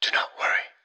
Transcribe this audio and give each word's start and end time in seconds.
Do 0.00 0.10
not 0.12 0.28
worry. 0.38 0.77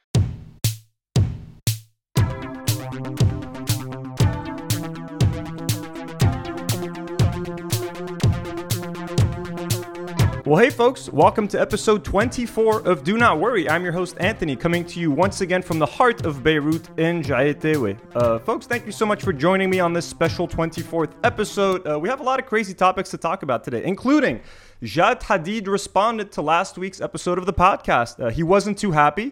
Well, 10.45 10.59
hey, 10.61 10.71
folks, 10.71 11.09
welcome 11.09 11.47
to 11.47 11.61
episode 11.61 12.03
24 12.03 12.85
of 12.85 13.05
Do 13.05 13.17
Not 13.17 13.39
Worry. 13.39 13.69
I'm 13.69 13.81
your 13.81 13.93
host, 13.93 14.17
Anthony, 14.19 14.57
coming 14.57 14.83
to 14.87 14.99
you 14.99 15.09
once 15.09 15.39
again 15.39 15.61
from 15.61 15.79
the 15.79 15.85
heart 15.85 16.25
of 16.25 16.43
Beirut 16.43 16.89
in 16.99 17.23
Jeitawi. 17.23 17.97
Uh, 18.13 18.39
folks, 18.39 18.67
thank 18.67 18.85
you 18.85 18.91
so 18.91 19.05
much 19.05 19.23
for 19.23 19.31
joining 19.31 19.69
me 19.69 19.79
on 19.79 19.93
this 19.93 20.05
special 20.05 20.45
24th 20.45 21.13
episode. 21.23 21.87
Uh, 21.87 21.97
we 21.97 22.09
have 22.09 22.19
a 22.19 22.23
lot 22.23 22.41
of 22.41 22.45
crazy 22.45 22.73
topics 22.73 23.09
to 23.11 23.17
talk 23.17 23.43
about 23.43 23.63
today, 23.63 23.85
including 23.85 24.41
Jad 24.83 25.21
Hadid 25.21 25.65
responded 25.67 26.33
to 26.33 26.41
last 26.41 26.77
week's 26.77 26.99
episode 26.99 27.37
of 27.37 27.45
the 27.45 27.53
podcast. 27.53 28.21
Uh, 28.21 28.29
he 28.29 28.43
wasn't 28.43 28.77
too 28.77 28.91
happy 28.91 29.31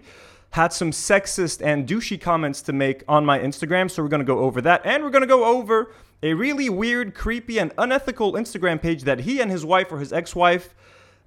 had 0.52 0.74
some 0.74 0.92
sexist 0.92 1.66
and 1.66 1.88
douchey 1.88 2.20
comments 2.20 2.62
to 2.62 2.74
make 2.74 3.06
on 3.08 3.26
my 3.26 3.40
Instagram, 3.40 3.90
so 3.90 4.04
we're 4.04 4.10
gonna 4.10 4.24
go 4.24 4.40
over 4.40 4.60
that. 4.62 4.82
And 4.86 5.02
we're 5.02 5.10
gonna 5.10 5.26
go 5.26 5.46
over 5.46 5.94
a 6.24 6.34
really 6.34 6.70
weird, 6.70 7.16
creepy, 7.16 7.58
and 7.58 7.72
unethical 7.78 8.34
Instagram 8.34 8.82
page 8.82 9.04
that 9.04 9.22
he 9.22 9.40
and 9.40 9.50
his 9.50 9.66
wife 9.66 9.92
or 9.94 10.00
his 10.00 10.12
ex 10.12 10.36
wife 10.36 10.74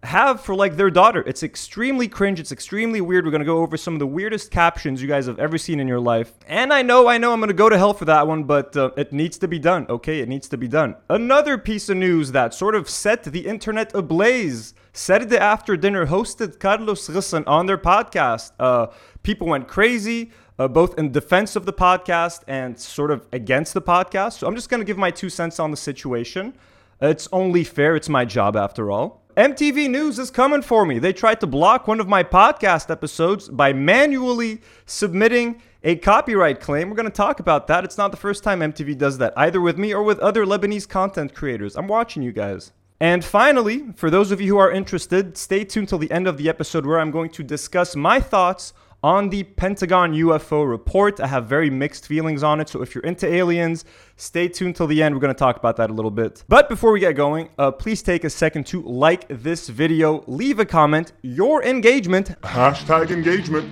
have 0.05 0.41
for 0.41 0.55
like 0.55 0.77
their 0.77 0.91
daughter. 0.91 1.23
It's 1.27 1.43
extremely 1.43 2.09
cringe. 2.09 2.39
It's 2.39 2.53
extremely 2.53 3.01
weird. 3.01 3.25
We're 3.25 3.31
gonna 3.31 3.45
go 3.45 3.59
over 3.59 3.77
some 3.77 3.95
of 3.95 4.01
the 4.01 4.07
weirdest 4.07 4.51
captions 4.51 5.01
you 5.01 5.09
guys 5.09 5.27
have 5.27 5.39
ever 5.39 5.59
seen 5.59 5.81
in 5.81 5.89
your 5.89 6.01
life. 6.01 6.33
And 6.47 6.73
I 6.73 6.83
know, 6.83 7.09
I 7.09 7.19
know, 7.19 7.33
I'm 7.33 7.41
gonna 7.41 7.53
go 7.53 7.69
to 7.69 7.79
hell 7.79 7.95
for 7.95 8.05
that 8.05 8.27
one, 8.27 8.45
but 8.45 8.77
uh, 8.77 8.91
it 8.97 9.13
needs 9.13 9.39
to 9.39 9.49
be 9.49 9.59
done. 9.59 9.87
Okay, 9.89 10.21
it 10.21 10.29
needs 10.29 10.49
to 10.49 10.57
be 10.57 10.69
done. 10.69 10.97
Another 11.09 11.59
piece 11.59 11.89
of 11.89 11.97
news 11.97 12.33
that 12.33 12.55
sort 12.55 12.75
of 12.75 12.89
set 12.89 13.25
the 13.25 13.47
internet 13.47 13.95
ablaze. 13.95 14.75
Sarde 14.93 15.33
after 15.33 15.77
dinner 15.77 16.07
hosted 16.07 16.61
Carlos 16.61 17.09
Ghosn 17.09 17.45
on 17.49 17.67
their 17.67 17.79
podcast. 17.79 18.53
Uh, 18.61 18.89
people 19.23 19.49
went 19.49 19.69
crazy. 19.69 20.31
Uh, 20.57 20.69
both 20.69 20.97
in 21.01 21.11
defense 21.11 21.57
of 21.57 21.67
the 21.67 21.73
podcast 21.73 22.43
and 22.47 22.79
sort 22.79 23.11
of 23.11 23.27
against 23.33 23.75
the 23.75 23.83
podcast. 23.83 24.35
So 24.39 24.47
I'm 24.47 24.55
just 24.55 24.69
going 24.69 24.81
to 24.81 24.85
give 24.85 24.97
my 24.97 25.11
two 25.11 25.29
cents 25.29 25.59
on 25.59 25.73
the 25.73 25.77
situation. 25.77 26.55
It's 27.01 27.29
only 27.33 27.65
fair. 27.65 27.97
It's 27.97 28.09
my 28.09 28.25
job 28.25 28.55
after 28.57 28.93
all. 28.93 29.24
MTV 29.37 29.91
News 29.91 30.21
is 30.21 30.31
coming 30.31 30.63
for 30.63 30.87
me. 30.87 31.01
They 31.01 31.13
tried 31.13 31.41
to 31.41 31.49
block 31.49 31.89
one 31.89 31.99
of 31.99 32.07
my 32.07 32.23
podcast 32.23 32.89
episodes 32.89 33.49
by 33.49 33.73
manually 33.73 34.61
submitting 34.87 35.61
a 35.83 35.97
copyright 35.97 36.61
claim. 36.61 36.89
We're 36.89 36.95
going 36.95 37.07
to 37.07 37.13
talk 37.13 37.41
about 37.41 37.67
that. 37.67 37.83
It's 37.83 37.99
not 37.99 38.13
the 38.13 38.17
first 38.17 38.45
time 38.45 38.61
MTV 38.61 38.97
does 38.97 39.19
that, 39.19 39.33
either 39.37 39.61
with 39.61 39.77
me 39.77 39.93
or 39.93 40.05
with 40.05 40.21
other 40.21 40.47
Lebanese 40.47 40.89
content 40.89 41.35
creators. 41.35 41.75
I'm 41.75 41.89
watching 41.89 42.23
you 42.23 42.31
guys. 42.31 42.71
And 43.01 43.25
finally, 43.25 43.87
for 43.97 44.09
those 44.09 44.31
of 44.31 44.41
you 44.41 44.55
who 44.55 44.59
are 44.59 44.71
interested, 44.71 45.37
stay 45.37 45.65
tuned 45.65 45.89
till 45.89 45.99
the 45.99 46.13
end 46.13 46.29
of 46.29 46.37
the 46.37 46.49
episode 46.49 46.87
where 46.87 47.01
I'm 47.01 47.11
going 47.11 47.31
to 47.31 47.43
discuss 47.43 47.97
my 47.97 48.21
thoughts 48.21 48.73
on 49.05 49.29
the 49.29 49.43
Pentagon 49.43 50.15
UFO 50.15 50.67
report. 50.67 51.21
I 51.21 51.27
have 51.27 51.47
very 51.47 51.69
mixed 51.69 52.07
feelings 52.07 52.43
on 52.43 52.59
it, 52.59 52.71
so 52.71 52.81
if 52.81 52.95
you're 52.95 53.05
into 53.05 53.31
aliens, 53.31 53.85
stay 54.17 54.49
tuned 54.49 54.77
till 54.77 54.87
the 54.87 55.03
end. 55.03 55.15
We're 55.15 55.21
going 55.21 55.35
to 55.35 55.39
talk 55.39 55.59
about 55.59 55.77
that 55.77 55.91
a 55.91 55.93
little 55.93 56.11
bit. 56.11 56.43
But 56.49 56.71
before 56.71 56.91
we 56.91 57.01
get 57.01 57.15
going, 57.15 57.51
uh, 57.59 57.71
please 57.71 58.01
take 58.01 58.25
a 58.25 58.31
second 58.31 58.67
to 58.69 58.81
like 58.81 59.27
this 59.29 59.69
video, 59.69 60.25
leave 60.27 60.59
a 60.59 60.65
comment, 60.65 61.13
your 61.21 61.63
engagement. 61.63 62.41
Hashtag 62.41 63.11
engagement. 63.11 63.71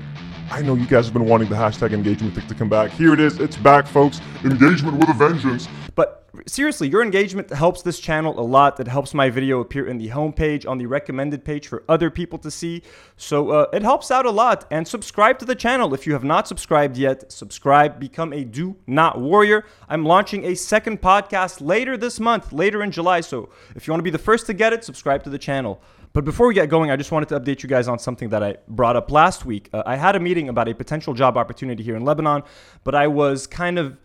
I 0.51 0.63
know 0.63 0.75
you 0.75 0.87
guys 0.87 1.07
have 1.07 1.15
been 1.15 1.27
wanting 1.27 1.49
the 1.49 1.55
hashtag 1.57 1.93
engagement 1.93 2.35
to, 2.49 2.55
come 2.55 2.69
back. 2.69 2.91
Here 2.91 3.13
it 3.15 3.21
is. 3.21 3.39
It's 3.39 3.57
back, 3.57 3.87
folks. 3.87 4.21
Engagement 4.45 4.99
with 4.99 5.09
a 5.09 5.15
vengeance. 5.15 5.69
But 5.95 6.27
seriously, 6.47 6.89
your 6.89 7.03
engagement 7.03 7.51
helps 7.51 7.83
this 7.83 7.99
channel 7.99 8.39
a 8.39 8.43
lot. 8.43 8.79
It 8.81 8.89
helps 8.89 9.15
my 9.15 9.31
video 9.31 9.61
appear 9.61 9.87
in 9.87 9.99
the 9.99 10.09
homepage, 10.09 10.69
on 10.69 10.79
the 10.79 10.87
recommended 10.87 11.45
page 11.45 11.69
for 11.69 11.85
other 11.89 12.11
people 12.11 12.39
to 12.41 12.51
see. 12.51 12.83
So 13.17 13.51
uh, 13.51 13.67
it 13.73 13.83
helps 13.83 14.11
out 14.11 14.27
a 14.27 14.31
lot. 14.31 14.67
And 14.71 14.87
subscribe 14.87 15.39
to 15.39 15.45
the 15.45 15.55
channel 15.55 15.95
if 15.95 16.07
you 16.07 16.13
have 16.13 16.25
not 16.25 16.49
subscribed 16.49 16.97
yet. 16.97 17.31
Subscribe, 17.33 17.99
become 17.99 18.33
a 18.33 18.45
do 18.45 18.77
not 18.87 19.21
warrior. 19.21 19.65
I'm 19.89 20.05
launching 20.05 20.45
a 20.45 20.55
second 20.55 21.01
podcast 21.01 21.61
later 21.61 21.97
this 21.97 22.21
month, 22.21 22.53
later 22.53 22.83
in 22.83 22.91
July. 22.91 23.21
So 23.21 23.51
if 23.75 23.87
you 23.87 23.93
want 23.93 24.01
to 24.01 24.05
be 24.05 24.11
the 24.11 24.19
first 24.19 24.47
to 24.47 24.55
get 24.55 24.73
it, 24.73 24.85
subscribe 24.85 25.23
to 25.25 25.31
the 25.31 25.39
channel. 25.39 25.83
But 26.13 26.27
before 26.27 26.47
we 26.47 26.55
get 26.55 26.69
going, 26.69 26.91
I 26.91 26.97
just 26.97 27.11
wanted 27.11 27.31
to 27.31 27.41
update 27.41 27.63
you 27.63 27.69
guys 27.69 27.89
on 27.89 27.99
something 27.99 28.29
that 28.31 28.43
I 28.43 28.57
brought 28.69 28.97
up 28.97 29.11
last 29.11 29.47
week. 29.47 29.71
Uh, 29.73 29.83
I 29.87 29.97
had 29.97 30.15
a 30.15 30.21
meeting 30.21 30.51
about 30.51 30.69
a 30.69 30.75
potential 30.75 31.15
job 31.15 31.39
opportunity 31.39 31.83
here 31.83 31.97
in 31.97 32.05
Lebanon, 32.05 32.43
but 32.85 32.95
I 32.95 33.07
was 33.07 33.47
kind 33.47 33.79
of 33.79 33.97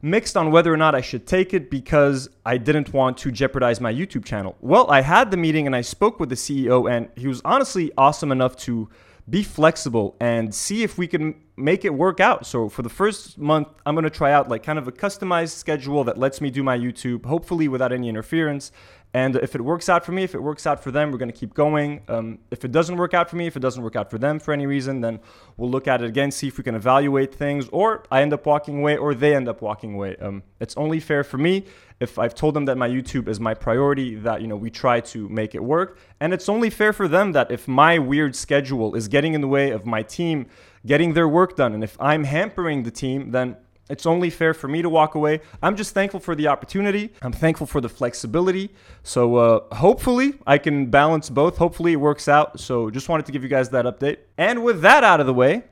mixed 0.00 0.38
on 0.38 0.50
whether 0.50 0.72
or 0.72 0.78
not 0.78 0.94
I 0.94 1.02
should 1.02 1.26
take 1.26 1.52
it 1.52 1.70
because 1.70 2.30
I 2.46 2.56
didn't 2.56 2.94
want 2.94 3.18
to 3.18 3.30
jeopardize 3.30 3.78
my 3.78 3.92
YouTube 3.92 4.24
channel. 4.24 4.56
Well, 4.60 4.90
I 4.90 5.02
had 5.02 5.30
the 5.30 5.36
meeting 5.36 5.66
and 5.66 5.76
I 5.76 5.82
spoke 5.82 6.18
with 6.18 6.30
the 6.30 6.34
CEO, 6.34 6.90
and 6.90 7.10
he 7.14 7.28
was 7.28 7.42
honestly 7.44 7.92
awesome 7.98 8.32
enough 8.32 8.56
to 8.58 8.88
be 9.28 9.42
flexible 9.42 10.16
and 10.18 10.52
see 10.54 10.82
if 10.82 10.96
we 10.96 11.06
can 11.06 11.34
make 11.56 11.84
it 11.84 11.94
work 11.94 12.20
out. 12.20 12.46
So 12.46 12.68
for 12.68 12.82
the 12.82 12.88
first 12.88 13.38
month, 13.38 13.68
I'm 13.84 13.94
going 13.94 14.04
to 14.04 14.10
try 14.10 14.32
out 14.32 14.48
like 14.48 14.62
kind 14.62 14.78
of 14.78 14.88
a 14.88 14.92
customized 14.92 15.50
schedule 15.50 16.04
that 16.04 16.18
lets 16.18 16.40
me 16.40 16.50
do 16.50 16.62
my 16.62 16.76
YouTube, 16.76 17.26
hopefully 17.26 17.68
without 17.68 17.92
any 17.92 18.08
interference. 18.08 18.72
And 19.12 19.36
if 19.36 19.56
it 19.56 19.60
works 19.60 19.88
out 19.88 20.04
for 20.04 20.12
me, 20.12 20.22
if 20.22 20.34
it 20.34 20.42
works 20.42 20.66
out 20.66 20.82
for 20.82 20.92
them, 20.92 21.10
we're 21.10 21.18
going 21.18 21.32
to 21.32 21.36
keep 21.36 21.52
going. 21.52 22.02
Um, 22.06 22.38
if 22.52 22.64
it 22.64 22.70
doesn't 22.70 22.96
work 22.96 23.12
out 23.12 23.28
for 23.28 23.36
me, 23.36 23.46
if 23.46 23.56
it 23.56 23.60
doesn't 23.60 23.82
work 23.82 23.96
out 23.96 24.08
for 24.08 24.18
them 24.18 24.38
for 24.38 24.52
any 24.52 24.66
reason, 24.66 25.00
then 25.00 25.18
we'll 25.56 25.70
look 25.70 25.88
at 25.88 26.00
it 26.00 26.06
again, 26.06 26.30
see 26.30 26.46
if 26.46 26.58
we 26.58 26.64
can 26.64 26.76
evaluate 26.76 27.34
things, 27.34 27.68
or 27.72 28.04
I 28.10 28.22
end 28.22 28.32
up 28.32 28.46
walking 28.46 28.78
away, 28.78 28.96
or 28.96 29.14
they 29.14 29.34
end 29.34 29.48
up 29.48 29.62
walking 29.62 29.94
away. 29.94 30.16
Um, 30.16 30.44
it's 30.60 30.76
only 30.76 31.00
fair 31.00 31.24
for 31.24 31.38
me 31.38 31.64
if 31.98 32.18
I've 32.18 32.34
told 32.34 32.54
them 32.54 32.64
that 32.66 32.78
my 32.78 32.88
YouTube 32.88 33.26
is 33.28 33.40
my 33.40 33.52
priority, 33.52 34.14
that 34.14 34.40
you 34.40 34.46
know 34.46 34.56
we 34.56 34.70
try 34.70 35.00
to 35.00 35.28
make 35.28 35.54
it 35.56 35.62
work, 35.62 35.98
and 36.20 36.32
it's 36.32 36.48
only 36.48 36.70
fair 36.70 36.92
for 36.92 37.08
them 37.08 37.32
that 37.32 37.50
if 37.50 37.66
my 37.66 37.98
weird 37.98 38.36
schedule 38.36 38.94
is 38.94 39.08
getting 39.08 39.34
in 39.34 39.40
the 39.40 39.48
way 39.48 39.70
of 39.70 39.86
my 39.86 40.02
team 40.02 40.46
getting 40.86 41.14
their 41.14 41.28
work 41.28 41.56
done, 41.56 41.74
and 41.74 41.84
if 41.84 42.00
I'm 42.00 42.24
hampering 42.24 42.84
the 42.84 42.90
team, 42.90 43.32
then 43.32 43.56
it's 43.90 44.06
only 44.06 44.30
fair 44.30 44.54
for 44.54 44.68
me 44.68 44.82
to 44.82 44.88
walk 44.88 45.14
away. 45.14 45.40
I'm 45.62 45.76
just 45.76 45.92
thankful 45.92 46.20
for 46.20 46.34
the 46.34 46.48
opportunity. 46.48 47.12
I'm 47.22 47.32
thankful 47.32 47.66
for 47.66 47.80
the 47.80 47.88
flexibility. 47.88 48.70
So 49.02 49.36
uh, 49.36 49.74
hopefully 49.74 50.34
I 50.46 50.58
can 50.58 50.86
balance 50.86 51.28
both. 51.28 51.58
Hopefully 51.58 51.92
it 51.92 51.96
works 51.96 52.28
out. 52.28 52.60
So 52.60 52.90
just 52.90 53.08
wanted 53.08 53.26
to 53.26 53.32
give 53.32 53.42
you 53.42 53.48
guys 53.48 53.70
that 53.70 53.84
update. 53.84 54.18
And 54.38 54.64
with 54.64 54.80
that 54.82 55.04
out 55.04 55.20
of 55.20 55.26
the 55.26 55.34
way, 55.34 55.64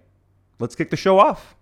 let's 0.58 0.74
kick 0.74 0.90
the 0.90 0.96
show 0.96 1.18
off. 1.18 1.54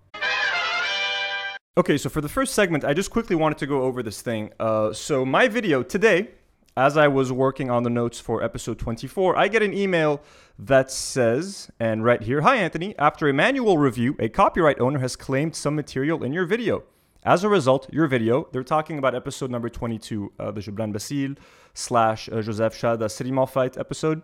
Okay, 1.78 1.99
so 1.99 2.09
for 2.09 2.22
the 2.22 2.28
first 2.28 2.55
segment, 2.55 2.84
I 2.84 2.94
just 2.94 3.11
quickly 3.11 3.37
wanted 3.37 3.59
to 3.59 3.67
go 3.67 3.83
over 3.83 4.03
this 4.03 4.23
thing. 4.23 4.50
Uh, 4.59 4.94
so 4.94 5.27
my 5.27 5.47
video 5.47 5.83
today, 5.83 6.31
as 6.76 6.97
I 6.97 7.09
was 7.09 7.32
working 7.32 7.70
on 7.70 7.84
the 7.84 7.91
notes 7.91 8.20
for 8.20 8.42
episode 8.42 8.78
24, 8.78 9.37
I 9.37 9.48
get 9.48 9.62
an 9.62 9.72
email 9.72 10.20
that 10.59 10.91
says, 10.91 11.70
and 11.81 12.04
right 12.04 12.22
here, 12.22 12.42
Hi 12.42 12.56
Anthony, 12.56 12.94
after 12.98 13.28
a 13.28 13.32
manual 13.32 13.78
review, 13.78 14.14
a 14.19 14.28
copyright 14.28 14.78
owner 14.78 14.98
has 14.98 15.16
claimed 15.16 15.56
some 15.56 15.75
material 15.75 16.22
in 16.22 16.34
your 16.34 16.44
video. 16.44 16.82
As 17.25 17.44
a 17.44 17.48
result, 17.48 17.92
your 17.92 18.06
video, 18.06 18.48
they're 18.53 18.62
talking 18.62 18.98
about 18.98 19.14
episode 19.14 19.50
number 19.50 19.70
22, 19.70 20.32
uh, 20.38 20.50
the 20.50 20.60
Gibran 20.60 20.92
Bassil 20.92 21.38
slash 21.72 22.28
uh, 22.28 22.42
Joseph 22.42 22.75
Shada 22.75 23.10
City 23.10 23.32
Mall 23.32 23.47
fight 23.47 23.78
episode. 23.78 24.20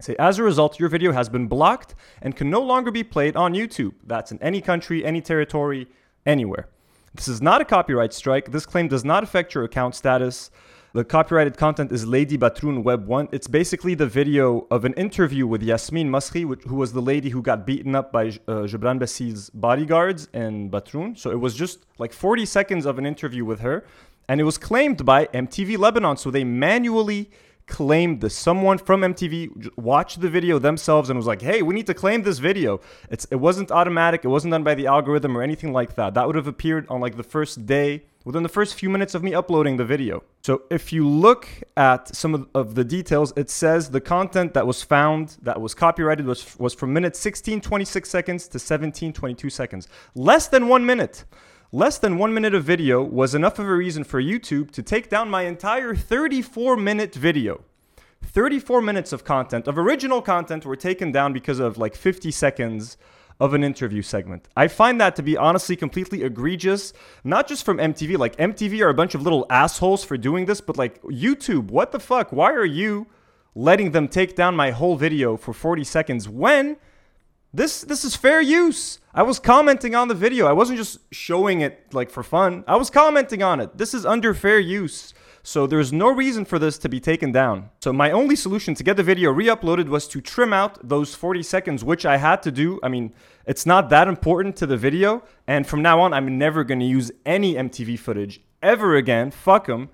Say, 0.00 0.16
as 0.18 0.38
a 0.38 0.42
result, 0.42 0.78
your 0.78 0.88
video 0.88 1.12
has 1.12 1.28
been 1.28 1.46
blocked 1.46 1.94
and 2.20 2.36
can 2.36 2.50
no 2.50 2.60
longer 2.60 2.90
be 2.90 3.04
played 3.04 3.36
on 3.36 3.54
YouTube. 3.54 3.94
That's 4.04 4.32
in 4.32 4.42
any 4.42 4.60
country, 4.60 5.04
any 5.04 5.22
territory, 5.22 5.86
anywhere. 6.26 6.68
This 7.14 7.28
is 7.28 7.40
not 7.40 7.62
a 7.62 7.64
copyright 7.64 8.12
strike. 8.12 8.50
This 8.50 8.66
claim 8.66 8.88
does 8.88 9.04
not 9.04 9.22
affect 9.22 9.54
your 9.54 9.64
account 9.64 9.94
status. 9.94 10.50
The 10.92 11.04
copyrighted 11.04 11.58
content 11.58 11.92
is 11.92 12.06
Lady 12.06 12.38
Batroun 12.38 12.82
Web 12.82 13.06
1. 13.06 13.28
It's 13.32 13.48
basically 13.48 13.94
the 13.94 14.06
video 14.06 14.66
of 14.70 14.84
an 14.84 14.94
interview 14.94 15.46
with 15.46 15.62
Yasmin 15.62 16.08
Masri, 16.10 16.62
who 16.62 16.74
was 16.74 16.92
the 16.92 17.02
lady 17.02 17.30
who 17.30 17.42
got 17.42 17.66
beaten 17.66 17.94
up 17.94 18.12
by 18.12 18.28
uh, 18.28 18.64
Gibran 18.64 18.98
Bassil's 18.98 19.50
bodyguards 19.50 20.28
in 20.32 20.70
Batroun. 20.70 21.18
So 21.18 21.30
it 21.30 21.40
was 21.40 21.54
just 21.54 21.84
like 21.98 22.12
40 22.12 22.46
seconds 22.46 22.86
of 22.86 22.98
an 22.98 23.04
interview 23.04 23.44
with 23.44 23.60
her. 23.60 23.84
And 24.28 24.40
it 24.40 24.44
was 24.44 24.58
claimed 24.58 25.04
by 25.04 25.26
MTV 25.26 25.76
Lebanon. 25.76 26.16
So 26.16 26.30
they 26.30 26.44
manually 26.44 27.30
claimed 27.66 28.20
this. 28.20 28.34
Someone 28.34 28.78
from 28.78 29.02
MTV 29.02 29.76
watched 29.76 30.20
the 30.20 30.30
video 30.30 30.58
themselves 30.58 31.10
and 31.10 31.16
was 31.18 31.26
like, 31.26 31.42
"Hey, 31.42 31.62
we 31.62 31.74
need 31.74 31.86
to 31.88 31.94
claim 31.94 32.22
this 32.22 32.38
video." 32.38 32.80
It's 33.10 33.26
it 33.30 33.36
wasn't 33.36 33.70
automatic. 33.70 34.24
It 34.24 34.28
wasn't 34.28 34.52
done 34.52 34.62
by 34.62 34.74
the 34.74 34.86
algorithm 34.86 35.36
or 35.36 35.42
anything 35.42 35.72
like 35.72 35.94
that. 35.96 36.14
That 36.14 36.26
would 36.26 36.36
have 36.36 36.46
appeared 36.46 36.86
on 36.88 37.00
like 37.00 37.16
the 37.16 37.24
first 37.24 37.66
day 37.66 38.04
within 38.26 38.42
the 38.42 38.48
first 38.48 38.74
few 38.74 38.90
minutes 38.90 39.14
of 39.14 39.22
me 39.22 39.32
uploading 39.32 39.76
the 39.76 39.84
video. 39.84 40.24
So 40.42 40.62
if 40.68 40.92
you 40.92 41.08
look 41.08 41.48
at 41.76 42.14
some 42.14 42.48
of, 42.54 42.74
the 42.74 42.84
details, 42.84 43.32
it 43.36 43.48
says 43.48 43.90
the 43.90 44.00
content 44.00 44.52
that 44.54 44.66
was 44.66 44.82
found 44.82 45.36
that 45.42 45.60
was 45.60 45.74
copyrighted 45.74 46.26
was 46.26 46.58
was 46.58 46.74
from 46.74 46.92
minute 46.92 47.14
16 47.14 47.60
26 47.60 48.10
seconds 48.10 48.48
to 48.48 48.58
17 48.58 49.12
22 49.12 49.48
seconds. 49.48 49.88
Less 50.14 50.48
than 50.48 50.66
1 50.66 50.84
minute. 50.84 51.24
Less 51.72 51.98
than 51.98 52.18
one 52.18 52.32
minute 52.32 52.54
of 52.54 52.64
video 52.64 53.02
was 53.02 53.34
enough 53.34 53.58
of 53.58 53.66
a 53.66 53.74
reason 53.74 54.04
for 54.04 54.20
YouTube 54.20 54.70
to 54.72 54.82
take 54.82 55.08
down 55.08 55.28
my 55.30 55.42
entire 55.42 55.94
34 55.94 56.76
minute 56.76 57.14
video. 57.14 57.62
34 58.22 58.82
minutes 58.82 59.12
of 59.12 59.24
content, 59.24 59.68
of 59.68 59.78
original 59.78 60.20
content, 60.20 60.64
were 60.64 60.76
taken 60.76 61.12
down 61.12 61.32
because 61.32 61.60
of 61.60 61.78
like 61.78 61.94
50 61.94 62.30
seconds 62.32 62.96
of 63.38 63.54
an 63.54 63.62
interview 63.62 64.02
segment. 64.02 64.48
I 64.56 64.68
find 64.68 65.00
that 65.00 65.16
to 65.16 65.22
be 65.22 65.36
honestly 65.36 65.76
completely 65.76 66.22
egregious, 66.22 66.92
not 67.22 67.46
just 67.48 67.64
from 67.64 67.78
MTV. 67.78 68.16
Like, 68.18 68.36
MTV 68.36 68.80
are 68.80 68.88
a 68.88 68.94
bunch 68.94 69.14
of 69.14 69.22
little 69.22 69.46
assholes 69.50 70.04
for 70.04 70.16
doing 70.16 70.46
this, 70.46 70.60
but 70.60 70.76
like, 70.76 71.02
YouTube, 71.02 71.70
what 71.70 71.92
the 71.92 72.00
fuck? 72.00 72.32
Why 72.32 72.52
are 72.52 72.64
you 72.64 73.06
letting 73.54 73.92
them 73.92 74.08
take 74.08 74.36
down 74.36 74.54
my 74.54 74.70
whole 74.70 74.96
video 74.96 75.36
for 75.36 75.52
40 75.52 75.84
seconds 75.84 76.28
when 76.28 76.76
This 77.56 77.80
this 77.80 78.04
is 78.04 78.14
fair 78.14 78.42
use. 78.42 78.98
I 79.14 79.22
was 79.22 79.38
commenting 79.38 79.94
on 79.94 80.08
the 80.08 80.14
video. 80.14 80.46
I 80.46 80.52
wasn't 80.52 80.78
just 80.78 80.98
showing 81.10 81.62
it 81.62 81.94
like 81.94 82.10
for 82.10 82.22
fun. 82.22 82.64
I 82.68 82.76
was 82.76 82.90
commenting 82.90 83.42
on 83.42 83.60
it. 83.60 83.78
This 83.78 83.94
is 83.94 84.04
under 84.04 84.34
fair 84.34 84.58
use. 84.58 85.14
So 85.46 85.68
there's 85.68 85.92
no 85.92 86.08
reason 86.08 86.44
for 86.44 86.58
this 86.58 86.76
to 86.78 86.88
be 86.88 86.98
taken 86.98 87.30
down. 87.30 87.70
So 87.80 87.92
my 87.92 88.10
only 88.10 88.34
solution 88.34 88.74
to 88.74 88.82
get 88.82 88.96
the 88.96 89.04
video 89.04 89.30
re-uploaded 89.30 89.86
was 89.86 90.08
to 90.08 90.20
trim 90.20 90.52
out 90.52 90.76
those 90.82 91.14
40 91.14 91.44
seconds, 91.44 91.84
which 91.84 92.04
I 92.04 92.16
had 92.16 92.42
to 92.42 92.50
do. 92.50 92.80
I 92.82 92.88
mean, 92.88 93.12
it's 93.46 93.64
not 93.64 93.88
that 93.90 94.08
important 94.08 94.56
to 94.56 94.66
the 94.66 94.76
video. 94.76 95.22
And 95.46 95.64
from 95.64 95.82
now 95.82 96.00
on, 96.00 96.12
I'm 96.12 96.36
never 96.36 96.64
going 96.64 96.80
to 96.80 96.84
use 96.84 97.12
any 97.24 97.54
MTV 97.54 97.96
footage 97.96 98.40
ever 98.60 98.96
again. 98.96 99.30
Fuck 99.30 99.68
them. 99.68 99.88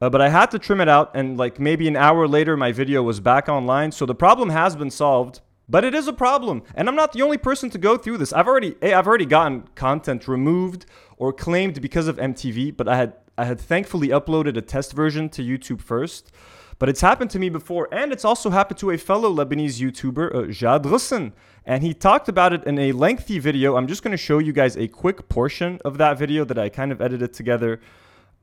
Uh, 0.00 0.08
but 0.08 0.22
I 0.22 0.30
had 0.30 0.50
to 0.52 0.58
trim 0.58 0.80
it 0.80 0.88
out, 0.88 1.10
and 1.14 1.36
like 1.36 1.60
maybe 1.60 1.86
an 1.88 1.96
hour 1.96 2.26
later, 2.26 2.56
my 2.56 2.72
video 2.72 3.02
was 3.02 3.20
back 3.20 3.50
online. 3.50 3.92
So 3.92 4.06
the 4.06 4.14
problem 4.14 4.48
has 4.48 4.76
been 4.76 4.90
solved, 4.90 5.40
but 5.68 5.84
it 5.84 5.94
is 5.94 6.08
a 6.08 6.12
problem, 6.14 6.62
and 6.74 6.88
I'm 6.88 6.96
not 6.96 7.12
the 7.12 7.20
only 7.20 7.38
person 7.38 7.68
to 7.70 7.78
go 7.78 7.98
through 7.98 8.16
this. 8.16 8.32
I've 8.32 8.48
already, 8.48 8.76
I've 8.82 9.06
already 9.06 9.26
gotten 9.26 9.68
content 9.74 10.26
removed 10.26 10.86
or 11.18 11.34
claimed 11.34 11.82
because 11.82 12.08
of 12.08 12.16
MTV, 12.16 12.76
but 12.76 12.88
I 12.88 12.96
had 12.96 13.12
I 13.38 13.44
had 13.44 13.60
thankfully 13.60 14.08
uploaded 14.08 14.56
a 14.56 14.62
test 14.62 14.92
version 14.92 15.28
to 15.30 15.42
YouTube 15.42 15.80
first, 15.80 16.32
but 16.78 16.88
it's 16.88 17.00
happened 17.00 17.30
to 17.30 17.38
me 17.38 17.48
before, 17.48 17.88
and 17.92 18.12
it's 18.12 18.24
also 18.24 18.50
happened 18.50 18.78
to 18.78 18.90
a 18.90 18.98
fellow 18.98 19.32
Lebanese 19.32 19.80
YouTuber, 19.80 20.34
uh, 20.34 20.52
Jad 20.52 20.82
Ghosn, 20.84 21.32
and 21.64 21.82
he 21.82 21.92
talked 21.94 22.28
about 22.28 22.52
it 22.52 22.64
in 22.64 22.78
a 22.78 22.92
lengthy 22.92 23.38
video. 23.38 23.76
I'm 23.76 23.86
just 23.86 24.02
going 24.02 24.12
to 24.12 24.16
show 24.16 24.38
you 24.38 24.52
guys 24.52 24.76
a 24.76 24.88
quick 24.88 25.28
portion 25.28 25.78
of 25.84 25.98
that 25.98 26.18
video 26.18 26.44
that 26.44 26.58
I 26.58 26.68
kind 26.68 26.92
of 26.92 27.00
edited 27.00 27.32
together, 27.32 27.80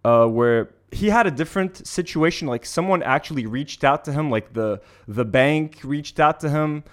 uh, 0.03 0.27
where 0.27 0.69
he 0.91 1.09
had 1.09 1.25
a 1.25 1.31
different 1.31 1.87
situation. 1.87 2.47
Like 2.47 2.65
someone 2.65 3.01
actually 3.01 3.45
reached 3.45 3.83
out 3.83 4.05
to 4.05 4.11
him, 4.11 4.29
like 4.29 4.53
the 4.53 4.81
the 5.07 5.25
bank 5.25 5.79
reached 5.83 6.19
out 6.19 6.39
to 6.41 6.49
him 6.49 6.83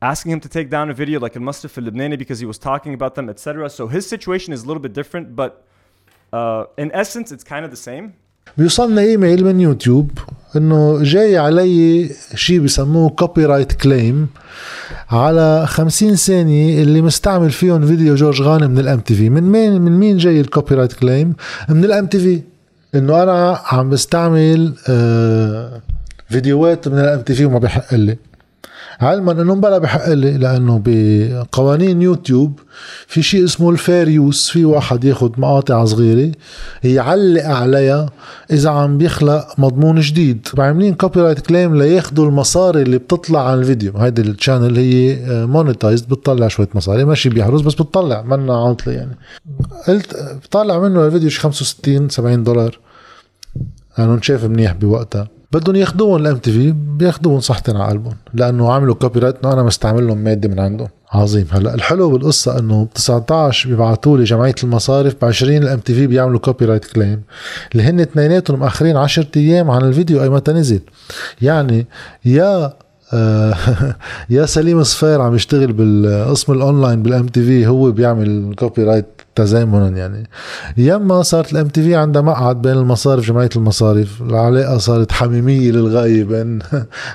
asking 0.00 0.30
him 0.32 0.40
to 0.40 0.48
take 0.48 0.70
down 0.70 0.90
a 0.90 0.94
video 0.94 1.18
like 1.18 1.34
in 1.34 1.42
Mustafa 1.42 1.80
Lebanese 1.80 2.18
because 2.18 2.38
he 2.38 2.46
was 2.46 2.58
talking 2.58 2.94
about 2.94 3.14
them, 3.14 3.28
etc. 3.28 3.68
So 3.68 3.88
his 3.88 4.08
situation 4.08 4.52
is 4.52 4.62
a 4.62 4.66
little 4.66 4.80
bit 4.80 4.92
different, 4.92 5.34
but 5.34 5.66
uh, 6.32 6.64
in 6.76 6.90
essence, 6.92 7.32
it's 7.32 7.44
kind 7.44 7.64
of 7.64 7.70
the 7.70 7.82
same. 7.90 8.12
بيوصلنا 8.58 9.00
إيميل 9.00 9.44
من 9.44 9.60
يوتيوب 9.60 10.10
إنه 10.56 11.02
جاي 11.02 11.38
علي 11.38 12.10
شيء 12.34 12.60
بسموه 12.60 13.10
كوبي 13.10 13.44
رايت 13.44 13.72
كليم 13.72 14.28
على 15.10 15.66
50 15.66 16.14
ثانية 16.14 16.82
اللي 16.82 17.02
مستعمل 17.02 17.50
فيهم 17.50 17.86
فيديو 17.86 18.14
جورج 18.14 18.42
غانم 18.42 18.70
من 18.70 18.78
الام 18.78 19.00
تي 19.00 19.14
في 19.14 19.30
من 19.30 19.42
مين 19.42 19.80
من 19.80 19.92
مين 19.92 20.16
جاي 20.16 20.40
الكوبي 20.40 20.74
رايت 20.74 20.92
كليم 20.92 21.34
من 21.68 21.84
الام 21.84 22.06
تي 22.06 22.18
في 22.18 22.42
إنه 22.94 23.22
أنا 23.22 23.60
عم 23.64 23.90
بستعمل 23.90 24.74
آه 24.88 25.82
فيديوهات 26.28 26.88
من 26.88 26.98
الام 26.98 27.20
تي 27.20 27.34
في 27.34 27.44
وما 27.44 27.58
بحق 27.58 27.94
لي. 27.94 28.16
علما 29.00 29.32
إنه 29.32 29.54
بلا 29.54 29.78
بحق 29.78 30.08
لي 30.08 30.38
لأنه 30.38 30.82
بقوانين 30.84 32.02
يوتيوب 32.02 32.60
في 33.06 33.22
شيء 33.22 33.44
اسمه 33.44 33.70
الفير 33.70 34.08
يوس 34.08 34.50
في 34.50 34.64
واحد 34.64 35.04
ياخذ 35.04 35.30
مقاطع 35.40 35.84
صغيرة 35.84 36.32
يعلق 36.84 37.44
عليها 37.44 38.10
إذا 38.52 38.70
عم 38.70 38.98
بيخلق 38.98 39.46
مضمون 39.58 40.00
جديد. 40.00 40.48
عاملين 40.58 40.94
كوبي 40.94 41.20
رايت 41.20 41.38
كليم 41.38 41.76
لياخذوا 41.76 42.26
المصاري 42.26 42.82
اللي 42.82 42.98
بتطلع 42.98 43.50
على 43.50 43.60
الفيديو؟ 43.60 43.92
هيدي 43.96 44.22
الشانل 44.22 44.76
هي 44.76 45.18
مونيتايزد 45.46 46.08
بتطلع 46.08 46.48
شوية 46.48 46.68
مصاري 46.74 47.04
ماشي 47.04 47.28
بيحرز 47.28 47.60
بس 47.60 47.74
بتطلع 47.74 48.22
منا 48.22 48.56
عاطلة 48.56 48.92
يعني. 48.92 49.16
قلت 49.88 50.38
بطلع 50.44 50.78
منه 50.78 51.06
الفيديو 51.06 51.30
شي 51.30 51.40
65 51.40 52.08
70 52.08 52.42
دولار. 52.42 52.78
لأنه 53.98 54.20
شاف 54.20 54.44
منيح 54.44 54.72
بوقتها. 54.72 55.37
بدهم 55.52 55.76
ياخذوهم 55.76 56.16
الام 56.16 56.36
تي 56.36 56.52
في 56.52 56.72
بياخذوهم 56.72 57.40
صحتين 57.40 57.76
على 57.76 57.90
قلبهم 57.90 58.16
لأنه 58.34 58.72
عملوا 58.72 58.94
كوبي 58.94 59.20
رايت 59.20 59.44
انه 59.44 59.52
أنا 59.52 59.62
مستعمل 59.62 60.06
لهم 60.06 60.18
ماده 60.18 60.48
من 60.48 60.60
عندهم. 60.60 60.88
عظيم. 61.12 61.46
هلأ 61.50 61.74
الحلو 61.74 62.10
بالقصة 62.10 62.58
إنه 62.58 62.84
ب 62.84 62.92
19 62.94 63.68
بيبعثوا 63.70 64.18
لي 64.18 64.24
جمعية 64.24 64.54
المصارف 64.64 65.14
ب 65.20 65.24
20 65.24 65.56
الام 65.56 65.78
تي 65.78 65.94
في 65.94 66.06
بيعملوا 66.06 66.38
كوبي 66.38 66.64
رايت 66.64 66.84
كليم 66.84 67.22
اللي 67.72 67.82
هن 67.82 68.00
اثنيناتهم 68.00 68.60
مأخرين 68.60 68.96
10 68.96 69.26
أيام 69.36 69.70
عن 69.70 69.82
الفيديو 69.82 70.22
أي 70.22 70.28
متى 70.28 70.52
نزل 70.52 70.80
يعني 71.42 71.86
يا 72.24 72.74
آه، 73.12 73.54
يا 74.30 74.46
سليم 74.46 74.82
صفير 74.82 75.20
عم 75.20 75.34
يشتغل 75.34 75.72
بالقسم 75.72 76.52
الأونلاين 76.52 77.02
بالام 77.02 77.26
تي 77.26 77.42
في 77.42 77.66
هو 77.66 77.90
بيعمل 77.90 78.54
كوبي 78.58 78.84
رايت 78.84 79.17
تزامنا 79.38 79.88
يعني 79.98 80.28
يما 80.76 81.22
صارت 81.22 81.52
الام 81.52 81.68
تي 81.68 81.82
في 81.82 81.94
عندها 81.94 82.22
مقعد 82.22 82.62
بين 82.62 82.72
المصارف 82.72 83.24
جمعيه 83.24 83.48
المصارف 83.56 84.22
العلاقه 84.22 84.78
صارت 84.78 85.12
حميميه 85.12 85.70
للغايه 85.70 86.24
بين 86.24 86.58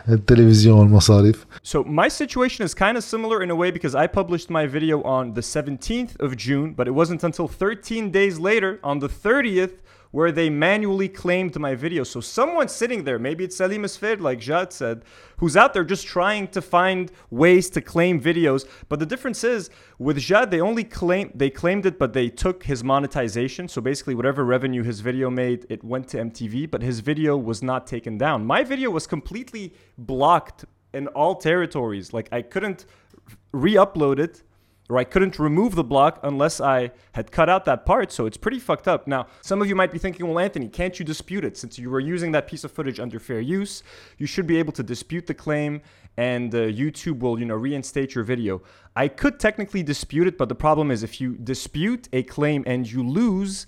التلفزيون 0.10 0.80
والمصارف 0.80 1.46
So 1.64 1.78
my 1.84 2.08
situation 2.08 2.66
is 2.68 2.74
kind 2.74 2.98
of 2.98 3.04
similar 3.04 3.38
in 3.46 3.50
a 3.50 3.56
way 3.56 3.70
because 3.72 3.96
I 3.96 4.06
published 4.20 4.50
my 4.50 4.66
video 4.78 4.98
on 5.18 5.34
the 5.38 5.42
17th 5.56 6.14
of 6.25 6.30
June, 6.46 6.68
but 6.78 6.86
it 6.88 6.96
wasn't 7.02 7.24
until 7.24 7.48
13 7.48 8.12
days 8.12 8.40
later 8.40 8.80
on 8.84 9.00
the 9.00 9.10
30th 9.10 9.75
where 10.13 10.31
they 10.31 10.48
manually 10.48 11.10
claimed 11.10 11.60
my 11.60 11.74
video. 11.74 12.04
So 12.04 12.21
someone 12.21 12.68
sitting 12.68 13.04
there, 13.04 13.18
maybe 13.18 13.44
it's 13.44 13.56
Salim 13.56 13.81
Sfeir, 13.81 14.21
like 14.21 14.39
Jad 14.39 14.71
said, 14.71 15.06
who's 15.38 15.57
out 15.57 15.74
there 15.74 15.83
just 15.83 16.06
trying 16.06 16.50
to 16.50 16.62
find 16.62 17.12
ways 17.31 17.68
to 17.71 17.81
claim 17.81 18.21
videos. 18.21 18.68
But 18.89 19.00
the 19.00 19.07
difference 19.07 19.44
is 19.44 19.71
with 19.98 20.19
Jad, 20.19 20.51
they 20.51 20.62
only 20.62 20.83
claim 20.83 21.31
they 21.33 21.50
claimed 21.50 21.88
it, 21.88 21.98
but 21.98 22.13
they 22.13 22.30
took 22.30 22.63
his 22.63 22.83
monetization. 22.83 23.68
So 23.68 23.81
basically, 23.81 24.13
whatever 24.13 24.45
revenue 24.45 24.83
his 24.83 25.00
video 25.00 25.31
made, 25.31 25.65
it 25.68 25.83
went 25.83 26.10
to 26.10 26.18
MTV, 26.18 26.69
but 26.69 26.83
his 26.83 27.00
video 27.00 27.36
was 27.36 27.63
not 27.63 27.88
taken 27.88 28.19
down. 28.19 28.45
My 28.45 28.63
video 28.63 28.92
was 28.92 29.07
completely 29.07 29.74
blocked 29.98 30.65
in 30.94 31.07
all 31.07 31.33
territories. 31.33 32.13
Like 32.13 32.30
I 32.31 32.44
couldn't 32.44 32.86
re-upload 33.51 34.19
it 34.19 34.44
or 34.90 34.98
I 34.98 35.04
couldn't 35.04 35.40
remove 35.40 35.76
the 35.76 35.84
block 35.84 36.20
unless 36.24 36.60
I 36.60 36.92
had 37.14 37.32
cut 37.32 37.50
out 37.50 37.66
that 37.66 37.86
part. 37.86 38.12
So 38.12 38.26
it's 38.26 38.38
pretty 38.38 38.60
fucked 38.60 38.88
up. 38.88 39.08
Now, 39.08 39.28
some 39.42 39.62
of 39.62 39.68
you 39.68 39.76
might 39.76 39.92
be 39.92 39.98
thinking, 39.98 40.28
well, 40.28 40.40
Anthony, 40.40 40.68
can't 40.68 40.98
you 41.00 41.06
dispute 41.06 41.46
it? 41.46 41.58
Since 41.58 41.80
you 41.80 41.90
were 41.90 42.00
using 42.00 42.32
that 42.34 42.48
piece 42.48 42.64
of 42.64 42.72
footage 42.72 43.00
under 43.00 43.20
fair 43.20 43.40
use, 43.40 43.84
you 44.18 44.28
should 44.28 44.46
be 44.46 44.58
able 44.58 44.74
to 44.74 44.84
dispute 44.84 45.26
the 45.26 45.34
claim 45.34 45.82
and 46.18 46.54
uh, 46.54 46.60
YouTube 46.60 47.20
will, 47.20 47.40
you 47.40 47.46
know, 47.46 47.56
reinstate 47.56 48.14
your 48.14 48.24
video. 48.24 48.62
I 48.96 49.08
could 49.08 49.40
technically 49.40 49.84
dispute 49.84 50.28
it, 50.28 50.38
but 50.38 50.50
the 50.50 50.56
problem 50.56 50.92
is 50.92 51.02
if 51.02 51.20
you 51.20 51.36
dispute 51.36 52.08
a 52.14 52.24
claim 52.24 52.64
and 52.68 52.90
you 52.90 53.08
lose, 53.08 53.66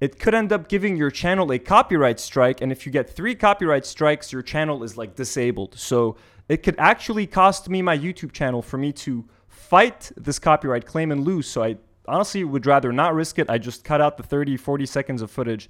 it 0.00 0.20
could 0.20 0.34
end 0.34 0.52
up 0.52 0.68
giving 0.68 0.96
your 0.96 1.10
channel 1.10 1.50
a 1.50 1.58
copyright 1.58 2.20
strike. 2.20 2.60
And 2.60 2.70
if 2.70 2.86
you 2.86 2.92
get 2.92 3.10
three 3.10 3.34
copyright 3.34 3.84
strikes, 3.84 4.32
your 4.32 4.42
channel 4.42 4.84
is 4.84 4.96
like 4.96 5.16
disabled. 5.16 5.76
So 5.76 6.16
it 6.48 6.62
could 6.62 6.76
actually 6.78 7.26
cost 7.26 7.68
me 7.68 7.82
my 7.82 7.98
YouTube 7.98 8.32
channel 8.32 8.62
for 8.62 8.78
me 8.78 8.92
to 8.92 9.24
fight 9.57 10.11
this 10.17 10.39
copyright 10.39 10.85
claim 10.85 11.11
and 11.11 11.23
lose. 11.23 11.47
So 11.47 11.63
I 11.63 11.77
honestly 12.07 12.43
would 12.43 12.65
rather 12.65 12.91
not 12.91 13.13
risk 13.13 13.39
it. 13.39 13.49
I 13.49 13.57
just 13.57 13.83
cut 13.83 14.01
out 14.01 14.17
the 14.17 14.23
30, 14.23 14.57
40 14.57 14.85
seconds 14.85 15.21
of 15.21 15.31
footage 15.31 15.69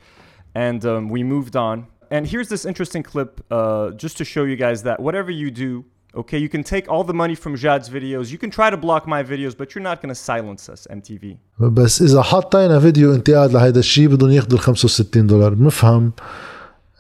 and 0.56 0.86
um, 0.86 1.10
we 1.10 1.24
moved 1.24 1.56
on. 1.56 1.88
And 2.12 2.28
here's 2.28 2.50
this 2.50 2.66
interesting 2.66 3.04
clip 3.04 3.44
uh, 3.50 3.92
just 3.92 4.18
to 4.18 4.26
show 4.26 4.44
you 4.44 4.56
guys 4.56 4.84
that 4.84 5.00
whatever 5.00 5.32
you 5.32 5.50
do, 5.50 5.86
okay, 6.16 6.38
you 6.38 6.50
can 6.50 6.64
take 6.64 6.88
all 6.88 7.04
the 7.04 7.14
money 7.14 7.36
from 7.36 7.56
Jad's 7.56 7.90
videos. 7.90 8.32
You 8.32 8.38
can 8.38 8.52
try 8.52 8.70
to 8.70 8.78
block 8.78 9.08
my 9.08 9.24
videos, 9.24 9.58
but 9.58 9.74
you're 9.74 9.88
not 9.92 10.02
going 10.02 10.14
to 10.14 10.22
silence 10.32 10.70
us, 10.70 10.88
MTV. 10.92 11.38
بس 11.60 12.02
اذا 12.02 12.22
حطينا 12.22 12.80
فيديو 12.80 13.14
انتقاد 13.16 13.54
لهذا 13.54 13.80
الشيء 13.80 14.08
بدهم 14.08 14.32
ياخذوا 14.32 14.60
ال 14.60 14.64
65 14.64 15.28
دولار 15.28 15.54
بنفهم 15.54 16.12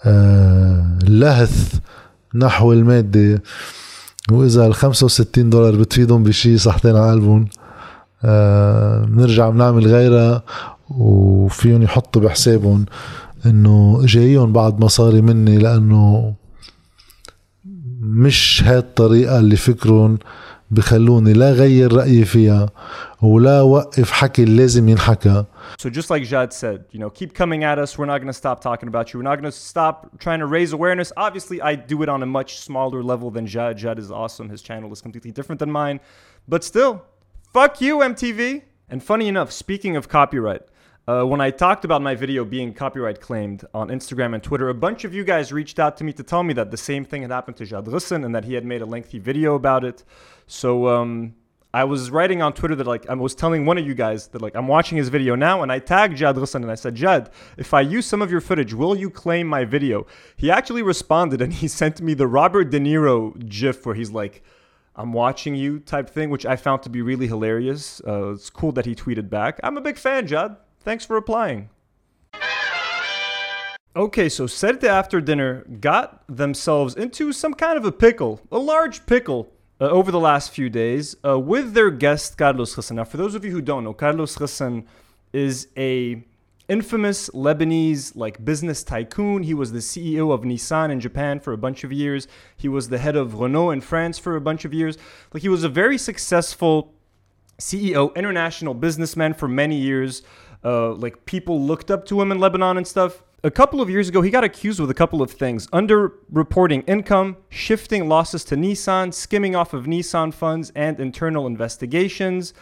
آه 0.06 1.00
لهث 1.08 1.80
نحو 2.36 2.74
الماده 2.74 3.42
وإذا 4.33 4.67
ال 4.67 4.75
65 4.75 5.51
دولار 5.51 5.77
بتفيدهم 5.77 6.23
بشيء 6.23 6.57
صحتين 6.57 6.97
على 6.97 7.11
قلبهم 7.11 7.49
آه 8.25 9.05
بنرجع 9.05 9.49
بنعمل 9.51 9.87
غيرها 9.87 10.43
وفيهم 10.91 11.83
يحطوا 11.83 12.23
بحسابهم 12.23 12.85
إنه 13.47 14.01
جايهم 14.05 14.53
بعض 14.53 14.85
مصاري 14.85 15.21
مني 15.21 15.59
لأنه 15.59 16.35
مش 18.01 18.63
هاي 18.67 18.79
الطريقة 18.79 19.39
اللي 19.39 19.57
فكرهم 19.57 20.19
بخلوني 20.72 21.34
لا 21.34 21.52
غير 21.52 21.94
رأيي 21.94 22.26
فيها 22.26 22.70
ولا 23.22 23.62
وقف 23.62 24.12
حكي 24.12 24.44
اللي 24.44 24.58
لازم 24.58 24.90
ينحكى 24.90 25.46
So 25.80 25.90
just 25.90 26.10
like 26.10 26.24
Jad 26.24 26.54
said, 26.54 26.86
you 26.92 27.00
know, 27.00 27.10
keep 27.10 27.34
coming 27.34 27.64
at 27.64 27.78
us. 27.80 27.98
We're 27.98 28.06
not 28.06 28.20
going 28.20 28.28
to 28.28 28.40
stop 28.44 28.62
talking 28.62 28.88
about 28.88 29.14
you. 29.14 29.20
We're 29.20 29.30
not 29.32 29.36
going 29.42 29.52
to 29.52 29.58
stop 29.58 30.20
trying 30.20 30.40
to 30.40 30.46
raise 30.46 30.72
awareness. 30.74 31.12
Obviously, 31.18 31.62
I 31.62 31.76
do 31.76 32.04
it 32.04 32.10
on 32.10 32.22
a 32.22 32.26
much 32.26 32.60
smaller 32.60 33.02
level 33.04 33.32
than 33.32 33.46
Jad. 33.48 33.78
Jad 33.78 33.98
is 33.98 34.12
awesome. 34.12 34.50
His 34.50 34.62
channel 34.62 34.92
is 34.92 35.02
completely 35.02 35.32
different 35.32 35.60
than 35.60 35.72
mine. 35.72 36.00
But 36.48 36.64
still, 36.64 37.04
fuck 37.54 37.82
you, 37.82 37.98
MTV. 38.00 38.64
And 38.90 39.02
funny 39.04 39.28
enough, 39.28 39.52
speaking 39.52 39.96
of 39.96 40.08
copyright, 40.08 40.64
uh, 41.09 41.25
when 41.25 41.41
I 41.41 41.51
talked 41.51 41.87
about 41.87 42.03
my 42.03 42.15
video 42.15 42.45
being 42.45 42.75
copyright 42.75 43.19
claimed 43.19 43.65
on 43.73 43.89
Instagram 43.89 44.35
and 44.35 44.43
Twitter, 44.43 44.69
a 44.69 44.75
bunch 44.75 45.05
of 45.05 45.15
you 45.15 45.25
guys 45.25 45.51
reached 45.53 45.79
out 45.79 45.97
to 45.97 46.05
me 46.05 46.13
to 46.13 46.23
tell 46.23 46.43
me 46.43 46.53
that 46.53 46.71
the 46.71 46.77
same 46.77 47.03
thing 47.07 47.23
had 47.23 47.31
happened 47.31 47.57
to 47.57 47.65
Jad 47.65 47.87
Ghosn 47.87 48.27
and 48.27 48.35
that 48.35 48.45
he 48.45 48.53
had 48.53 48.67
made 48.67 48.83
a 48.83 48.87
lengthy 48.87 49.19
video 49.19 49.55
about 49.55 49.85
it. 49.85 50.05
So 50.47 50.87
um, 50.89 51.35
I 51.73 51.85
was 51.85 52.11
writing 52.11 52.43
on 52.43 52.53
Twitter 52.53 52.75
that 52.75 52.87
like 52.87 53.09
I 53.09 53.15
was 53.15 53.35
telling 53.35 53.65
one 53.65 53.79
of 53.79 53.87
you 53.87 53.95
guys 53.95 54.27
that 54.29 54.43
like 54.43 54.55
I'm 54.55 54.69
watching 54.69 54.99
his 54.99 55.09
video 55.09 55.35
now 55.35 55.63
and 55.63 55.73
I 55.73 55.79
tagged 55.79 56.19
Jad 56.19 56.37
Ghosn 56.37 56.57
and 56.57 56.71
I 56.71 56.75
said, 56.75 56.95
Jad, 56.95 57.31
if 57.57 57.73
I 57.73 57.81
use 57.81 58.05
some 58.05 58.21
of 58.21 58.31
your 58.31 58.43
footage, 58.43 58.75
will 58.75 58.95
you 58.95 59.09
claim 59.09 59.47
my 59.47 59.65
video? 59.65 60.07
He 60.37 60.51
actually 60.51 60.83
responded 60.83 61.41
and 61.41 61.55
he 61.55 61.69
sent 61.81 62.03
me 62.03 62.13
the 62.13 62.27
Robert 62.27 62.69
De 62.69 62.79
Niro 62.79 63.49
gif 63.49 63.87
where 63.87 63.95
he's 63.95 64.11
like, 64.11 64.43
I'm 64.95 65.15
watching 65.15 65.55
you 65.55 65.79
type 65.79 66.11
thing, 66.11 66.29
which 66.29 66.45
I 66.45 66.57
found 66.57 66.83
to 66.83 66.91
be 66.91 67.01
really 67.01 67.29
hilarious. 67.29 68.03
Uh, 68.07 68.33
it's 68.33 68.51
cool 68.51 68.73
that 68.73 68.85
he 68.85 68.95
tweeted 68.95 69.31
back. 69.31 69.59
I'm 69.63 69.79
a 69.79 69.81
big 69.81 69.97
fan, 69.97 70.27
Jad. 70.27 70.57
Thanks 70.89 71.05
for 71.05 71.19
applying. 71.19 71.69
Okay, 73.95 74.31
so 74.31 74.47
Sarde 74.47 74.85
after 74.85 75.21
dinner 75.21 75.67
got 75.83 76.25
themselves 76.35 76.95
into 76.95 77.31
some 77.31 77.53
kind 77.53 77.77
of 77.77 77.85
a 77.85 77.93
pickle, 77.93 78.41
a 78.51 78.59
large 78.59 79.05
pickle, 79.05 79.53
uh, 79.83 79.85
over 79.85 80.11
the 80.11 80.19
last 80.19 80.51
few 80.51 80.71
days 80.71 81.15
uh, 81.27 81.39
with 81.39 81.75
their 81.75 81.91
guest 81.91 82.39
Carlos 82.39 82.75
Ghosn. 82.75 82.93
Now, 82.93 83.05
for 83.05 83.19
those 83.19 83.35
of 83.35 83.45
you 83.45 83.51
who 83.51 83.61
don't 83.61 83.85
know, 83.85 83.93
Carlos 83.93 84.35
Ghosn 84.35 84.87
is 85.35 85.69
a 85.77 86.25
infamous 86.69 87.29
Lebanese 87.35 88.17
like 88.17 88.43
business 88.43 88.83
tycoon. 88.83 89.43
He 89.43 89.53
was 89.53 89.73
the 89.73 89.81
CEO 89.81 90.33
of 90.33 90.41
Nissan 90.41 90.91
in 90.91 91.01
Japan 91.01 91.39
for 91.39 91.53
a 91.53 91.59
bunch 91.59 91.85
of 91.85 91.93
years. 91.93 92.27
He 92.57 92.67
was 92.67 92.89
the 92.89 92.97
head 92.97 93.15
of 93.15 93.35
Renault 93.35 93.73
in 93.73 93.83
France 93.83 94.19
for 94.19 94.37
a 94.37 94.41
bunch 94.41 94.65
of 94.65 94.73
years. 94.73 94.97
Like 95.35 95.43
he 95.43 95.51
was 95.51 95.65
a 95.65 95.69
very 95.69 95.99
successful 95.99 96.95
CEO, 97.59 98.15
international 98.15 98.73
businessman 98.73 99.35
for 99.35 99.49
many 99.49 99.77
years. 99.77 100.23
Uh, 100.65 100.93
like 100.93 101.25
people 101.25 101.61
looked 101.61 101.91
up 101.91 102.05
to 102.07 102.21
him 102.21 102.33
in 102.33 102.39
Lebanon 102.39 102.77
and 102.77 102.87
stuff. 102.87 103.23
A 103.45 103.51
couple 103.51 103.81
of 103.81 103.89
years 103.89 104.09
ago, 104.09 104.21
he 104.21 104.31
got 104.31 104.43
accused 104.43 104.81
with 104.81 104.91
a 104.91 104.95
couple 104.95 105.23
of 105.23 105.31
things 105.31 105.69
underreporting 105.69 106.83
income, 106.89 107.37
shifting 107.49 108.09
losses 108.09 108.43
to 108.45 108.57
Nissan, 108.57 109.15
skimming 109.15 109.55
off 109.55 109.73
of 109.73 109.85
Nissan 109.85 110.35
funds, 110.35 110.73
and 110.75 110.99
internal 110.99 111.47
investigations. 111.47 112.53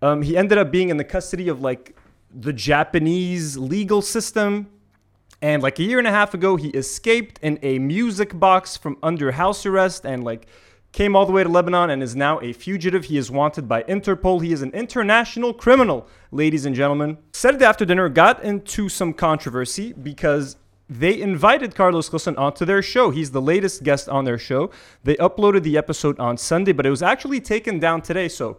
Um, 0.00 0.22
he 0.22 0.36
ended 0.36 0.56
up 0.56 0.70
being 0.70 0.88
in 0.88 0.96
the 0.96 1.04
custody 1.04 1.48
of 1.48 1.60
like 1.60 1.94
the 2.34 2.52
Japanese 2.52 3.56
legal 3.56 4.00
system. 4.02 4.68
And 5.42 5.62
like 5.62 5.78
a 5.78 5.82
year 5.82 5.98
and 5.98 6.08
a 6.08 6.12
half 6.12 6.32
ago, 6.32 6.56
he 6.56 6.68
escaped 6.70 7.38
in 7.42 7.58
a 7.62 7.78
music 7.78 8.38
box 8.38 8.76
from 8.76 8.96
under 9.02 9.32
house 9.32 9.66
arrest 9.66 10.06
and 10.06 10.24
like 10.24 10.46
came 10.96 11.14
all 11.14 11.26
the 11.26 11.32
way 11.32 11.42
to 11.42 11.48
Lebanon 11.50 11.90
and 11.90 12.02
is 12.02 12.16
now 12.16 12.40
a 12.40 12.54
fugitive. 12.54 13.04
He 13.04 13.18
is 13.18 13.30
wanted 13.30 13.68
by 13.68 13.82
Interpol. 13.82 14.42
He 14.42 14.50
is 14.50 14.62
an 14.62 14.70
international 14.70 15.52
criminal, 15.52 16.08
ladies 16.30 16.64
and 16.64 16.74
gentlemen. 16.74 17.18
Sarde 17.32 17.60
after 17.60 17.84
dinner 17.84 18.08
got 18.08 18.42
into 18.42 18.88
some 18.88 19.12
controversy 19.12 19.92
because 19.92 20.56
they 20.88 21.20
invited 21.20 21.74
Carlos 21.74 22.08
Ghosn 22.08 22.38
onto 22.38 22.64
their 22.64 22.80
show. 22.80 23.10
He's 23.10 23.30
the 23.30 23.42
latest 23.42 23.82
guest 23.82 24.08
on 24.08 24.24
their 24.24 24.38
show. 24.38 24.70
They 25.04 25.16
uploaded 25.16 25.64
the 25.64 25.76
episode 25.76 26.18
on 26.18 26.38
Sunday, 26.38 26.72
but 26.72 26.86
it 26.86 26.90
was 26.90 27.02
actually 27.02 27.42
taken 27.42 27.78
down 27.78 28.00
today. 28.00 28.28
So 28.28 28.56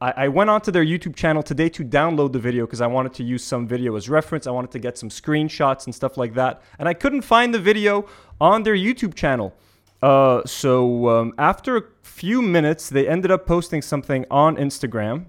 I, 0.00 0.12
I 0.16 0.28
went 0.28 0.48
onto 0.48 0.70
their 0.70 0.84
YouTube 0.84 1.16
channel 1.16 1.42
today 1.42 1.68
to 1.70 1.84
download 1.84 2.32
the 2.32 2.38
video 2.38 2.66
because 2.66 2.80
I 2.80 2.86
wanted 2.86 3.14
to 3.14 3.24
use 3.24 3.42
some 3.42 3.66
video 3.66 3.96
as 3.96 4.08
reference. 4.08 4.46
I 4.46 4.52
wanted 4.52 4.70
to 4.70 4.78
get 4.78 4.96
some 4.96 5.08
screenshots 5.08 5.86
and 5.86 5.94
stuff 5.94 6.16
like 6.16 6.34
that. 6.34 6.62
And 6.78 6.88
I 6.88 6.94
couldn't 6.94 7.22
find 7.22 7.52
the 7.52 7.58
video 7.58 8.06
on 8.40 8.62
their 8.62 8.76
YouTube 8.76 9.14
channel. 9.16 9.56
Uh, 10.02 10.42
so 10.46 11.08
um, 11.08 11.34
after 11.38 11.76
a 11.76 11.82
few 12.02 12.42
minutes, 12.42 12.88
they 12.88 13.06
ended 13.06 13.30
up 13.30 13.46
posting 13.46 13.82
something 13.82 14.24
on 14.30 14.56
Instagram. 14.56 15.26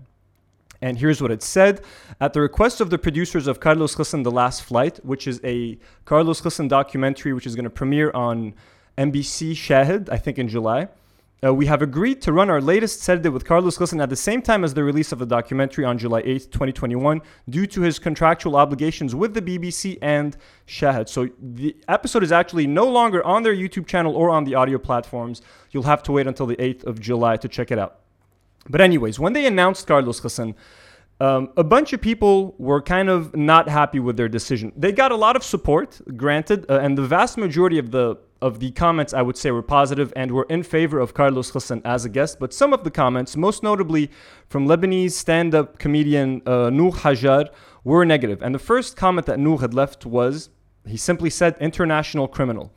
And 0.82 0.98
here's 0.98 1.22
what 1.22 1.32
it 1.32 1.44
said. 1.44 1.82
At 2.20 2.34
the 2.34 2.42
request 2.42 2.82
of 2.82 2.90
the 2.90 2.98
producers 2.98 3.48
of 3.48 3.60
Carlos 3.60 3.96
Ghosn, 3.96 4.24
The 4.24 4.32
Last 4.32 4.64
Flight, 4.64 5.04
which 5.06 5.28
is 5.28 5.40
a 5.44 5.78
Carlos 6.06 6.42
Ghosn 6.42 6.68
documentary 6.68 7.34
which 7.34 7.46
is 7.46 7.56
going 7.56 7.66
to 7.66 7.70
premiere 7.70 8.12
on 8.12 8.56
MBC 8.98 9.52
Shahid, 9.52 10.10
I 10.10 10.18
think 10.18 10.40
in 10.40 10.48
July, 10.48 10.88
uh, 11.44 11.52
we 11.52 11.66
have 11.66 11.82
agreed 11.82 12.22
to 12.22 12.32
run 12.32 12.52
our 12.52 12.62
latest 12.62 13.02
Sarde 13.02 13.32
with 13.32 13.46
Carlos 13.46 13.76
Ghosn 13.76 14.02
at 14.02 14.10
the 14.10 14.16
same 14.16 14.44
time 14.44 14.64
as 14.64 14.76
the 14.76 14.84
release 14.84 15.12
of 15.12 15.18
the 15.18 15.26
documentary 15.26 15.84
on 15.86 15.98
July 15.98 16.22
8, 16.24 16.52
2021, 16.52 17.20
due 17.50 17.66
to 17.66 17.82
his 17.82 17.98
contractual 17.98 18.56
obligations 18.56 19.16
with 19.16 19.34
the 19.34 19.42
MBC 19.42 19.98
and 20.04 20.38
Shahid. 20.68 21.10
So 21.10 21.30
the 21.40 21.76
episode 21.88 22.24
is 22.24 22.32
actually 22.32 22.68
no 22.68 22.88
longer 22.88 23.26
on 23.26 23.42
their 23.42 23.56
YouTube 23.56 23.88
channel 23.88 24.16
or 24.16 24.30
on 24.30 24.44
the 24.44 24.54
audio 24.54 24.78
platforms. 24.78 25.42
You'll 25.72 25.84
have 25.84 26.04
to 26.04 26.12
wait 26.12 26.28
until 26.28 26.46
the 26.46 26.58
8th 26.58 26.84
of 26.84 27.00
July 27.00 27.38
to 27.38 27.48
check 27.48 27.72
it 27.72 27.80
out. 27.80 28.02
But, 28.70 28.80
anyways, 28.80 29.20
when 29.20 29.34
they 29.34 29.48
announced 29.48 29.88
Carlos 29.88 30.22
Ghosn, 30.22 30.54
um, 31.20 31.50
a 31.58 31.64
bunch 31.64 31.92
of 31.94 32.02
people 32.02 32.54
were 32.60 32.84
kind 32.84 33.10
of 33.10 33.36
not 33.36 33.68
happy 33.68 34.00
with 34.00 34.16
their 34.16 34.30
decision. 34.30 34.74
They 34.76 34.92
got 34.92 35.12
a 35.12 35.16
lot 35.16 35.36
of 35.36 35.44
support, 35.44 36.00
granted, 36.16 36.70
uh, 36.70 36.80
and 36.80 36.96
the 36.96 37.04
vast 37.04 37.38
majority 37.38 37.80
of 37.80 37.90
the 37.90 38.18
of 38.42 38.60
the 38.60 38.72
comments 38.72 39.14
I 39.14 39.22
would 39.22 39.38
say 39.38 39.52
were 39.52 39.62
positive 39.62 40.12
and 40.16 40.32
were 40.32 40.48
in 40.50 40.64
favor 40.64 41.00
of 41.00 41.14
Carlos 41.14 41.52
Ghosn 41.52 41.82
as 41.86 42.06
a 42.06 42.10
guest, 42.10 42.40
but 42.40 42.54
some 42.54 42.74
of 42.74 42.84
the 42.84 42.92
comments, 42.92 43.38
most 43.38 43.62
notably 43.64 44.10
from 44.48 44.68
Lebanese 44.68 45.12
stand-up 45.12 45.78
comedian 45.78 46.42
uh, 46.46 46.70
Hajar, 46.70 47.50
were 47.84 48.06
negative. 48.06 48.42
And 48.42 48.54
the 48.56 48.60
first 48.60 48.98
comment 48.98 49.28
that 49.28 49.40
Noor 49.40 49.62
had 49.62 49.74
left 49.74 50.06
was, 50.06 50.50
he 50.88 50.98
simply 50.98 51.30
said, 51.30 51.56
international 51.60 52.28
criminal. 52.28 52.72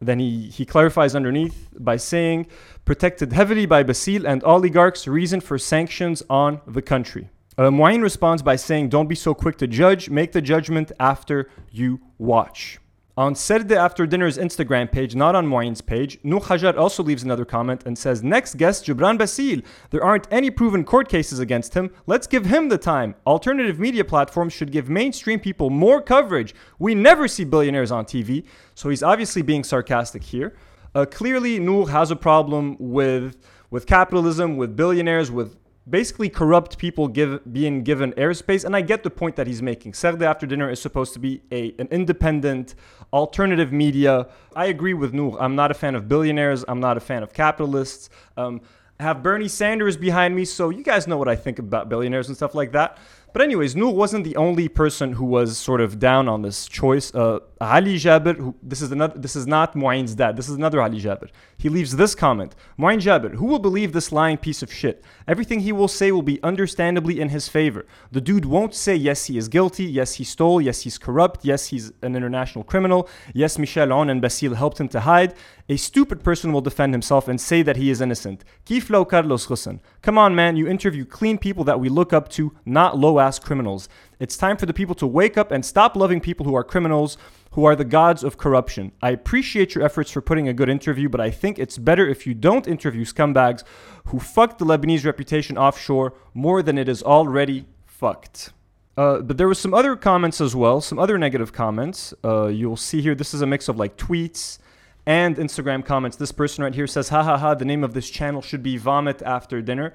Then 0.00 0.18
he, 0.18 0.48
he 0.48 0.64
clarifies 0.64 1.14
underneath 1.14 1.68
by 1.78 1.96
saying, 1.96 2.46
protected 2.84 3.32
heavily 3.32 3.66
by 3.66 3.82
Bassil 3.84 4.24
and 4.24 4.42
oligarchs, 4.44 5.08
reason 5.08 5.40
for 5.40 5.58
sanctions 5.58 6.22
on 6.28 6.60
the 6.66 6.82
country. 6.82 7.30
Uh, 7.56 7.70
responds 8.02 8.42
by 8.42 8.56
saying, 8.56 8.88
don't 8.88 9.08
be 9.08 9.14
so 9.14 9.32
quick 9.32 9.56
to 9.58 9.66
judge, 9.66 10.10
make 10.10 10.32
the 10.32 10.42
judgment 10.42 10.90
after 10.98 11.48
you 11.70 12.00
watch. 12.18 12.78
On 13.16 13.36
Sarde 13.36 13.70
After 13.70 14.08
Dinner's 14.08 14.38
Instagram 14.38 14.90
page, 14.90 15.14
not 15.14 15.36
on 15.36 15.46
Mouin's 15.46 15.80
page, 15.80 16.18
Noor 16.24 16.40
Hajar 16.40 16.76
also 16.76 17.00
leaves 17.00 17.22
another 17.22 17.44
comment 17.44 17.84
and 17.86 17.96
says, 17.96 18.24
Next 18.24 18.56
guest, 18.56 18.86
Gibran 18.86 19.16
Bassil. 19.16 19.64
There 19.90 20.02
aren't 20.02 20.26
any 20.32 20.50
proven 20.50 20.82
court 20.82 21.08
cases 21.08 21.38
against 21.38 21.74
him. 21.74 21.92
Let's 22.06 22.26
give 22.26 22.46
him 22.46 22.70
the 22.70 22.76
time. 22.76 23.14
Alternative 23.24 23.78
media 23.78 24.04
platforms 24.04 24.52
should 24.52 24.72
give 24.72 24.88
mainstream 24.88 25.38
people 25.38 25.70
more 25.70 26.02
coverage. 26.02 26.56
We 26.80 26.96
never 26.96 27.28
see 27.28 27.44
billionaires 27.44 27.92
on 27.92 28.04
TV. 28.04 28.46
So 28.74 28.88
he's 28.88 29.04
obviously 29.04 29.42
being 29.42 29.62
sarcastic 29.62 30.24
here. 30.24 30.56
Uh, 30.92 31.06
clearly, 31.06 31.60
Noor 31.60 31.90
has 31.90 32.10
a 32.10 32.16
problem 32.16 32.74
with, 32.80 33.36
with 33.70 33.86
capitalism, 33.86 34.56
with 34.56 34.74
billionaires, 34.74 35.30
with 35.30 35.56
basically 35.88 36.28
corrupt 36.28 36.78
people 36.78 37.08
give, 37.08 37.40
being 37.52 37.82
given 37.82 38.12
airspace. 38.12 38.64
And 38.64 38.74
I 38.74 38.80
get 38.80 39.02
the 39.02 39.10
point 39.10 39.36
that 39.36 39.46
he's 39.46 39.62
making. 39.62 39.92
Sarde 39.92 40.22
After 40.22 40.46
Dinner 40.46 40.70
is 40.70 40.80
supposed 40.80 41.12
to 41.14 41.18
be 41.18 41.42
a, 41.52 41.74
an 41.78 41.88
independent, 41.90 42.74
alternative 43.14 43.72
media. 43.72 44.26
I 44.56 44.66
agree 44.66 44.92
with 44.92 45.14
Noor. 45.14 45.40
I'm 45.40 45.54
not 45.54 45.70
a 45.70 45.74
fan 45.74 45.94
of 45.94 46.08
billionaires. 46.08 46.64
I'm 46.66 46.80
not 46.80 46.96
a 46.96 47.00
fan 47.00 47.22
of 47.22 47.32
capitalists. 47.32 48.10
Um, 48.36 48.60
I 48.98 49.04
have 49.04 49.22
Bernie 49.22 49.48
Sanders 49.48 49.96
behind 49.96 50.34
me, 50.34 50.44
so 50.44 50.68
you 50.68 50.82
guys 50.82 51.06
know 51.06 51.16
what 51.16 51.28
I 51.28 51.36
think 51.36 51.60
about 51.60 51.88
billionaires 51.88 52.26
and 52.26 52.36
stuff 52.36 52.54
like 52.54 52.72
that. 52.72 52.98
But 53.34 53.42
anyways, 53.42 53.74
Noor 53.74 53.92
wasn't 53.92 54.22
the 54.22 54.36
only 54.36 54.68
person 54.68 55.14
who 55.14 55.24
was 55.24 55.58
sort 55.58 55.80
of 55.80 55.98
down 55.98 56.28
on 56.28 56.42
this 56.42 56.68
choice. 56.68 57.12
Uh, 57.12 57.40
Ali 57.60 57.96
Jaber, 57.96 58.36
who, 58.36 58.54
this 58.62 58.80
is 58.80 58.92
another, 58.92 59.18
this 59.18 59.34
is 59.34 59.44
not 59.44 59.74
Mouin's 59.74 60.14
dad. 60.14 60.36
This 60.36 60.48
is 60.48 60.54
another 60.54 60.80
Ali 60.80 61.00
Jaber. 61.00 61.28
He 61.58 61.68
leaves 61.68 61.96
this 61.96 62.14
comment: 62.14 62.54
Mouin 62.78 63.00
Jaber, 63.00 63.34
who 63.34 63.46
will 63.46 63.58
believe 63.58 63.92
this 63.92 64.12
lying 64.12 64.36
piece 64.36 64.62
of 64.62 64.72
shit? 64.72 65.02
Everything 65.26 65.58
he 65.58 65.72
will 65.72 65.88
say 65.88 66.12
will 66.12 66.22
be 66.22 66.40
understandably 66.44 67.20
in 67.20 67.30
his 67.30 67.48
favor. 67.48 67.86
The 68.12 68.20
dude 68.20 68.44
won't 68.44 68.72
say 68.72 68.94
yes, 68.94 69.24
he 69.24 69.36
is 69.36 69.48
guilty. 69.48 69.84
Yes, 69.84 70.14
he 70.14 70.22
stole. 70.22 70.60
Yes, 70.60 70.82
he's 70.82 70.96
corrupt. 70.96 71.44
Yes, 71.44 71.66
he's 71.66 71.90
an 72.02 72.14
international 72.14 72.62
criminal. 72.62 73.08
Yes, 73.32 73.58
Michel 73.58 73.88
Aoun 73.88 74.12
and 74.12 74.22
Bassil 74.22 74.54
helped 74.54 74.78
him 74.78 74.86
to 74.90 75.00
hide. 75.00 75.34
A 75.66 75.78
stupid 75.78 76.22
person 76.22 76.52
will 76.52 76.60
defend 76.60 76.92
himself 76.92 77.26
and 77.26 77.40
say 77.40 77.62
that 77.62 77.78
he 77.78 77.88
is 77.88 78.02
innocent. 78.02 78.44
Kiflo 78.66 79.08
Carlos 79.08 79.46
Ghosn. 79.46 79.80
Come 80.02 80.18
on, 80.18 80.34
man. 80.34 80.58
You 80.58 80.68
interview 80.68 81.06
clean 81.06 81.38
people 81.38 81.64
that 81.64 81.80
we 81.80 81.88
look 81.88 82.12
up 82.12 82.28
to, 82.32 82.54
not 82.66 82.98
low 82.98 83.18
ass 83.18 83.38
criminals. 83.38 83.88
It's 84.20 84.36
time 84.36 84.58
for 84.58 84.66
the 84.66 84.74
people 84.74 84.94
to 84.96 85.06
wake 85.06 85.38
up 85.38 85.50
and 85.50 85.64
stop 85.64 85.96
loving 85.96 86.20
people 86.20 86.44
who 86.44 86.54
are 86.54 86.64
criminals, 86.64 87.16
who 87.52 87.64
are 87.64 87.74
the 87.74 87.84
gods 87.84 88.22
of 88.22 88.36
corruption. 88.36 88.92
I 89.00 89.08
appreciate 89.10 89.74
your 89.74 89.84
efforts 89.84 90.10
for 90.10 90.20
putting 90.20 90.48
a 90.48 90.52
good 90.52 90.68
interview, 90.68 91.08
but 91.08 91.22
I 91.22 91.30
think 91.30 91.58
it's 91.58 91.78
better 91.78 92.06
if 92.06 92.26
you 92.26 92.34
don't 92.34 92.68
interview 92.68 93.06
scumbags 93.06 93.64
who 94.08 94.18
fucked 94.18 94.58
the 94.58 94.66
Lebanese 94.66 95.06
reputation 95.06 95.56
offshore 95.56 96.12
more 96.34 96.62
than 96.62 96.76
it 96.76 96.90
is 96.90 97.02
already 97.02 97.64
fucked. 97.86 98.52
Uh, 98.98 99.20
but 99.20 99.38
there 99.38 99.48
was 99.48 99.58
some 99.58 99.72
other 99.72 99.96
comments 99.96 100.42
as 100.42 100.54
well, 100.54 100.82
some 100.82 100.98
other 100.98 101.16
negative 101.16 101.54
comments. 101.54 102.12
Uh, 102.22 102.48
you'll 102.48 102.76
see 102.76 103.00
here, 103.00 103.14
this 103.14 103.32
is 103.32 103.40
a 103.40 103.46
mix 103.46 103.66
of 103.66 103.78
like 103.78 103.96
tweets 103.96 104.58
and 105.06 105.36
Instagram 105.36 105.84
comments. 105.84 106.16
This 106.16 106.32
person 106.32 106.64
right 106.64 106.74
here 106.74 106.86
says, 106.86 107.10
ha 107.10 107.22
ha 107.22 107.36
ha, 107.36 107.54
the 107.54 107.64
name 107.64 107.84
of 107.84 107.94
this 107.94 108.10
channel 108.10 108.42
should 108.42 108.62
be 108.62 108.76
Vomit 108.76 109.22
After 109.22 109.60
Dinner. 109.60 109.92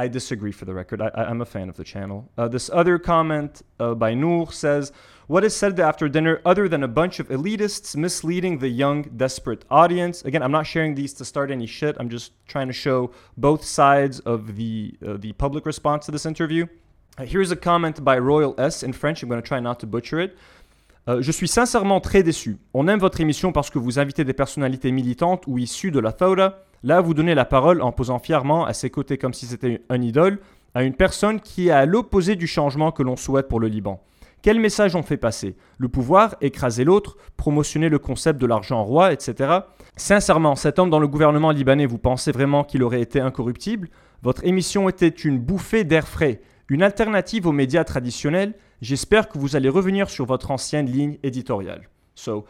I 0.00 0.08
disagree 0.08 0.52
for 0.52 0.64
the 0.64 0.72
record. 0.72 1.02
I, 1.02 1.10
am 1.14 1.42
a 1.42 1.44
fan 1.46 1.68
of 1.68 1.76
the 1.76 1.84
channel. 1.84 2.30
Uh, 2.38 2.48
this 2.48 2.70
other 2.72 2.98
comment 2.98 3.62
uh, 3.78 3.94
by 3.94 4.14
Noor 4.14 4.50
says, 4.50 4.92
What 5.26 5.44
is 5.44 5.54
said 5.54 5.78
after 5.78 6.08
dinner 6.08 6.40
other 6.42 6.70
than 6.70 6.82
a 6.82 6.88
bunch 6.88 7.20
of 7.20 7.28
elitists 7.28 7.94
misleading 7.96 8.58
the 8.58 8.68
young, 8.68 9.02
desperate 9.02 9.66
audience? 9.70 10.22
Again, 10.24 10.42
I'm 10.42 10.52
not 10.52 10.66
sharing 10.66 10.94
these 10.94 11.12
to 11.14 11.24
start 11.24 11.50
any 11.50 11.66
shit. 11.66 11.96
I'm 12.00 12.08
just 12.08 12.32
trying 12.46 12.68
to 12.68 12.72
show 12.72 13.12
both 13.36 13.62
sides 13.62 14.20
of 14.20 14.56
the, 14.56 14.96
uh, 15.06 15.18
the 15.18 15.32
public 15.34 15.66
response 15.66 16.06
to 16.06 16.12
this 16.12 16.24
interview. 16.24 16.66
Uh, 17.18 17.26
here's 17.26 17.50
a 17.50 17.56
comment 17.56 18.02
by 18.02 18.18
Royal 18.18 18.54
S 18.58 18.82
in 18.82 18.94
French. 18.94 19.22
I'm 19.22 19.28
going 19.28 19.42
to 19.42 19.46
try 19.46 19.60
not 19.60 19.80
to 19.80 19.86
butcher 19.86 20.18
it. 20.20 20.38
Euh, 21.08 21.22
je 21.22 21.32
suis 21.32 21.48
sincèrement 21.48 22.00
très 22.00 22.22
déçu. 22.22 22.58
On 22.74 22.86
aime 22.88 22.98
votre 22.98 23.20
émission 23.20 23.52
parce 23.52 23.70
que 23.70 23.78
vous 23.78 23.98
invitez 23.98 24.24
des 24.24 24.32
personnalités 24.32 24.92
militantes 24.92 25.44
ou 25.46 25.58
issues 25.58 25.90
de 25.90 26.00
la 26.00 26.12
Thawra 26.12 26.56
Là, 26.82 27.02
vous 27.02 27.12
donnez 27.12 27.34
la 27.34 27.44
parole 27.44 27.82
en 27.82 27.92
posant 27.92 28.18
fièrement 28.18 28.64
à 28.64 28.72
ses 28.72 28.88
côtés 28.88 29.18
comme 29.18 29.34
si 29.34 29.44
c'était 29.44 29.82
un 29.90 30.00
idole 30.00 30.38
à 30.74 30.82
une 30.82 30.94
personne 30.94 31.40
qui 31.40 31.68
est 31.68 31.72
à 31.72 31.84
l'opposé 31.84 32.36
du 32.36 32.46
changement 32.46 32.90
que 32.90 33.02
l'on 33.02 33.16
souhaite 33.16 33.48
pour 33.48 33.60
le 33.60 33.68
Liban. 33.68 34.02
Quel 34.40 34.58
message 34.58 34.96
on 34.96 35.02
fait 35.02 35.18
passer? 35.18 35.56
Le 35.76 35.88
pouvoir, 35.88 36.36
écraser 36.40 36.84
l'autre, 36.84 37.18
promotionner 37.36 37.90
le 37.90 37.98
concept 37.98 38.40
de 38.40 38.46
l'argent 38.46 38.82
roi, 38.82 39.12
etc. 39.12 39.58
Sincèrement, 39.96 40.56
cet 40.56 40.78
homme 40.78 40.88
dans 40.88 41.00
le 41.00 41.08
gouvernement 41.08 41.50
libanais, 41.50 41.84
vous 41.84 41.98
pensez 41.98 42.32
vraiment 42.32 42.64
qu'il 42.64 42.82
aurait 42.82 43.02
été 43.02 43.20
incorruptible? 43.20 43.90
Votre 44.22 44.46
émission 44.46 44.88
était 44.88 45.08
une 45.08 45.38
bouffée 45.38 45.84
d'air 45.84 46.08
frais, 46.08 46.40
une 46.70 46.82
alternative 46.82 47.46
aux 47.46 47.52
médias 47.52 47.84
traditionnels. 47.84 48.54
J'espère 48.80 49.28
que 49.28 49.38
vous 49.38 49.56
allez 49.56 49.68
revenir 49.68 50.08
sur 50.08 50.24
votre 50.24 50.50
ancienne 50.50 50.86
ligne 50.86 51.18
éditoriale. 51.22 51.88
So, 52.14 52.46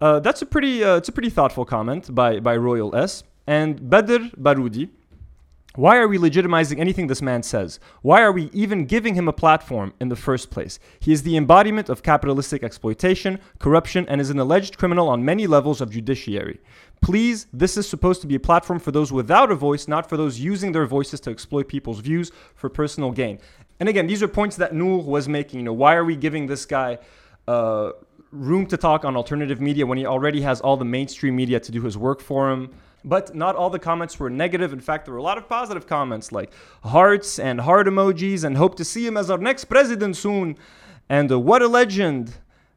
uh, 0.00 0.20
that's 0.20 0.42
a 0.42 0.46
pretty, 0.46 0.82
uh, 0.82 0.96
it's 0.96 1.08
a 1.08 1.12
pretty 1.12 1.30
thoughtful 1.30 1.66
comment 1.66 2.14
by, 2.14 2.40
by 2.40 2.56
Royal 2.56 2.94
S. 2.94 3.24
And 3.46 3.74
Badr 3.90 4.30
Baroudi, 4.38 4.88
why 5.76 5.96
are 5.96 6.06
we 6.06 6.18
legitimizing 6.18 6.78
anything 6.78 7.08
this 7.08 7.20
man 7.20 7.42
says? 7.42 7.80
Why 8.02 8.22
are 8.22 8.30
we 8.30 8.48
even 8.52 8.86
giving 8.86 9.16
him 9.16 9.26
a 9.26 9.32
platform 9.32 9.92
in 10.00 10.08
the 10.08 10.14
first 10.14 10.52
place? 10.52 10.78
He 11.00 11.12
is 11.12 11.24
the 11.24 11.36
embodiment 11.36 11.88
of 11.88 12.04
capitalistic 12.04 12.62
exploitation, 12.62 13.40
corruption, 13.58 14.06
and 14.08 14.20
is 14.20 14.30
an 14.30 14.38
alleged 14.38 14.78
criminal 14.78 15.08
on 15.08 15.24
many 15.24 15.48
levels 15.48 15.80
of 15.80 15.90
judiciary. 15.90 16.60
Please, 17.00 17.48
this 17.52 17.76
is 17.76 17.88
supposed 17.88 18.20
to 18.20 18.28
be 18.28 18.36
a 18.36 18.40
platform 18.40 18.78
for 18.78 18.92
those 18.92 19.12
without 19.12 19.50
a 19.50 19.56
voice, 19.56 19.88
not 19.88 20.08
for 20.08 20.16
those 20.16 20.38
using 20.38 20.70
their 20.70 20.86
voices 20.86 21.18
to 21.20 21.30
exploit 21.30 21.66
people's 21.66 21.98
views 21.98 22.30
for 22.54 22.70
personal 22.70 23.10
gain. 23.10 23.40
And 23.84 23.88
again, 23.90 24.06
these 24.06 24.22
are 24.22 24.28
points 24.28 24.56
that 24.56 24.74
Noor 24.74 25.02
was 25.02 25.28
making. 25.28 25.60
You 25.60 25.64
know, 25.66 25.74
why 25.74 25.94
are 25.94 26.06
we 26.06 26.16
giving 26.16 26.46
this 26.46 26.64
guy 26.64 26.96
uh, 27.46 27.90
room 28.30 28.64
to 28.68 28.78
talk 28.78 29.04
on 29.04 29.14
alternative 29.14 29.60
media 29.60 29.84
when 29.84 29.98
he 29.98 30.06
already 30.06 30.40
has 30.40 30.62
all 30.62 30.78
the 30.78 30.86
mainstream 30.86 31.36
media 31.36 31.60
to 31.60 31.70
do 31.70 31.82
his 31.82 31.98
work 31.98 32.22
for 32.22 32.50
him? 32.50 32.70
But 33.04 33.34
not 33.34 33.56
all 33.56 33.68
the 33.68 33.78
comments 33.78 34.18
were 34.18 34.30
negative. 34.30 34.72
In 34.72 34.80
fact, 34.80 35.04
there 35.04 35.12
were 35.12 35.18
a 35.18 35.22
lot 35.22 35.36
of 35.36 35.50
positive 35.50 35.86
comments 35.86 36.32
like 36.32 36.50
hearts 36.82 37.38
and 37.38 37.60
heart 37.60 37.86
emojis 37.86 38.42
and 38.42 38.56
hope 38.56 38.74
to 38.76 38.86
see 38.86 39.06
him 39.06 39.18
as 39.18 39.28
our 39.28 39.36
next 39.36 39.66
president 39.66 40.16
soon. 40.16 40.56
And 41.10 41.30
uh, 41.30 41.38
what 41.38 41.60
a 41.60 41.68
legend. 41.68 42.32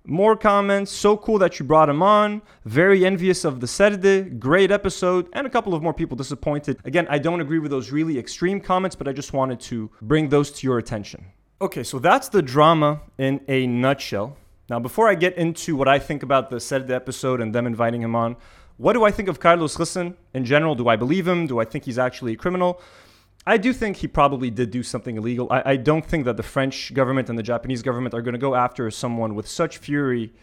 More 0.09 0.37
comments. 0.37 0.89
So 0.89 1.17
cool 1.17 1.37
that 1.39 1.59
you 1.59 1.65
brought 1.65 1.89
him 1.89 2.01
on. 2.01 2.41
Very 2.63 3.05
envious 3.05 3.43
of 3.43 3.59
the 3.59 3.67
Sarde. 3.67 4.39
Great 4.39 4.71
episode. 4.71 5.27
And 5.33 5.45
a 5.45 5.49
couple 5.49 5.73
of 5.73 5.83
more 5.83 5.93
people 5.93 6.15
disappointed. 6.15 6.79
Again, 6.85 7.07
I 7.09 7.19
don't 7.19 7.41
agree 7.41 7.59
with 7.59 7.71
those 7.71 7.91
really 7.91 8.17
extreme 8.17 8.61
comments, 8.61 8.95
but 8.95 9.09
I 9.09 9.11
just 9.11 9.33
wanted 9.33 9.59
to 9.61 9.91
bring 10.01 10.29
those 10.29 10.49
to 10.51 10.65
your 10.65 10.77
attention. 10.77 11.25
Okay, 11.59 11.83
so 11.83 11.99
that's 11.99 12.29
the 12.29 12.41
drama 12.41 13.01
in 13.17 13.41
a 13.49 13.67
nutshell. 13.67 14.37
Now, 14.69 14.79
before 14.79 15.09
I 15.09 15.15
get 15.15 15.37
into 15.37 15.75
what 15.75 15.89
I 15.89 15.99
think 15.99 16.23
about 16.23 16.49
the 16.49 16.61
Sarde 16.61 16.91
episode 16.91 17.41
and 17.41 17.53
them 17.53 17.67
inviting 17.67 18.01
him 18.01 18.15
on, 18.15 18.37
what 18.77 18.93
do 18.93 19.03
I 19.03 19.11
think 19.11 19.27
of 19.27 19.41
Carlos 19.41 19.75
Ghosn 19.75 20.15
in 20.33 20.45
general? 20.45 20.73
Do 20.73 20.87
I 20.87 20.95
believe 20.95 21.27
him? 21.27 21.47
Do 21.47 21.59
I 21.59 21.65
think 21.65 21.83
he's 21.83 21.99
actually 21.99 22.33
a 22.33 22.37
criminal? 22.37 22.79
I 23.47 23.55
do 23.55 23.71
think 23.71 23.95
he 23.95 24.09
probably 24.09 24.49
did 24.49 24.71
do 24.71 24.83
something 24.83 25.15
illegal. 25.15 25.47
I, 25.49 25.61
I 25.65 25.75
don't 25.77 26.05
think 26.05 26.25
that 26.25 26.35
the 26.35 26.43
French 26.43 26.93
government 26.93 27.29
and 27.29 27.39
the 27.39 27.43
Japanese 27.43 27.81
government 27.81 28.13
are 28.13 28.21
going 28.21 28.33
to 28.33 28.39
go 28.39 28.55
after 28.55 28.91
someone 28.91 29.35
with 29.35 29.47
such 29.47 29.77
fury 29.77 30.33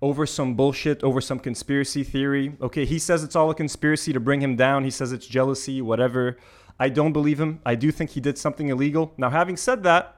over 0.00 0.24
some 0.24 0.54
bullshit, 0.54 1.04
over 1.04 1.20
some 1.20 1.38
conspiracy 1.38 2.02
theory. 2.02 2.56
Okay, 2.62 2.86
he 2.86 2.98
says 2.98 3.22
it's 3.22 3.36
all 3.36 3.50
a 3.50 3.54
conspiracy 3.54 4.14
to 4.14 4.20
bring 4.20 4.40
him 4.40 4.56
down. 4.56 4.82
He 4.82 4.90
says 4.90 5.12
it's 5.12 5.26
jealousy, 5.26 5.82
whatever. 5.82 6.38
I 6.80 6.88
don't 6.88 7.12
believe 7.12 7.38
him. 7.38 7.60
I 7.66 7.74
do 7.74 7.92
think 7.92 8.10
he 8.10 8.20
did 8.20 8.38
something 8.38 8.70
illegal. 8.70 9.12
Now, 9.18 9.28
having 9.28 9.58
said 9.58 9.82
that, 9.82 10.16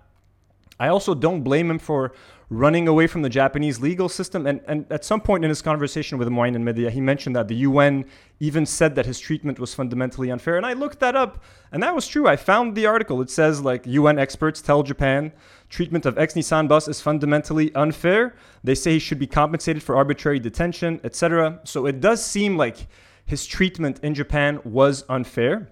I 0.78 0.86
also 0.86 1.14
don't 1.16 1.42
blame 1.42 1.68
him 1.68 1.80
for 1.80 2.12
running 2.50 2.88
away 2.88 3.06
from 3.06 3.22
the 3.22 3.28
Japanese 3.28 3.80
legal 3.80 4.08
system. 4.08 4.44
And, 4.44 4.60
and 4.66 4.84
at 4.90 5.04
some 5.04 5.20
point 5.20 5.44
in 5.44 5.48
his 5.48 5.62
conversation 5.62 6.18
with 6.18 6.28
Mouin 6.28 6.56
and 6.56 6.64
Medea, 6.64 6.90
he 6.90 7.00
mentioned 7.00 7.36
that 7.36 7.46
the 7.46 7.54
UN 7.54 8.04
even 8.40 8.66
said 8.66 8.96
that 8.96 9.06
his 9.06 9.20
treatment 9.20 9.60
was 9.60 9.72
fundamentally 9.72 10.30
unfair. 10.30 10.56
And 10.56 10.66
I 10.66 10.72
looked 10.72 10.98
that 10.98 11.14
up, 11.14 11.42
and 11.70 11.80
that 11.82 11.94
was 11.94 12.08
true. 12.08 12.26
I 12.26 12.34
found 12.34 12.74
the 12.74 12.86
article. 12.86 13.22
It 13.22 13.30
says, 13.30 13.62
like, 13.62 13.86
UN 13.86 14.18
experts 14.18 14.60
tell 14.60 14.82
Japan 14.82 15.32
treatment 15.68 16.04
of 16.04 16.18
ex 16.18 16.34
Nissan 16.34 16.66
bus 16.66 16.88
is 16.88 17.00
fundamentally 17.00 17.72
unfair. 17.76 18.34
They 18.64 18.74
say 18.74 18.94
he 18.94 18.98
should 18.98 19.20
be 19.20 19.28
compensated 19.28 19.82
for 19.82 19.94
arbitrary 19.94 20.40
detention, 20.40 21.00
etc. 21.04 21.60
So 21.62 21.86
it 21.86 22.00
does 22.00 22.24
seem 22.24 22.56
like 22.56 22.88
his 23.24 23.46
treatment 23.46 24.00
in 24.02 24.12
Japan 24.12 24.60
was 24.64 25.04
unfair. 25.08 25.68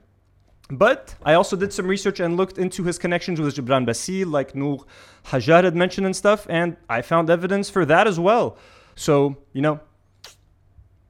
But 0.70 1.14
I 1.22 1.32
also 1.34 1.56
did 1.56 1.72
some 1.72 1.86
research 1.86 2.20
and 2.20 2.36
looked 2.36 2.58
into 2.58 2.84
his 2.84 2.98
connections 2.98 3.40
with 3.40 3.56
Gibran 3.56 3.86
Bassil, 3.86 4.30
like 4.30 4.54
Noor 4.54 4.84
Hajar 5.26 5.64
had 5.64 5.74
mentioned 5.74 6.06
and 6.06 6.14
stuff, 6.14 6.46
and 6.50 6.76
I 6.88 7.00
found 7.00 7.30
evidence 7.30 7.70
for 7.70 7.86
that 7.86 8.06
as 8.06 8.20
well. 8.20 8.58
So, 8.94 9.36
you 9.54 9.62
know. 9.62 9.80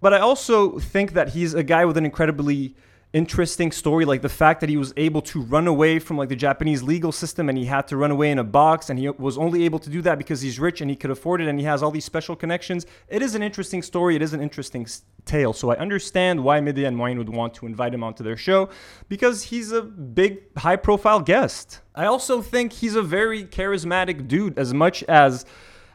But 0.00 0.14
I 0.14 0.20
also 0.20 0.78
think 0.78 1.14
that 1.14 1.30
he's 1.30 1.54
a 1.54 1.64
guy 1.64 1.85
with 1.85 1.96
an 1.96 2.04
incredibly 2.04 2.76
interesting 3.12 3.73
story 3.73 4.05
like 4.05 4.21
the 4.21 4.29
fact 4.29 4.61
that 4.61 4.68
he 4.68 4.77
was 4.77 4.92
able 4.97 5.23
to 5.23 5.40
run 5.40 5.66
away 5.66 5.99
from 5.99 6.18
like 6.18 6.29
the 6.29 6.37
Japanese 6.37 6.83
legal 6.83 7.11
system 7.11 7.49
and 7.49 7.57
he 7.57 7.64
had 7.64 7.88
to 7.88 7.97
run 7.97 8.11
away 8.11 8.31
in 8.31 8.38
a 8.38 8.44
box 8.44 8.90
and 8.90 8.99
he 8.99 9.09
was 9.09 9.38
only 9.38 9.64
able 9.64 9.79
to 9.79 9.88
do 9.88 10.03
that 10.03 10.18
because 10.18 10.42
he's 10.42 10.61
rich 10.61 10.83
and 10.83 10.90
he 10.90 10.97
could 10.97 11.11
afford 11.11 11.40
it 11.40 11.49
and 11.49 11.59
he 11.59 11.64
has 11.64 11.83
all 11.83 11.90
these 11.90 12.05
special 12.05 12.37
connections. 12.37 12.85
It 13.09 13.23
is 13.23 13.35
an 13.35 13.42
interesting 13.42 13.83
story. 13.83 14.14
It 14.14 14.21
is 14.21 14.35
an 14.35 14.42
interesting 14.42 14.87
tale. 15.25 15.55
So 15.55 15.71
I 15.71 15.77
understand 15.77 16.44
why 16.44 16.61
Medea 16.61 16.88
and 16.88 16.97
Mouin 16.97 17.16
would 17.16 17.31
want 17.31 17.55
to 17.55 17.66
invite 17.66 17.94
him 17.94 18.05
onto 18.05 18.23
their 18.23 18.37
show 18.37 18.68
because 19.09 19.44
he's 19.44 19.73
a 19.73 19.83
big 19.83 20.42
high 20.59 20.77
profile 20.77 21.21
guest. 21.21 21.81
I 21.94 22.05
also 22.05 22.42
think 22.42 22.75
he's 22.75 22.94
a 22.94 23.03
very 23.03 23.44
charismatic 23.44 24.29
dude. 24.29 24.59
As 24.59 24.75
much 24.75 25.03
as 25.05 25.47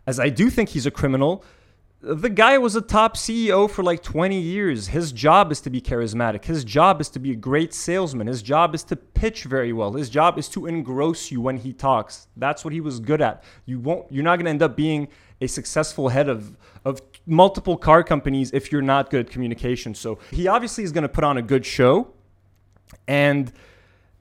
as 0.06 0.19
I 0.19 0.30
do 0.30 0.49
think 0.49 0.69
he's 0.69 0.86
a 0.86 0.91
criminal 0.91 1.45
the 2.03 2.29
guy 2.29 2.57
was 2.57 2.75
a 2.75 2.81
top 2.81 3.15
CEO 3.15 3.69
for 3.69 3.81
like 3.81 4.03
20 4.03 4.37
years. 4.37 4.87
His 4.87 5.13
job 5.13 5.53
is 5.53 5.61
to 5.61 5.69
be 5.69 5.79
charismatic. 5.79 6.43
His 6.43 6.65
job 6.65 6.99
is 6.99 7.07
to 7.11 7.19
be 7.19 7.31
a 7.31 7.35
great 7.35 7.73
salesman. 7.73 8.27
His 8.27 8.41
job 8.41 8.75
is 8.75 8.83
to 8.85 8.97
pitch 8.97 9.45
very 9.45 9.71
well. 9.71 9.93
His 9.93 10.09
job 10.09 10.37
is 10.37 10.49
to 10.49 10.67
engross 10.67 11.31
you 11.31 11.39
when 11.39 11.55
he 11.55 11.71
talks. 11.71 12.27
That's 12.35 12.65
what 12.65 12.73
he 12.73 12.81
was 12.81 12.99
good 12.99 13.21
at. 13.21 13.41
You 13.65 13.79
won't 13.79 14.11
you're 14.11 14.23
not 14.23 14.35
going 14.35 14.45
to 14.45 14.51
end 14.51 14.61
up 14.61 14.75
being 14.75 15.07
a 15.39 15.47
successful 15.47 16.09
head 16.09 16.27
of 16.27 16.57
of 16.83 17.01
multiple 17.25 17.77
car 17.77 18.03
companies 18.03 18.51
if 18.51 18.69
you're 18.69 18.81
not 18.81 19.09
good 19.09 19.27
at 19.27 19.31
communication. 19.31 19.95
So, 19.95 20.19
he 20.29 20.47
obviously 20.47 20.83
is 20.83 20.91
going 20.91 21.03
to 21.03 21.09
put 21.09 21.23
on 21.23 21.37
a 21.37 21.41
good 21.41 21.65
show 21.65 22.09
and 23.07 23.53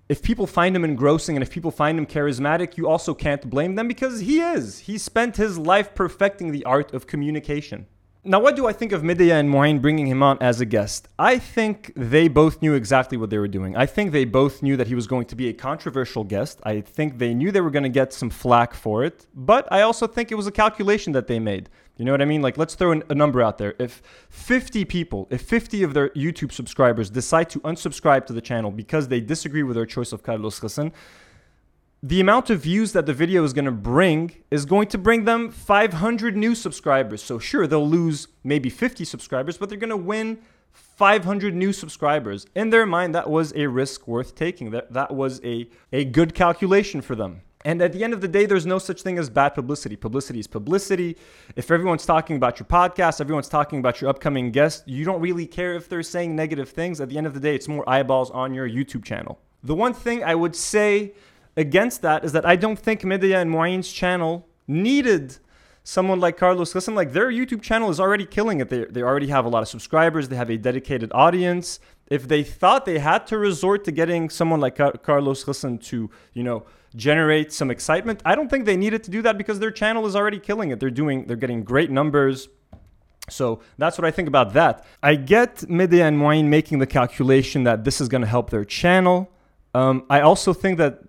if 0.09 0.23
people 0.23 0.47
find 0.47 0.75
him 0.77 0.85
engrossing 0.85 1.37
and 1.37 1.43
if 1.43 1.51
people 1.51 1.71
find 1.71 1.99
him 1.99 2.07
charismatic, 2.07 2.77
you 2.77 2.89
also 2.89 3.15
can't 3.15 3.49
blame 3.49 3.77
them 3.77 3.89
because 3.89 4.21
he 4.21 4.41
is. 4.41 4.81
He 4.81 4.99
spent 4.99 5.37
his 5.37 5.59
life 5.59 5.95
perfecting 5.95 6.53
the 6.53 6.65
art 6.65 6.93
of 6.93 7.07
communication. 7.07 7.87
Now, 8.25 8.39
what 8.39 8.55
do 8.55 8.69
I 8.69 8.73
think 8.73 8.93
of 8.93 9.03
Medea 9.03 9.37
and 9.37 9.51
Mouin 9.51 9.81
bringing 9.81 10.07
him 10.07 10.23
on 10.23 10.39
as 10.41 10.61
a 10.61 10.65
guest? 10.65 11.09
I 11.19 11.39
think 11.39 11.93
they 11.97 12.29
both 12.29 12.63
knew 12.63 12.75
exactly 12.75 13.19
what 13.19 13.31
they 13.31 13.39
were 13.39 13.49
doing. 13.49 13.77
I 13.77 13.87
think 13.87 14.13
they 14.13 14.25
both 14.25 14.63
knew 14.63 14.77
that 14.77 14.87
he 14.87 14.95
was 14.95 15.09
going 15.09 15.27
to 15.27 15.35
be 15.35 15.49
a 15.49 15.53
controversial 15.53 16.23
guest. 16.23 16.61
I 16.63 16.83
think 16.83 17.19
they 17.19 17.35
knew 17.35 17.51
they 17.51 17.61
were 17.61 17.73
going 17.73 17.83
to 17.83 17.89
get 17.89 18.13
some 18.13 18.31
flack 18.31 18.75
for 18.75 19.05
it. 19.05 19.27
But 19.35 19.67
I 19.73 19.81
also 19.81 20.07
think 20.07 20.31
it 20.31 20.37
was 20.37 20.47
a 20.47 20.53
calculation 20.53 21.13
that 21.15 21.27
they 21.27 21.41
made. 21.41 21.69
You 21.97 22.07
know 22.07 22.13
what 22.13 22.23
I 22.23 22.25
mean? 22.25 22.43
Like, 22.43 22.57
let's 22.57 22.75
throw 22.75 22.93
a 22.93 23.15
number 23.15 23.43
out 23.43 23.59
there. 23.59 23.75
If 23.79 24.03
50 24.31 24.85
people, 24.87 25.29
if 25.31 25.43
50 25.43 25.83
of 25.83 25.95
their 25.95 26.09
YouTube 26.11 26.51
subscribers 26.51 27.11
decide 27.11 27.51
to 27.51 27.61
unsubscribe 27.61 28.27
to 28.27 28.33
the 28.33 28.41
channel 28.41 28.71
because 28.71 29.09
they 29.09 29.21
disagree 29.21 29.63
with 29.63 29.77
their 29.77 29.87
choice 29.87 30.13
of 30.13 30.23
Carlos 30.23 30.59
Ghosn, 30.59 30.93
the 32.03 32.21
amount 32.21 32.51
of 32.51 32.61
views 32.61 32.93
that 32.93 33.07
the 33.07 33.13
video 33.13 33.45
is 33.45 33.53
going 33.53 33.67
to 33.67 33.71
bring 33.71 34.33
is 34.51 34.65
going 34.65 34.89
to 34.89 34.99
bring 34.99 35.25
them 35.25 35.51
500 35.51 36.37
new 36.37 36.55
subscribers. 36.55 37.23
So, 37.23 37.39
sure, 37.39 37.67
they'll 37.67 37.89
lose 37.89 38.27
maybe 38.43 38.71
50 38.71 39.05
subscribers, 39.05 39.57
but 39.57 39.69
they're 39.69 39.79
going 39.79 39.91
to 39.91 39.97
win 39.97 40.39
500 40.73 41.55
new 41.55 41.73
subscribers. 41.73 42.47
In 42.55 42.71
their 42.71 42.87
mind, 42.87 43.15
that 43.15 43.31
was 43.31 43.53
a 43.55 43.67
risk 43.67 44.09
worth 44.09 44.35
taking. 44.35 44.71
That, 44.71 44.93
that 44.93 45.15
was 45.15 45.41
a, 45.45 45.69
a 45.93 46.05
good 46.05 46.35
calculation 46.35 47.03
for 47.03 47.15
them. 47.15 47.43
And 47.65 47.81
at 47.81 47.93
the 47.93 48.03
end 48.03 48.13
of 48.13 48.21
the 48.21 48.29
day, 48.29 48.47
there's 48.47 48.67
no 48.67 48.79
such 48.79 49.03
thing 49.03 49.19
as 49.19 49.31
bad 49.31 49.51
publicity. 49.51 49.97
Publicity 49.97 50.41
is 50.41 50.47
publicity. 50.47 51.17
If 51.55 51.71
everyone's 51.71 52.05
talking 52.05 52.37
about 52.37 52.59
your 52.59 52.67
podcast, 52.67 53.21
everyone's 53.21 53.49
talking 53.49 53.79
about 53.79 54.01
your 54.01 54.11
upcoming 54.11 54.51
guest, 54.51 54.87
you 54.87 55.05
don't 55.05 55.21
really 55.21 55.47
care 55.47 55.75
if 55.75 55.89
they're 55.89 56.03
saying 56.03 56.35
negative 56.35 56.71
things. 56.71 57.01
At 57.01 57.09
the 57.09 57.19
end 57.19 57.27
of 57.27 57.35
the 57.35 57.41
day, 57.41 57.55
it's 57.55 57.69
more 57.69 57.89
eyeballs 57.89 58.31
on 58.31 58.53
your 58.53 58.69
YouTube 58.69 59.05
channel. 59.05 59.39
The 59.63 59.75
one 59.75 59.95
thing 59.95 60.25
I 60.25 60.35
would 60.35 60.57
say 60.57 61.13
against 61.57 62.03
that 62.03 62.25
is 62.25 62.33
that 62.33 62.45
I 62.45 62.57
don't 62.57 62.79
think 62.79 63.05
Medea 63.05 63.41
and 63.41 63.51
Mouin's 63.51 63.93
channel 63.93 64.49
needed 64.67 65.39
someone 65.85 66.21
like 66.21 66.37
Carlos 66.37 66.75
Listen, 66.75 66.95
Like 66.95 67.13
their 67.13 67.31
YouTube 67.31 67.63
channel 67.63 67.91
is 67.91 67.99
already 67.99 68.27
killing 68.27 68.61
it. 68.61 68.69
They, 68.69 68.85
they 68.85 69.03
already 69.03 69.29
have 69.29 69.45
a 69.45 69.49
lot 69.49 69.63
of 69.63 69.69
subscribers. 69.69 70.29
They 70.29 70.37
have 70.37 70.51
a 70.51 70.57
dedicated 70.57 71.11
audience. 71.13 71.81
If 72.09 72.29
they 72.29 72.43
thought 72.43 72.85
they 72.85 72.99
had 72.99 73.27
to 73.29 73.39
resort 73.39 73.85
to 73.85 73.93
getting 73.93 74.31
someone 74.31 74.61
like 74.61 74.77
Car- 74.77 74.93
Carlos 74.93 75.47
Listen 75.49 75.79
to, 75.79 76.11
you 76.35 76.43
know, 76.43 76.65
generate 76.97 77.53
some 77.53 77.71
excitement, 77.71 78.21
I 78.25 78.35
don't 78.35 78.49
think 78.49 78.67
they 78.67 78.77
needed 78.77 79.03
to 79.05 79.11
do 79.11 79.23
that 79.23 79.39
because 79.39 79.59
their 79.59 79.71
channel 79.71 80.07
is 80.07 80.17
already 80.17 80.39
killing 80.39 80.71
it. 80.71 80.81
They're 80.81 80.91
doing, 80.91 81.27
they're 81.27 81.37
getting 81.37 81.65
great 81.65 81.91
numbers. 81.91 82.49
So 83.31 83.61
that's 83.79 83.99
what 83.99 84.05
I 84.05 84.11
think 84.11 84.29
about 84.29 84.53
that. 84.55 84.85
I 85.03 85.15
get 85.15 85.69
Medea 85.69 86.07
and 86.07 86.19
Mouin 86.19 86.49
making 86.49 86.81
the 86.81 86.87
calculation 86.87 87.65
that 87.65 87.85
this 87.85 88.01
is 88.01 88.09
going 88.09 88.23
to 88.23 88.27
help 88.27 88.51
their 88.51 88.65
channel. 88.65 89.31
Um, 89.75 90.05
I 90.11 90.21
also 90.21 90.53
think 90.53 90.79
that 90.79 91.01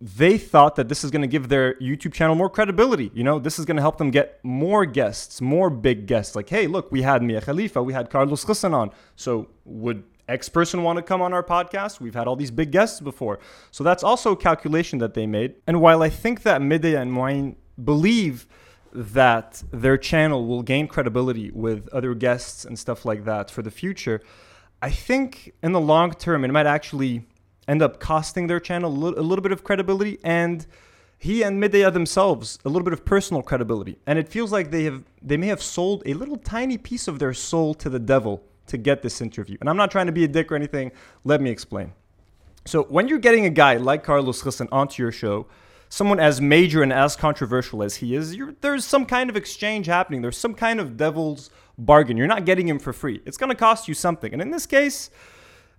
they 0.00 0.38
thought 0.38 0.76
that 0.76 0.88
this 0.88 1.04
is 1.04 1.10
going 1.10 1.22
to 1.22 1.28
give 1.28 1.48
their 1.48 1.74
YouTube 1.74 2.12
channel 2.12 2.34
more 2.34 2.50
credibility. 2.50 3.10
You 3.14 3.22
know, 3.22 3.38
this 3.38 3.58
is 3.58 3.64
going 3.64 3.76
to 3.76 3.82
help 3.82 3.98
them 3.98 4.10
get 4.10 4.40
more 4.42 4.84
guests, 4.84 5.40
more 5.40 5.70
big 5.70 6.06
guests. 6.06 6.34
Like, 6.34 6.48
hey, 6.48 6.66
look, 6.66 6.90
we 6.90 7.02
had 7.02 7.22
Mia 7.22 7.40
Khalifa, 7.40 7.82
we 7.82 7.92
had 7.92 8.10
Carlos 8.10 8.44
Ghosn 8.44 8.72
on. 8.72 8.90
So 9.14 9.48
would 9.64 10.04
X 10.28 10.48
person 10.48 10.82
want 10.82 10.98
to 10.98 11.02
come 11.02 11.22
on 11.22 11.32
our 11.32 11.42
podcast? 11.42 12.00
We've 12.00 12.14
had 12.14 12.28
all 12.28 12.36
these 12.36 12.50
big 12.50 12.70
guests 12.70 13.00
before. 13.00 13.38
So 13.70 13.82
that's 13.82 14.02
also 14.02 14.32
a 14.32 14.36
calculation 14.36 14.98
that 14.98 15.14
they 15.14 15.26
made. 15.26 15.54
And 15.66 15.80
while 15.80 16.02
I 16.02 16.10
think 16.10 16.42
that 16.42 16.60
Medea 16.60 17.00
and 17.00 17.12
Mouin 17.12 17.56
believe 17.82 18.46
that 18.92 19.62
their 19.70 19.96
channel 19.96 20.46
will 20.46 20.62
gain 20.62 20.86
credibility 20.86 21.50
with 21.50 21.88
other 21.88 22.14
guests 22.14 22.64
and 22.64 22.78
stuff 22.78 23.04
like 23.04 23.24
that 23.24 23.50
for 23.50 23.62
the 23.62 23.70
future, 23.70 24.20
I 24.82 24.90
think 24.90 25.54
in 25.62 25.72
the 25.72 25.80
long 25.80 26.12
term 26.12 26.44
it 26.44 26.52
might 26.52 26.66
actually 26.66 27.24
end 27.66 27.82
up 27.82 28.00
costing 28.00 28.46
their 28.46 28.60
channel 28.60 28.90
a 28.90 28.94
little, 28.94 29.20
a 29.20 29.22
little 29.22 29.42
bit 29.42 29.52
of 29.52 29.64
credibility 29.64 30.18
and 30.24 30.66
he 31.18 31.42
and 31.42 31.58
Medea 31.58 31.90
themselves 31.90 32.58
a 32.64 32.68
little 32.68 32.84
bit 32.84 32.92
of 32.92 33.04
personal 33.04 33.42
credibility. 33.42 33.98
And 34.06 34.18
it 34.18 34.28
feels 34.28 34.52
like 34.52 34.70
they 34.70 34.84
have 34.84 35.02
they 35.20 35.36
may 35.36 35.48
have 35.48 35.62
sold 35.62 36.02
a 36.06 36.14
little 36.14 36.36
tiny 36.36 36.78
piece 36.78 37.08
of 37.08 37.18
their 37.18 37.34
soul 37.34 37.74
to 37.74 37.90
the 37.90 37.98
devil 37.98 38.44
to 38.68 38.78
get 38.78 39.02
this 39.02 39.20
interview. 39.20 39.56
And 39.60 39.68
I'm 39.68 39.76
not 39.76 39.90
trying 39.90 40.06
to 40.06 40.12
be 40.12 40.24
a 40.24 40.28
dick 40.28 40.50
or 40.52 40.56
anything. 40.56 40.92
Let 41.24 41.40
me 41.40 41.50
explain. 41.50 41.92
So 42.64 42.84
when 42.84 43.08
you're 43.08 43.18
getting 43.18 43.46
a 43.46 43.50
guy 43.50 43.76
like 43.76 44.04
Carlos 44.04 44.42
Ghosn 44.42 44.68
onto 44.70 45.02
your 45.02 45.12
show, 45.12 45.46
someone 45.88 46.20
as 46.20 46.40
major 46.40 46.82
and 46.82 46.92
as 46.92 47.16
controversial 47.16 47.82
as 47.82 47.96
he 47.96 48.14
is, 48.14 48.36
there's 48.60 48.84
some 48.84 49.06
kind 49.06 49.30
of 49.30 49.36
exchange 49.36 49.86
happening. 49.86 50.20
There's 50.20 50.36
some 50.36 50.54
kind 50.54 50.80
of 50.80 50.96
devil's 50.96 51.50
bargain. 51.78 52.16
You're 52.16 52.26
not 52.26 52.44
getting 52.44 52.68
him 52.68 52.78
for 52.78 52.92
free. 52.92 53.22
It's 53.24 53.38
going 53.38 53.50
to 53.50 53.56
cost 53.56 53.88
you 53.88 53.94
something. 53.94 54.32
And 54.32 54.42
in 54.42 54.50
this 54.50 54.66
case, 54.66 55.10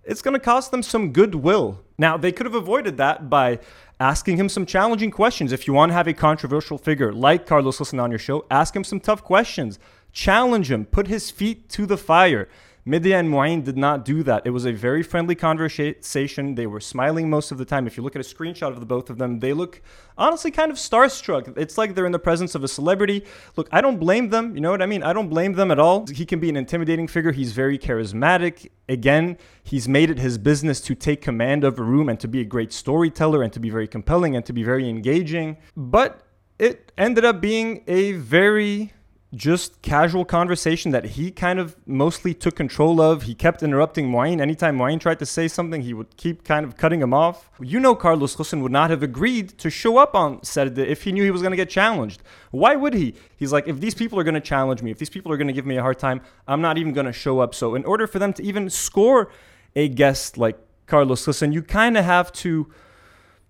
it's 0.02 0.22
going 0.22 0.34
to 0.34 0.40
cost 0.40 0.70
them 0.70 0.82
some 0.82 1.12
goodwill. 1.12 1.80
Now, 1.98 2.16
they 2.16 2.32
could 2.32 2.46
have 2.46 2.54
avoided 2.54 2.96
that 2.96 3.30
by 3.30 3.60
asking 4.00 4.38
him 4.38 4.48
some 4.48 4.64
challenging 4.66 5.10
questions. 5.10 5.52
If 5.52 5.66
you 5.66 5.74
want 5.74 5.90
to 5.90 5.94
have 5.94 6.08
a 6.08 6.14
controversial 6.14 6.78
figure 6.78 7.12
like 7.12 7.46
Carlos 7.46 7.78
Ghosn 7.78 8.02
on 8.02 8.10
your 8.10 8.18
show, 8.18 8.46
ask 8.50 8.74
him 8.74 8.82
some 8.82 8.98
tough 8.98 9.22
questions. 9.22 9.78
Challenge 10.12 10.72
him, 10.72 10.86
put 10.86 11.06
his 11.06 11.30
feet 11.30 11.68
to 11.68 11.86
the 11.86 11.98
fire. 11.98 12.48
Medea 12.84 13.18
and 13.18 13.28
Mouin 13.28 13.62
did 13.62 13.76
not 13.76 14.04
do 14.04 14.22
that. 14.22 14.46
It 14.46 14.50
was 14.50 14.64
a 14.64 14.72
very 14.72 15.02
friendly 15.02 15.34
conversation. 15.34 16.54
They 16.54 16.66
were 16.66 16.80
smiling 16.80 17.28
most 17.28 17.52
of 17.52 17.58
the 17.58 17.64
time. 17.64 17.86
If 17.86 17.96
you 17.96 18.02
look 18.02 18.16
at 18.16 18.24
a 18.24 18.34
screenshot 18.34 18.68
of 18.68 18.80
the 18.80 18.86
both 18.86 19.10
of 19.10 19.18
them, 19.18 19.40
they 19.40 19.52
look 19.52 19.82
honestly 20.16 20.50
kind 20.50 20.70
of 20.70 20.78
starstruck. 20.78 21.56
It's 21.58 21.76
like 21.76 21.94
they're 21.94 22.06
in 22.06 22.12
the 22.12 22.18
presence 22.18 22.54
of 22.54 22.64
a 22.64 22.68
celebrity. 22.68 23.24
Look, 23.56 23.68
I 23.70 23.80
don't 23.82 23.98
blame 23.98 24.30
them. 24.30 24.54
You 24.54 24.62
know 24.62 24.70
what 24.70 24.80
I 24.80 24.86
mean? 24.86 25.02
I 25.02 25.12
don't 25.12 25.28
blame 25.28 25.52
them 25.52 25.70
at 25.70 25.78
all. 25.78 26.06
He 26.06 26.24
can 26.24 26.40
be 26.40 26.48
an 26.48 26.56
intimidating 26.56 27.06
figure. 27.06 27.32
He's 27.32 27.52
very 27.52 27.78
charismatic. 27.78 28.70
Again, 28.88 29.36
he's 29.62 29.86
made 29.86 30.10
it 30.10 30.18
his 30.18 30.38
business 30.38 30.80
to 30.82 30.94
take 30.94 31.20
command 31.20 31.64
of 31.64 31.78
a 31.78 31.82
room 31.82 32.08
and 32.08 32.18
to 32.20 32.28
be 32.28 32.40
a 32.40 32.44
great 32.44 32.72
storyteller 32.72 33.42
and 33.42 33.52
to 33.52 33.60
be 33.60 33.68
very 33.68 33.88
compelling 33.88 34.34
and 34.36 34.44
to 34.46 34.52
be 34.52 34.62
very 34.62 34.88
engaging. 34.88 35.58
But 35.76 36.22
it 36.58 36.92
ended 36.98 37.24
up 37.24 37.40
being 37.40 37.84
a 37.86 38.12
very 38.12 38.92
just 39.32 39.80
casual 39.80 40.24
conversation 40.24 40.90
that 40.90 41.04
he 41.04 41.30
kind 41.30 41.60
of 41.60 41.76
mostly 41.86 42.34
took 42.34 42.56
control 42.56 43.00
of. 43.00 43.22
He 43.22 43.34
kept 43.34 43.62
interrupting 43.62 44.10
Mouin. 44.10 44.40
Anytime 44.40 44.76
Mouin 44.76 44.98
tried 44.98 45.20
to 45.20 45.26
say 45.26 45.46
something, 45.46 45.82
he 45.82 45.94
would 45.94 46.16
keep 46.16 46.42
kind 46.42 46.66
of 46.66 46.76
cutting 46.76 47.00
him 47.00 47.14
off. 47.14 47.48
You 47.60 47.78
know, 47.78 47.94
Carlos 47.94 48.34
Ghosn 48.34 48.60
would 48.60 48.72
not 48.72 48.90
have 48.90 49.04
agreed 49.04 49.50
to 49.58 49.70
show 49.70 49.98
up 49.98 50.16
on 50.16 50.40
Sarde 50.40 50.78
if 50.78 51.04
he 51.04 51.12
knew 51.12 51.22
he 51.22 51.30
was 51.30 51.42
going 51.42 51.52
to 51.52 51.56
get 51.56 51.70
challenged. 51.70 52.22
Why 52.50 52.74
would 52.74 52.94
he? 52.94 53.14
He's 53.36 53.52
like, 53.52 53.68
if 53.68 53.78
these 53.78 53.94
people 53.94 54.18
are 54.18 54.24
going 54.24 54.34
to 54.34 54.40
challenge 54.40 54.82
me, 54.82 54.90
if 54.90 54.98
these 54.98 55.10
people 55.10 55.30
are 55.30 55.36
going 55.36 55.46
to 55.46 55.52
give 55.52 55.66
me 55.66 55.76
a 55.76 55.82
hard 55.82 56.00
time, 56.00 56.22
I'm 56.48 56.60
not 56.60 56.76
even 56.76 56.92
going 56.92 57.06
to 57.06 57.12
show 57.12 57.38
up. 57.38 57.54
So, 57.54 57.76
in 57.76 57.84
order 57.84 58.08
for 58.08 58.18
them 58.18 58.32
to 58.32 58.42
even 58.42 58.68
score 58.68 59.30
a 59.76 59.88
guest 59.88 60.38
like 60.38 60.58
Carlos 60.86 61.24
Ghosn, 61.24 61.52
you 61.52 61.62
kind 61.62 61.96
of 61.96 62.04
have 62.04 62.32
to 62.32 62.68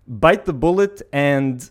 bite 0.07 0.45
the 0.45 0.53
bullet 0.53 1.01
and 1.11 1.71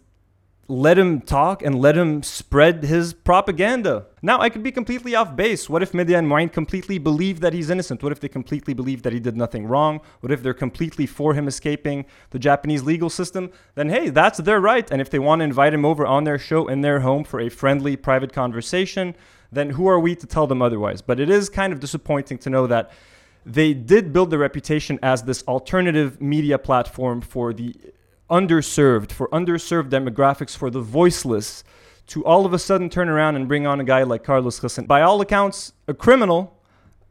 let 0.69 0.99
him 0.99 1.19
talk 1.19 1.63
and 1.63 1.82
let 1.82 1.97
him 1.97 2.21
spread 2.21 2.84
his 2.84 3.12
propaganda. 3.12 4.05
Now, 4.21 4.39
I 4.39 4.49
could 4.49 4.62
be 4.62 4.71
completely 4.71 5.15
off 5.15 5.36
base. 5.36 5.67
What 5.67 5.82
if 5.82 5.95
Medea 5.95 6.19
and 6.19 6.27
Mouin 6.27 6.47
completely 6.47 6.99
believe 6.99 7.39
that 7.39 7.53
he's 7.53 7.71
innocent? 7.71 8.03
What 8.03 8.12
if 8.12 8.19
they 8.19 8.27
completely 8.27 8.75
believe 8.75 9.01
that 9.01 9.12
he 9.12 9.19
did 9.19 9.36
nothing 9.36 9.65
wrong? 9.65 9.99
What 10.19 10.32
if 10.32 10.43
they're 10.43 10.53
completely 10.53 11.08
for 11.08 11.34
him 11.34 11.47
escaping 11.47 12.05
the 12.29 12.38
Japanese 12.38 12.84
legal 12.84 13.10
system? 13.10 13.49
Then, 13.73 13.89
hey, 13.89 14.10
that's 14.10 14.38
their 14.38 14.62
right. 14.62 14.89
And 14.91 15.01
if 15.01 15.10
they 15.10 15.17
want 15.17 15.39
to 15.39 15.45
invite 15.45 15.73
him 15.73 15.86
over 15.86 16.05
on 16.05 16.23
their 16.23 16.38
show 16.38 16.67
in 16.67 16.82
their 16.82 16.99
home 16.99 17.23
for 17.23 17.39
a 17.39 17.49
friendly, 17.49 17.95
private 17.95 18.32
conversation, 18.32 19.15
then 19.51 19.71
who 19.71 19.88
are 19.88 19.99
we 19.99 20.15
to 20.17 20.27
tell 20.27 20.45
them 20.45 20.62
otherwise? 20.62 21.01
But 21.01 21.19
it 21.19 21.32
is 21.32 21.49
kind 21.49 21.73
of 21.73 21.79
disappointing 21.79 22.38
to 22.39 22.49
know 22.51 22.67
that 22.67 22.91
they 23.43 23.73
did 23.73 24.13
build 24.13 24.29
the 24.29 24.38
reputation 24.38 24.99
as 25.01 25.23
this 25.23 25.41
alternative 25.47 26.21
media 26.21 26.60
platform 26.60 27.21
for 27.21 27.53
the 27.53 27.75
underserved, 28.30 29.12
for 29.12 29.28
underserved 29.30 29.89
demographics, 29.89 30.56
for 30.56 30.70
the 30.70 30.82
voiceless, 30.82 31.63
to 32.08 32.26
all 32.26 32.46
of 32.46 32.54
a 32.54 32.60
sudden 32.60 32.89
turn 32.89 33.10
around 33.10 33.36
and 33.36 33.48
bring 33.48 33.68
on 33.68 33.80
a 33.80 33.84
guy 33.84 34.04
like 34.04 34.24
Carlos 34.24 34.60
Ghosn, 34.60 34.88
by 34.88 35.02
all 35.02 35.22
accounts, 35.22 35.74
a 35.88 35.94
criminal, 35.94 36.60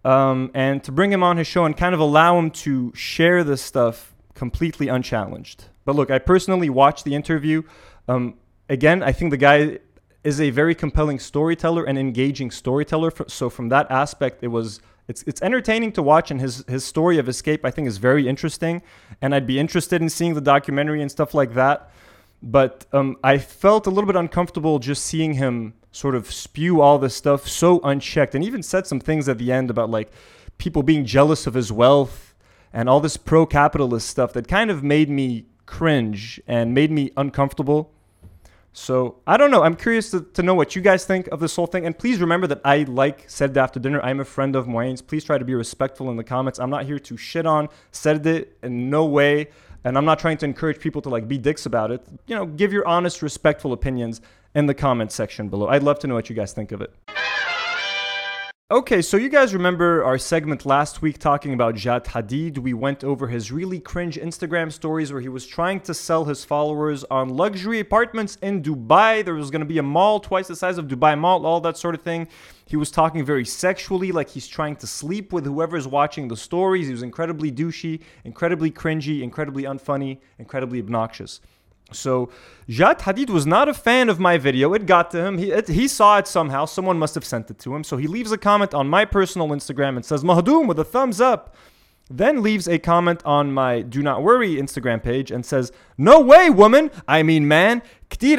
um, 0.05 0.51
and 0.55 0.83
to 0.85 0.93
bring 0.93 1.13
him 1.13 1.23
on 1.23 1.37
his 1.37 1.47
show 1.47 1.65
and 1.65 1.77
kind 1.77 1.95
of 1.95 2.01
allow 2.01 2.39
him 2.39 2.51
to 2.51 2.93
share 2.95 3.45
this 3.45 3.63
stuff 3.63 4.15
completely 4.35 4.89
unchallenged. 4.89 5.65
But 5.85 5.97
look, 5.97 6.11
I 6.11 6.19
personally 6.19 6.71
watched 6.71 7.05
the 7.05 7.15
interview. 7.15 7.63
Um, 8.09 8.35
again, 8.69 9.03
I 9.03 9.13
think 9.13 9.31
the 9.31 9.37
guy 9.37 9.79
is 10.25 10.41
a 10.41 10.51
very 10.51 10.75
compelling 10.75 11.19
storyteller 11.19 11.85
and 11.85 11.99
engaging 11.99 12.51
storyteller. 12.51 13.13
So 13.29 13.51
from 13.51 13.69
that 13.71 13.91
aspect, 13.91 14.43
it 14.43 14.49
was 14.49 14.81
it's 15.09 15.23
it's 15.25 15.43
entertaining 15.43 15.93
to 15.93 16.03
watch, 16.03 16.31
and 16.31 16.41
his 16.41 16.65
his 16.69 16.85
story 16.85 17.19
of 17.19 17.29
escape 17.29 17.65
I 17.65 17.71
think 17.71 17.89
is 17.89 17.97
very 17.97 18.29
interesting, 18.29 18.83
and 19.21 19.35
I'd 19.35 19.47
be 19.47 19.59
interested 19.59 20.03
in 20.03 20.11
seeing 20.11 20.35
the 20.35 20.41
documentary 20.41 21.03
and 21.03 21.11
stuff 21.11 21.35
like 21.35 21.55
that. 21.55 21.91
But 22.43 22.87
um, 22.93 23.17
I 23.25 23.39
felt 23.39 23.87
a 23.87 23.91
little 23.91 24.07
bit 24.07 24.15
uncomfortable 24.17 24.79
just 24.79 25.05
seeing 25.05 25.33
him 25.35 25.75
sort 25.91 26.15
of 26.15 26.31
spew 26.31 26.81
all 26.81 26.99
this 26.99 27.17
stuff 27.17 27.49
so 27.49 27.81
unchecked, 27.81 28.35
and 28.35 28.45
even 28.45 28.63
said 28.63 28.87
some 28.87 29.01
things 29.01 29.29
at 29.29 29.39
the 29.39 29.51
end 29.51 29.71
about 29.71 29.91
like 29.91 30.11
people 30.59 30.83
being 30.83 31.05
jealous 31.05 31.47
of 31.47 31.55
his 31.55 31.73
wealth 31.73 32.35
and 32.73 32.89
all 32.89 33.01
this 33.01 33.17
pro-capitalist 33.17 34.07
stuff 34.07 34.33
that 34.35 34.47
kind 34.47 34.71
of 34.71 34.83
made 34.83 35.09
me 35.09 35.47
cringe 35.65 36.41
and 36.47 36.75
made 36.75 36.91
me 36.91 37.11
uncomfortable. 37.17 37.93
So 38.79 39.17
I 39.27 39.37
don't 39.37 39.51
know. 39.51 39.65
I'm 39.65 39.75
curious 39.75 40.13
to, 40.13 40.21
to 40.21 40.43
know 40.43 40.55
what 40.55 40.77
you 40.77 40.81
guys 40.81 41.05
think 41.05 41.27
of 41.29 41.41
this 41.41 41.57
whole 41.57 41.67
thing. 41.67 41.85
And 41.85 41.99
please 41.99 42.21
remember 42.21 42.47
that 42.47 42.61
I 42.65 42.85
like 42.85 43.27
Sarde 43.29 43.57
after 43.57 43.81
dinner. 43.81 44.01
I'm 44.03 44.21
a 44.21 44.25
friend 44.25 44.55
of 44.55 44.69
Mouin's. 44.69 45.03
Please 45.03 45.25
try 45.25 45.37
to 45.37 45.45
be 45.45 45.55
respectful 45.55 46.09
in 46.11 46.17
the 46.17 46.25
comments. 46.25 46.61
I'm 46.61 46.71
not 46.71 46.87
here 46.87 47.01
to 47.01 47.17
shit 47.17 47.45
on 47.45 47.69
Sarde 47.93 48.47
in 48.63 48.89
no 48.89 49.05
way. 49.05 49.49
And 49.85 49.99
I'm 49.99 50.05
not 50.05 50.21
trying 50.21 50.39
to 50.39 50.47
encourage 50.47 50.79
people 50.79 51.03
to 51.03 51.09
like 51.09 51.27
be 51.27 51.39
dicks 51.39 51.67
about 51.67 51.91
it. 51.91 52.07
You 52.29 52.37
know, 52.37 52.47
give 52.47 52.73
your 52.73 52.87
honest, 52.87 53.21
respectful 53.21 53.73
opinions 53.73 54.21
in 54.55 54.67
the 54.67 54.75
comment 54.75 55.11
section 55.11 55.49
below. 55.49 55.69
I'd 55.69 55.83
love 55.83 55.99
to 56.01 56.07
know 56.07 56.15
what 56.15 56.31
you 56.31 56.37
guys 56.37 56.53
think 56.53 56.71
of 56.71 56.81
it. 56.81 56.95
Okay, 58.71 59.01
so 59.01 59.17
you 59.17 59.31
guys 59.31 59.55
remember 59.55 60.05
our 60.05 60.19
segment 60.19 60.67
last 60.67 61.01
week 61.01 61.19
talking 61.19 61.55
about 61.55 61.75
Jad 61.75 62.05
Hadid. 62.05 62.59
We 62.59 62.75
went 62.75 63.03
over 63.03 63.27
his 63.29 63.51
really 63.51 63.81
cringe 63.81 64.19
Instagram 64.19 64.71
stories 64.71 65.11
where 65.11 65.23
he 65.23 65.31
was 65.31 65.47
trying 65.47 65.81
to 65.81 65.95
sell 65.95 66.27
his 66.27 66.45
followers 66.45 67.03
on 67.05 67.31
luxury 67.31 67.81
apartments 67.81 68.37
in 68.43 68.63
Dubai. 68.63 69.25
There 69.25 69.33
was 69.33 69.51
going 69.51 69.61
to 69.61 69.67
be 69.67 69.79
a 69.79 69.83
mall 69.83 70.21
twice 70.21 70.49
the 70.49 70.55
size 70.55 70.77
of 70.77 70.87
Dubai 70.87 71.19
Mall, 71.19 71.47
all 71.47 71.63
that 71.63 71.79
sort 71.79 71.95
of 71.95 72.03
thing. 72.03 72.29
He 72.67 72.77
was 72.77 72.91
talking 72.91 73.25
very 73.25 73.47
sexually, 73.47 74.13
like 74.13 74.29
he's 74.29 74.47
trying 74.47 74.77
to 74.77 74.87
sleep 74.87 75.33
with 75.33 75.47
whoever's 75.47 75.89
watching 75.89 76.29
the 76.29 76.37
stories. 76.37 76.89
He 76.89 76.93
was 76.93 77.03
incredibly 77.03 77.51
douchey, 77.51 78.03
incredibly 78.25 78.71
cringy, 78.71 79.23
incredibly 79.23 79.63
unfunny, 79.63 80.19
incredibly 80.39 80.79
obnoxious. 80.79 81.41
So 81.93 82.31
Jad 82.69 83.01
Hadid 83.01 83.31
was 83.31 83.47
not 83.47 83.69
a 83.69 83.75
fan 83.75 84.09
of 84.09 84.21
my 84.21 84.37
video. 84.37 84.75
It 84.75 84.87
got 84.87 85.11
to 85.13 85.25
him. 85.25 85.39
He, 85.39 85.51
it, 85.51 85.69
he 85.69 85.89
saw 85.89 86.19
it 86.19 86.27
somehow. 86.27 86.67
Someone 86.67 86.99
must 86.99 87.15
have 87.15 87.25
sent 87.25 87.51
it 87.51 87.59
to 87.61 87.75
him. 87.75 87.83
So 87.83 87.97
he 87.97 88.07
leaves 88.07 88.31
a 88.33 88.39
comment 88.39 88.75
on 88.75 88.89
my 88.89 89.05
personal 89.05 89.49
Instagram 89.49 89.97
and 89.97 90.05
says, 90.05 90.23
Mahdoom 90.23 90.67
with 90.67 90.79
a 90.79 90.85
thumbs 90.85 91.21
up. 91.21 91.57
Then 92.11 92.43
leaves 92.43 92.67
a 92.67 92.79
comment 92.79 93.23
on 93.25 93.53
my 93.53 93.83
Do 93.83 94.03
Not 94.03 94.23
Worry 94.23 94.57
Instagram 94.57 95.03
page 95.03 95.31
and 95.31 95.45
says, 95.45 95.73
No 95.99 96.21
way, 96.21 96.49
woman. 96.49 96.91
I 97.07 97.23
mean, 97.23 97.47
man. 97.47 97.83
Ktir 98.11 98.39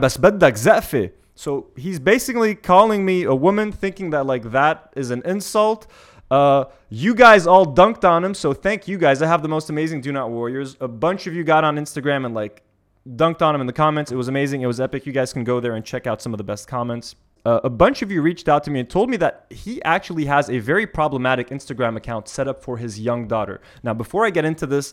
bas 0.00 0.16
beddak 0.16 0.54
za'fe. 0.54 1.12
So 1.34 1.68
he's 1.76 1.98
basically 1.98 2.54
calling 2.54 3.04
me 3.04 3.24
a 3.24 3.34
woman, 3.34 3.72
thinking 3.72 4.10
that 4.10 4.26
like 4.26 4.52
that 4.52 4.92
is 4.94 5.10
an 5.10 5.22
insult. 5.24 5.86
Uh, 6.30 6.64
you 6.88 7.14
guys 7.14 7.46
all 7.46 7.66
dunked 7.66 8.08
on 8.08 8.24
him, 8.24 8.34
so 8.34 8.52
thank 8.52 8.86
you 8.86 8.98
guys. 8.98 9.20
I 9.22 9.26
have 9.26 9.42
the 9.42 9.48
most 9.48 9.68
amazing 9.70 10.00
Do 10.00 10.12
Not 10.12 10.30
Warriors. 10.30 10.76
A 10.80 10.88
bunch 10.88 11.26
of 11.26 11.34
you 11.34 11.42
got 11.42 11.64
on 11.64 11.76
Instagram 11.76 12.24
and 12.24 12.34
like 12.34 12.62
dunked 13.08 13.42
on 13.42 13.54
him 13.54 13.60
in 13.60 13.66
the 13.66 13.72
comments. 13.72 14.12
It 14.12 14.16
was 14.16 14.28
amazing. 14.28 14.62
It 14.62 14.66
was 14.66 14.80
epic. 14.80 15.06
You 15.06 15.12
guys 15.12 15.32
can 15.32 15.44
go 15.44 15.58
there 15.60 15.74
and 15.74 15.84
check 15.84 16.06
out 16.06 16.22
some 16.22 16.32
of 16.32 16.38
the 16.38 16.44
best 16.44 16.68
comments. 16.68 17.16
Uh, 17.44 17.58
a 17.64 17.70
bunch 17.70 18.02
of 18.02 18.12
you 18.12 18.20
reached 18.20 18.48
out 18.48 18.62
to 18.64 18.70
me 18.70 18.80
and 18.80 18.90
told 18.90 19.08
me 19.08 19.16
that 19.16 19.46
he 19.50 19.82
actually 19.82 20.26
has 20.26 20.50
a 20.50 20.58
very 20.58 20.86
problematic 20.86 21.48
Instagram 21.48 21.96
account 21.96 22.28
set 22.28 22.46
up 22.46 22.62
for 22.62 22.76
his 22.76 23.00
young 23.00 23.26
daughter. 23.26 23.60
Now, 23.82 23.94
before 23.94 24.26
I 24.26 24.30
get 24.30 24.44
into 24.44 24.66
this, 24.66 24.92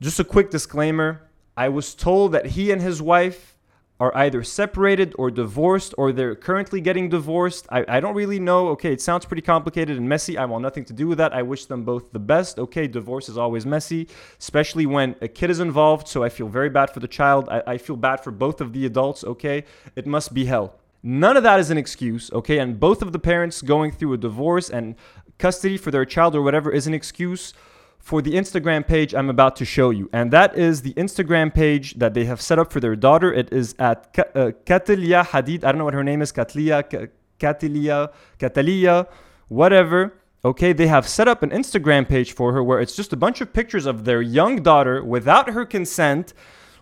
just 0.00 0.20
a 0.20 0.24
quick 0.24 0.50
disclaimer. 0.50 1.22
I 1.56 1.68
was 1.70 1.94
told 1.94 2.32
that 2.32 2.46
he 2.46 2.70
and 2.70 2.82
his 2.82 3.00
wife 3.00 3.56
are 4.00 4.16
either 4.16 4.42
separated 4.42 5.14
or 5.18 5.30
divorced 5.30 5.94
or 5.98 6.10
they're 6.10 6.34
currently 6.34 6.80
getting 6.80 7.10
divorced. 7.10 7.66
I, 7.70 7.84
I 7.86 8.00
don't 8.00 8.14
really 8.14 8.40
know. 8.40 8.68
Okay, 8.68 8.92
it 8.92 9.02
sounds 9.02 9.26
pretty 9.26 9.42
complicated 9.42 9.98
and 9.98 10.08
messy. 10.08 10.38
I 10.38 10.46
want 10.46 10.62
nothing 10.62 10.86
to 10.86 10.94
do 10.94 11.06
with 11.06 11.18
that. 11.18 11.34
I 11.34 11.42
wish 11.42 11.66
them 11.66 11.84
both 11.84 12.10
the 12.10 12.18
best. 12.18 12.58
Okay, 12.58 12.88
divorce 12.88 13.28
is 13.28 13.36
always 13.36 13.66
messy, 13.66 14.08
especially 14.38 14.86
when 14.86 15.16
a 15.20 15.28
kid 15.28 15.50
is 15.50 15.60
involved. 15.60 16.08
So 16.08 16.24
I 16.24 16.30
feel 16.30 16.48
very 16.48 16.70
bad 16.70 16.90
for 16.90 17.00
the 17.00 17.08
child. 17.08 17.48
I, 17.50 17.62
I 17.66 17.78
feel 17.78 17.96
bad 17.96 18.24
for 18.24 18.30
both 18.30 18.62
of 18.62 18.72
the 18.72 18.86
adults. 18.86 19.22
Okay, 19.22 19.64
it 19.94 20.06
must 20.06 20.32
be 20.32 20.46
hell. 20.46 20.74
None 21.02 21.36
of 21.36 21.42
that 21.42 21.60
is 21.60 21.70
an 21.70 21.78
excuse, 21.78 22.30
okay? 22.32 22.58
And 22.58 22.78
both 22.80 23.02
of 23.02 23.12
the 23.12 23.18
parents 23.18 23.62
going 23.62 23.90
through 23.90 24.14
a 24.14 24.18
divorce 24.18 24.68
and 24.68 24.96
custody 25.38 25.76
for 25.76 25.90
their 25.90 26.04
child 26.04 26.34
or 26.34 26.42
whatever 26.42 26.70
is 26.70 26.86
an 26.86 26.94
excuse 26.94 27.54
for 28.00 28.20
the 28.22 28.32
Instagram 28.32 28.86
page 28.86 29.14
I'm 29.14 29.30
about 29.30 29.54
to 29.56 29.64
show 29.64 29.90
you. 29.90 30.10
And 30.12 30.32
that 30.32 30.56
is 30.58 30.82
the 30.82 30.94
Instagram 30.94 31.54
page 31.54 31.94
that 31.94 32.14
they 32.14 32.24
have 32.24 32.40
set 32.40 32.58
up 32.58 32.72
for 32.72 32.80
their 32.80 32.96
daughter. 32.96 33.32
It 33.32 33.52
is 33.52 33.74
at 33.78 34.12
Ka- 34.12 34.24
uh, 34.34 34.50
Katilia 34.64 35.24
Hadid. 35.24 35.64
I 35.64 35.70
don't 35.70 35.78
know 35.78 35.84
what 35.84 35.94
her 35.94 36.04
name 36.04 36.22
is. 36.22 36.32
Katlia, 36.32 36.82
Ka- 36.82 37.12
Katilia, 37.38 38.10
Katalia, 38.38 39.06
whatever. 39.48 40.14
Okay, 40.42 40.72
they 40.72 40.86
have 40.86 41.06
set 41.06 41.28
up 41.28 41.42
an 41.42 41.50
Instagram 41.50 42.08
page 42.08 42.32
for 42.32 42.54
her 42.54 42.64
where 42.64 42.80
it's 42.80 42.96
just 42.96 43.12
a 43.12 43.16
bunch 43.16 43.42
of 43.42 43.52
pictures 43.52 43.84
of 43.84 44.06
their 44.06 44.22
young 44.22 44.62
daughter 44.62 45.04
without 45.04 45.50
her 45.50 45.66
consent 45.66 46.32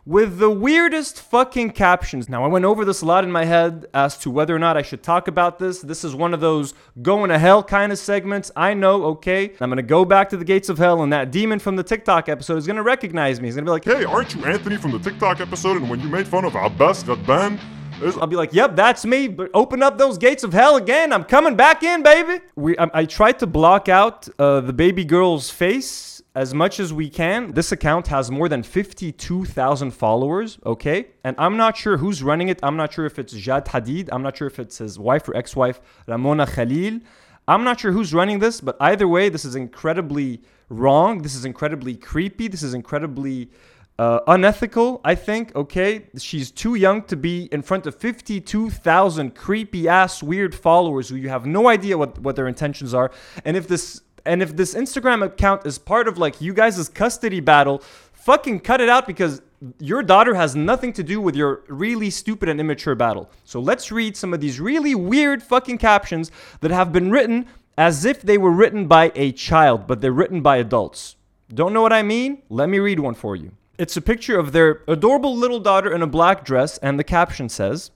with 0.08 0.38
the 0.38 0.48
weirdest 0.48 1.20
fucking 1.20 1.70
captions. 1.70 2.30
Now, 2.30 2.42
I 2.42 2.48
went 2.48 2.64
over 2.64 2.82
this 2.82 3.02
a 3.02 3.04
lot 3.04 3.24
in 3.24 3.30
my 3.30 3.44
head 3.44 3.84
as 3.92 4.16
to 4.20 4.30
whether 4.30 4.56
or 4.56 4.58
not 4.58 4.74
I 4.74 4.80
should 4.80 5.02
talk 5.02 5.28
about 5.28 5.58
this. 5.58 5.80
This 5.80 6.02
is 6.02 6.14
one 6.14 6.32
of 6.32 6.40
those 6.40 6.72
going 7.02 7.28
to 7.28 7.38
hell 7.38 7.62
kind 7.62 7.92
of 7.92 7.98
segments. 7.98 8.50
I 8.56 8.72
know, 8.72 9.04
okay. 9.04 9.52
I'm 9.60 9.68
gonna 9.68 9.82
go 9.82 10.06
back 10.06 10.30
to 10.30 10.38
the 10.38 10.46
gates 10.46 10.70
of 10.70 10.78
hell, 10.78 11.02
and 11.02 11.12
that 11.12 11.30
demon 11.30 11.58
from 11.58 11.76
the 11.76 11.82
TikTok 11.82 12.30
episode 12.30 12.56
is 12.56 12.66
gonna 12.66 12.82
recognize 12.82 13.38
me. 13.38 13.48
He's 13.48 13.56
gonna 13.56 13.66
be 13.66 13.70
like, 13.70 13.84
Hey, 13.84 14.02
aren't 14.04 14.34
you 14.34 14.46
Anthony 14.46 14.78
from 14.78 14.92
the 14.92 14.98
TikTok 14.98 15.40
episode 15.40 15.76
and 15.76 15.90
when 15.90 16.00
you 16.00 16.08
made 16.08 16.26
fun 16.26 16.46
of 16.46 16.54
Abbas 16.54 17.04
Ghadban? 17.04 17.60
Is- 18.00 18.16
I'll 18.16 18.26
be 18.26 18.36
like, 18.36 18.54
yep, 18.54 18.76
that's 18.76 19.04
me. 19.04 19.28
But 19.28 19.50
open 19.52 19.82
up 19.82 19.98
those 19.98 20.16
gates 20.16 20.42
of 20.42 20.54
hell 20.54 20.76
again. 20.76 21.12
I'm 21.12 21.24
coming 21.24 21.54
back 21.54 21.82
in, 21.82 22.02
baby. 22.02 22.40
We, 22.56 22.78
I, 22.78 22.88
I 22.94 23.04
tried 23.04 23.40
to 23.40 23.46
block 23.46 23.90
out 23.90 24.26
uh, 24.38 24.60
the 24.60 24.72
baby 24.72 25.04
girl's 25.04 25.50
face 25.50 26.17
as 26.34 26.54
much 26.54 26.78
as 26.78 26.92
we 26.92 27.08
can. 27.08 27.52
This 27.52 27.72
account 27.72 28.08
has 28.08 28.30
more 28.30 28.48
than 28.48 28.62
52,000 28.62 29.90
followers, 29.90 30.58
okay? 30.64 31.08
And 31.24 31.34
I'm 31.38 31.56
not 31.56 31.76
sure 31.76 31.96
who's 31.96 32.22
running 32.22 32.48
it. 32.48 32.60
I'm 32.62 32.76
not 32.76 32.92
sure 32.92 33.06
if 33.06 33.18
it's 33.18 33.32
Jad 33.32 33.66
Hadid. 33.66 34.08
I'm 34.12 34.22
not 34.22 34.36
sure 34.36 34.46
if 34.46 34.58
it's 34.58 34.78
his 34.78 34.98
wife 34.98 35.28
or 35.28 35.36
ex 35.36 35.56
wife, 35.56 35.80
Ramona 36.06 36.46
Khalil. 36.46 37.00
I'm 37.48 37.64
not 37.64 37.80
sure 37.80 37.92
who's 37.92 38.12
running 38.12 38.40
this, 38.40 38.60
but 38.60 38.76
either 38.78 39.08
way, 39.08 39.30
this 39.30 39.44
is 39.44 39.56
incredibly 39.56 40.42
wrong. 40.68 41.22
This 41.22 41.34
is 41.34 41.44
incredibly 41.44 41.96
creepy. 41.96 42.46
This 42.46 42.62
is 42.62 42.74
incredibly 42.74 43.50
uh, 43.98 44.20
unethical, 44.26 45.00
I 45.04 45.14
think. 45.14 45.56
Okay, 45.56 46.08
she's 46.18 46.50
too 46.50 46.74
young 46.74 47.02
to 47.04 47.16
be 47.16 47.44
in 47.46 47.62
front 47.62 47.86
of 47.86 47.94
52,000 47.96 49.34
creepy 49.34 49.88
ass 49.88 50.22
weird 50.22 50.54
followers 50.54 51.08
who 51.08 51.16
you 51.16 51.30
have 51.30 51.46
no 51.46 51.68
idea 51.68 51.96
what, 51.96 52.18
what 52.18 52.36
their 52.36 52.48
intentions 52.48 52.94
are. 52.94 53.10
And 53.44 53.56
if 53.56 53.66
this 53.66 54.02
and 54.24 54.42
if 54.42 54.56
this 54.56 54.74
Instagram 54.74 55.24
account 55.24 55.66
is 55.66 55.78
part 55.78 56.08
of 56.08 56.18
like 56.18 56.40
you 56.40 56.52
guys' 56.52 56.88
custody 56.88 57.40
battle, 57.40 57.82
fucking 58.12 58.60
cut 58.60 58.80
it 58.80 58.88
out 58.88 59.06
because 59.06 59.42
your 59.78 60.02
daughter 60.02 60.34
has 60.34 60.54
nothing 60.54 60.92
to 60.92 61.02
do 61.02 61.20
with 61.20 61.34
your 61.34 61.62
really 61.68 62.10
stupid 62.10 62.48
and 62.48 62.60
immature 62.60 62.94
battle. 62.94 63.30
So 63.44 63.60
let's 63.60 63.90
read 63.90 64.16
some 64.16 64.32
of 64.32 64.40
these 64.40 64.60
really 64.60 64.94
weird 64.94 65.42
fucking 65.42 65.78
captions 65.78 66.30
that 66.60 66.70
have 66.70 66.92
been 66.92 67.10
written 67.10 67.46
as 67.76 68.04
if 68.04 68.22
they 68.22 68.38
were 68.38 68.50
written 68.50 68.86
by 68.86 69.12
a 69.14 69.32
child, 69.32 69.86
but 69.86 70.00
they're 70.00 70.12
written 70.12 70.42
by 70.42 70.56
adults. 70.56 71.16
Don't 71.52 71.72
know 71.72 71.82
what 71.82 71.92
I 71.92 72.02
mean? 72.02 72.42
Let 72.48 72.68
me 72.68 72.78
read 72.78 73.00
one 73.00 73.14
for 73.14 73.34
you. 73.34 73.52
It's 73.78 73.96
a 73.96 74.02
picture 74.02 74.38
of 74.38 74.52
their 74.52 74.82
adorable 74.88 75.36
little 75.36 75.60
daughter 75.60 75.92
in 75.92 76.02
a 76.02 76.06
black 76.06 76.44
dress, 76.44 76.78
and 76.78 76.98
the 76.98 77.04
caption 77.04 77.48
says, 77.48 77.92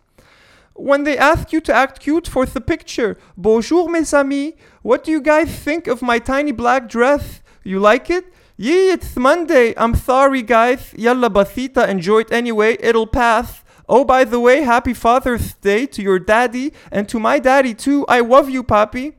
When 0.74 1.04
they 1.04 1.18
ask 1.18 1.52
you 1.52 1.61
to 1.62 1.74
act 1.74 2.00
cute 2.00 2.26
for 2.26 2.46
the 2.46 2.61
picture, 2.61 3.18
bonjour 3.37 3.88
mes 3.88 4.12
amis, 4.14 4.54
what 4.82 5.04
do 5.04 5.11
you 5.11 5.20
guys 5.20 5.54
think 5.54 5.87
of 5.87 6.02
my 6.02 6.18
tiny 6.18 6.52
black 6.52 6.88
dress? 6.88 7.42
You 7.62 7.78
like 7.78 8.08
it? 8.11 8.24
Yee, 8.56 8.90
it's 8.90 9.16
Monday. 9.16 9.74
I'm 9.76 9.94
sorry, 9.94 10.42
guys. 10.42 10.94
Yalla 10.96 11.30
basita, 11.30 11.88
enjoy 11.88 12.20
it 12.20 12.32
anyway. 12.32 12.76
It'll 12.80 13.06
pass. 13.06 13.62
Oh, 13.88 14.04
by 14.04 14.24
the 14.24 14.40
way, 14.40 14.62
happy 14.62 14.94
Father's 14.94 15.54
Day 15.54 15.87
to 15.87 16.02
your 16.02 16.18
daddy 16.18 16.72
and 16.90 17.08
to 17.08 17.20
my 17.20 17.38
daddy 17.38 17.74
too. 17.74 18.06
I 18.08 18.20
love 18.20 18.48
you, 18.48 18.62
Papi. 18.62 19.14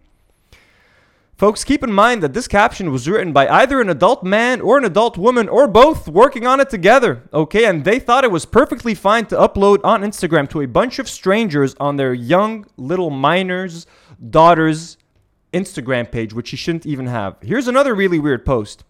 Folks, 1.43 1.65
keep 1.65 1.83
in 1.83 1.91
mind 1.91 2.23
that 2.23 2.31
this 2.31 2.47
caption 2.47 2.89
was 2.89 3.05
written 3.05 3.33
by 3.33 3.49
either 3.49 3.81
an 3.81 3.89
adult 3.89 4.23
man 4.23 4.61
or 4.61 4.77
an 4.77 4.85
adult 4.85 5.17
woman 5.17 5.49
or 5.49 5.67
both 5.67 6.07
working 6.07 6.47
on 6.47 6.61
it 6.61 6.69
together, 6.69 7.23
okay? 7.33 7.65
And 7.65 7.83
they 7.83 7.99
thought 7.99 8.23
it 8.23 8.31
was 8.31 8.45
perfectly 8.45 8.95
fine 8.95 9.25
to 9.25 9.35
upload 9.35 9.81
on 9.83 10.03
Instagram 10.03 10.49
to 10.51 10.61
a 10.61 10.67
bunch 10.67 10.99
of 10.99 11.09
strangers 11.09 11.75
on 11.81 11.97
their 11.97 12.13
young 12.13 12.65
little 12.77 13.09
minor's 13.09 13.85
daughter's 14.29 14.95
Instagram 15.51 16.09
page, 16.09 16.33
which 16.33 16.47
she 16.47 16.55
shouldn't 16.55 16.85
even 16.85 17.07
have. 17.07 17.35
Here's 17.41 17.67
another 17.67 17.93
really 17.93 18.19
weird 18.19 18.45
post. 18.45 18.85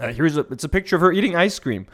Uh, 0.00 0.10
here's 0.10 0.38
a 0.38 0.46
it's 0.50 0.64
a 0.64 0.70
picture 0.70 0.96
of 0.96 1.02
her 1.02 1.12
eating 1.12 1.36
ice 1.36 1.58
cream. 1.58 1.86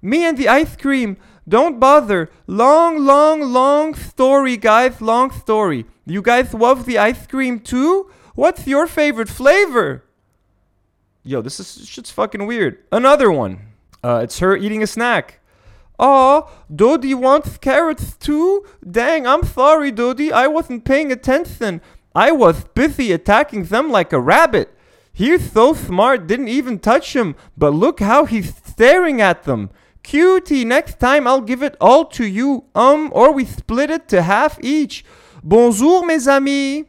Me 0.00 0.24
and 0.24 0.38
the 0.38 0.48
ice 0.48 0.74
cream. 0.74 1.18
Don't 1.46 1.78
bother. 1.78 2.30
Long, 2.46 3.04
long, 3.04 3.42
long 3.42 3.94
story, 3.94 4.56
guys. 4.56 5.02
Long 5.02 5.30
story. 5.30 5.84
You 6.06 6.22
guys 6.22 6.54
love 6.54 6.86
the 6.86 6.96
ice 6.96 7.26
cream 7.26 7.60
too? 7.60 8.10
What's 8.34 8.66
your 8.66 8.86
favorite 8.86 9.28
flavor? 9.28 10.04
Yo, 11.22 11.40
this 11.40 11.60
is 11.60 11.88
shit's 11.88 12.10
fucking 12.10 12.46
weird. 12.46 12.78
Another 12.90 13.30
one. 13.30 13.60
Uh, 14.02 14.20
it's 14.24 14.40
her 14.40 14.56
eating 14.56 14.82
a 14.82 14.86
snack. 14.86 15.40
Aw, 15.98 16.42
Dodi 16.70 17.14
wants 17.14 17.56
carrots 17.58 18.16
too? 18.16 18.66
Dang, 18.88 19.26
I'm 19.26 19.44
sorry, 19.44 19.92
Dodi. 19.92 20.32
I 20.32 20.48
wasn't 20.48 20.84
paying 20.84 21.12
attention. 21.12 21.80
I 22.14 22.32
was 22.32 22.64
busy 22.74 23.12
attacking 23.12 23.64
them 23.64 23.90
like 23.90 24.12
a 24.12 24.20
rabbit. 24.20 24.76
He's 25.12 25.52
so 25.52 25.72
smart, 25.72 26.26
didn't 26.26 26.48
even 26.48 26.80
touch 26.80 27.14
him, 27.14 27.36
but 27.56 27.70
look 27.70 28.00
how 28.00 28.24
he's 28.24 28.56
staring 28.56 29.20
at 29.20 29.44
them. 29.44 29.70
Cutie, 30.02 30.64
next 30.64 30.98
time 30.98 31.28
I'll 31.28 31.40
give 31.40 31.62
it 31.62 31.76
all 31.80 32.04
to 32.06 32.26
you, 32.26 32.64
um, 32.74 33.10
or 33.14 33.32
we 33.32 33.44
split 33.44 33.90
it 33.90 34.08
to 34.08 34.22
half 34.22 34.58
each. 34.62 35.04
Bonjour, 35.42 36.04
mes 36.04 36.26
amis. 36.26 36.84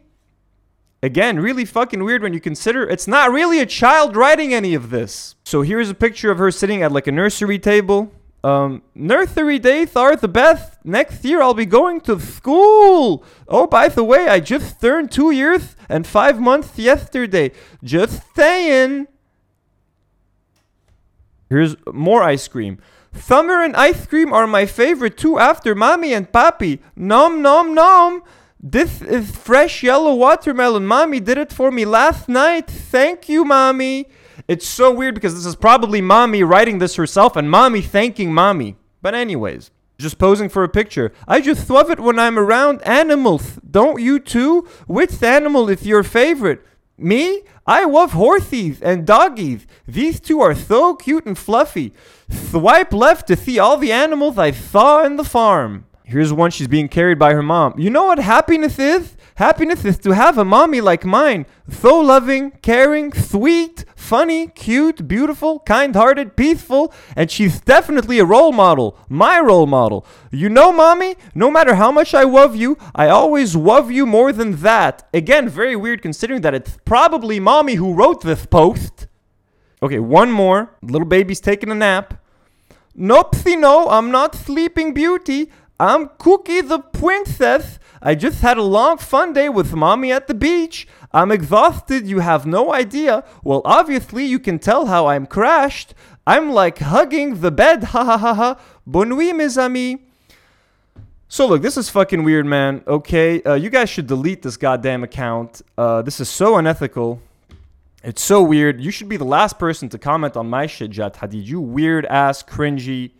Again, 1.06 1.39
really 1.39 1.65
fucking 1.65 2.04
weird 2.04 2.24
when 2.24 2.34
you 2.34 2.39
consider 2.39 2.82
it's 2.82 3.08
not 3.08 3.32
really 3.32 3.60
a 3.60 3.65
child 3.68 4.15
writing 4.15 4.56
any 4.56 4.74
of 4.74 4.89
this. 4.89 5.36
So 5.44 5.62
here's 5.62 5.88
a 5.88 5.94
picture 5.94 6.32
of 6.32 6.39
her 6.39 6.50
sitting 6.50 6.82
at 6.82 6.91
like 6.91 7.06
a 7.06 7.12
nursery 7.12 7.60
table. 7.60 8.12
Um, 8.44 8.82
nursery 8.96 9.60
are 9.96 10.15
the 10.15 10.28
best. 10.28 10.84
Next 10.84 11.24
year 11.24 11.44
I'll 11.44 11.54
be 11.54 11.68
going 11.68 12.02
to 12.02 12.20
school. 12.20 13.24
Oh, 13.48 13.68
by 13.68 13.88
the 13.88 14.04
way, 14.04 14.28
I 14.28 14.39
just 14.39 14.82
turned 14.82 15.12
two 15.12 15.30
years 15.30 15.76
and 15.88 16.08
five 16.08 16.39
months 16.39 16.80
yesterday. 16.80 17.52
Just 17.84 18.24
saying. 18.36 19.06
Here's 21.50 21.76
more 21.94 22.24
ice 22.24 22.48
cream. 22.48 22.80
Summer 23.13 23.62
and 23.62 23.76
ice 23.76 24.08
cream 24.08 24.34
are 24.34 24.48
my 24.48 24.65
favorite 24.65 25.20
too 25.20 25.38
after 25.38 25.76
mommy 25.76 26.15
and 26.15 26.32
papi. 26.32 26.80
Nom 26.96 27.44
nom 27.44 27.76
nom. 27.76 28.24
This 28.67 28.99
is 28.99 29.30
fresh 29.30 29.84
yellow 29.84 30.15
watermelon. 30.15 30.88
Mommy 30.88 31.19
did 31.19 31.38
it 31.38 31.54
for 31.54 31.69
me 31.69 31.86
last 31.86 32.28
night. 32.28 32.65
Thank 32.65 33.30
you, 33.30 33.45
mommy. 33.45 34.08
It's 34.47 34.67
so 34.67 34.91
weird 34.91 35.13
because 35.13 35.36
this 35.36 35.45
is 35.45 35.56
probably 35.56 36.01
mommy 36.01 36.41
writing 36.41 36.80
this 36.80 36.95
herself 36.95 37.36
and 37.36 37.51
mommy 37.51 37.82
thanking 37.82 38.34
mommy. 38.34 38.75
But, 39.04 39.13
anyways, 39.13 39.69
just 39.99 40.17
posing 40.17 40.49
for 40.49 40.63
a 40.63 40.67
picture. 40.67 41.13
I 41.28 41.41
just 41.41 41.69
love 41.69 41.91
it 41.91 41.99
when 41.99 42.17
I'm 42.17 42.39
around 42.39 42.82
animals. 42.88 43.60
Don't 43.69 44.01
you 44.01 44.17
too? 44.17 44.67
Which 44.88 45.21
animal 45.21 45.69
is 45.69 45.86
your 45.86 46.01
favorite? 46.01 46.65
Me? 46.97 47.43
I 47.67 47.86
love 47.86 48.13
horsies 48.13 48.82
and 48.82 49.06
doggies. 49.06 49.67
These 49.88 50.19
two 50.19 50.41
are 50.41 50.56
so 50.56 50.95
cute 50.95 51.28
and 51.28 51.38
fluffy. 51.38 51.93
Swipe 52.32 52.93
left 52.93 53.28
to 53.28 53.36
see 53.36 53.60
all 53.60 53.78
the 53.78 53.91
animals 53.91 54.39
I 54.39 54.49
saw 54.49 55.04
in 55.04 55.17
the 55.17 55.23
farm. 55.23 55.86
Here's 56.08 56.32
one 56.32 56.52
she's 56.52 56.68
being 56.68 56.88
carried 56.88 57.18
by 57.18 57.34
her 57.34 57.41
mom. 57.41 57.80
You 57.80 57.89
know 57.89 58.06
what 58.06 58.20
happiness 58.20 58.78
is? 58.78 59.18
Happiness 59.36 59.84
is 59.84 59.98
to 60.00 60.12
have 60.12 60.38
a 60.38 60.46
mommy 60.46 60.80
like 60.80 61.04
mine. 61.04 61.48
So 61.68 62.00
loving, 62.00 62.52
caring, 62.62 63.12
sweet, 63.12 63.86
funny, 63.96 64.48
cute, 64.50 65.08
beautiful, 65.08 65.62
kind 65.62 65.96
hearted, 65.96 66.36
peaceful, 66.36 66.94
and 67.15 67.32
she's 67.32 67.60
definitely 67.60 68.20
a 68.20 68.26
role 68.26 68.52
model. 68.52 69.00
My 69.10 69.39
role 69.39 69.65
model. 69.65 70.06
You 70.30 70.48
know, 70.48 70.72
mommy, 70.72 71.15
no 71.34 71.50
matter 71.50 71.74
how 71.74 71.91
much 71.91 72.13
I 72.13 72.22
love 72.22 72.56
you, 72.56 72.78
I 72.94 73.10
always 73.10 73.56
love 73.56 73.89
you 73.89 74.06
more 74.06 74.32
than 74.32 74.58
that. 74.58 75.10
Again, 75.12 75.50
very 75.50 75.76
weird 75.76 76.04
considering 76.04 76.41
that 76.41 76.54
it's 76.54 76.78
probably 76.86 77.39
mommy 77.39 77.76
who 77.76 77.96
wrote 77.96 78.22
this 78.22 78.46
post. 78.46 79.08
Okay, 79.82 80.00
one 80.00 80.32
more. 80.32 80.70
Little 80.84 81.08
baby's 81.08 81.39
taking 81.39 81.72
a 81.72 81.76
nap. 81.76 82.22
Nopsy, 82.98 83.60
no, 83.60 83.89
I'm 83.89 84.12
not 84.12 84.36
Sleeping 84.36 84.94
Beauty. 84.94 85.52
I'm 85.80 86.10
Cookie 86.18 86.62
the 86.62 86.80
Princess. 86.80 87.80
I 88.02 88.16
just 88.16 88.42
had 88.42 88.58
a 88.58 88.64
long 88.64 88.98
fun 88.98 89.34
day 89.34 89.50
with 89.50 89.74
mommy 89.74 90.12
at 90.12 90.28
the 90.28 90.34
beach. 90.34 90.88
I'm 91.12 91.32
exhausted, 91.32 92.08
you 92.08 92.20
have 92.20 92.46
no 92.46 92.74
idea. 92.74 93.26
Well, 93.44 93.62
obviously, 93.66 94.26
you 94.26 94.40
can 94.40 94.58
tell 94.58 94.86
how 94.86 95.08
I'm 95.08 95.26
crashed. 95.26 95.94
I'm 96.26 96.52
like 96.52 96.80
hugging 96.80 97.42
the 97.42 97.52
bed, 97.52 97.84
ha 97.96 98.06
ha 98.06 98.18
ha 98.18 98.34
ha. 98.34 98.60
Bonne 98.88 99.10
nuit, 99.10 99.36
mes 99.36 99.58
amis. 99.58 99.98
So, 101.28 101.46
look, 101.46 101.62
this 101.62 101.76
is 101.76 101.90
fucking 101.90 102.24
weird, 102.24 102.46
man. 102.46 102.82
Okay, 102.88 103.42
uh, 103.44 103.56
you 103.56 103.70
guys 103.70 103.90
should 103.90 104.08
delete 104.08 104.44
this 104.44 104.56
goddamn 104.56 105.04
account. 105.04 105.62
Uh, 105.78 106.02
this 106.02 106.22
is 106.22 106.30
so 106.30 106.56
unethical. 106.56 107.22
It's 108.02 108.22
so 108.22 108.42
weird. 108.44 108.80
You 108.80 108.92
should 108.92 109.10
be 109.10 109.18
the 109.18 109.26
last 109.26 109.60
person 109.60 109.90
to 109.90 109.98
comment 109.98 110.38
on 110.38 110.50
my 110.50 110.68
shit, 110.68 110.92
Jad 110.92 111.16
Hadid. 111.16 111.46
You 111.46 111.60
weird 111.60 112.06
ass, 112.06 112.44
cringy 112.44 113.12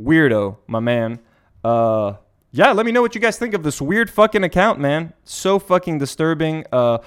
weirdo, 0.00 0.56
my 0.66 0.80
man. 0.80 1.20
Uh, 1.64 2.14
yeah, 2.52 2.70
let 2.72 2.86
me 2.86 2.92
know 2.92 3.02
what 3.02 3.14
you 3.14 3.20
guys 3.20 3.38
think 3.38 3.54
of 3.54 3.62
this 3.62 3.80
weird 3.80 4.10
fucking 4.10 4.44
account, 4.44 4.78
man. 4.78 5.12
So 5.24 5.58
fucking 5.58 5.98
disturbing. 5.98 6.64
Uh, 6.70 6.98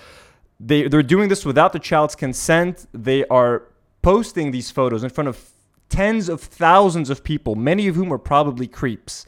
they 0.60 0.88
they're 0.88 1.04
doing 1.04 1.30
this 1.30 1.46
without 1.46 1.72
the 1.72 1.80
child's 1.80 2.16
consent. 2.16 2.88
They 2.92 3.26
are 3.28 3.64
posting 4.02 4.52
these 4.52 4.72
photos 4.72 5.04
in 5.04 5.10
front 5.10 5.28
of 5.28 5.52
tens 5.90 6.28
of 6.28 6.42
thousands 6.42 7.10
of 7.10 7.24
people, 7.24 7.56
many 7.56 7.88
of 7.88 7.96
whom 7.96 8.12
are 8.12 8.18
probably 8.18 8.68
creeps. 8.68 9.26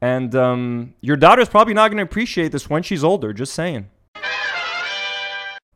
And 0.00 0.34
um, 0.34 0.94
your 1.00 1.16
daughter's 1.16 1.48
probably 1.48 1.74
not 1.74 1.88
going 1.88 1.98
to 1.98 2.04
appreciate 2.04 2.52
this 2.52 2.70
when 2.70 2.82
she's 2.82 3.02
older, 3.02 3.32
just 3.32 3.52
saying. 3.52 3.90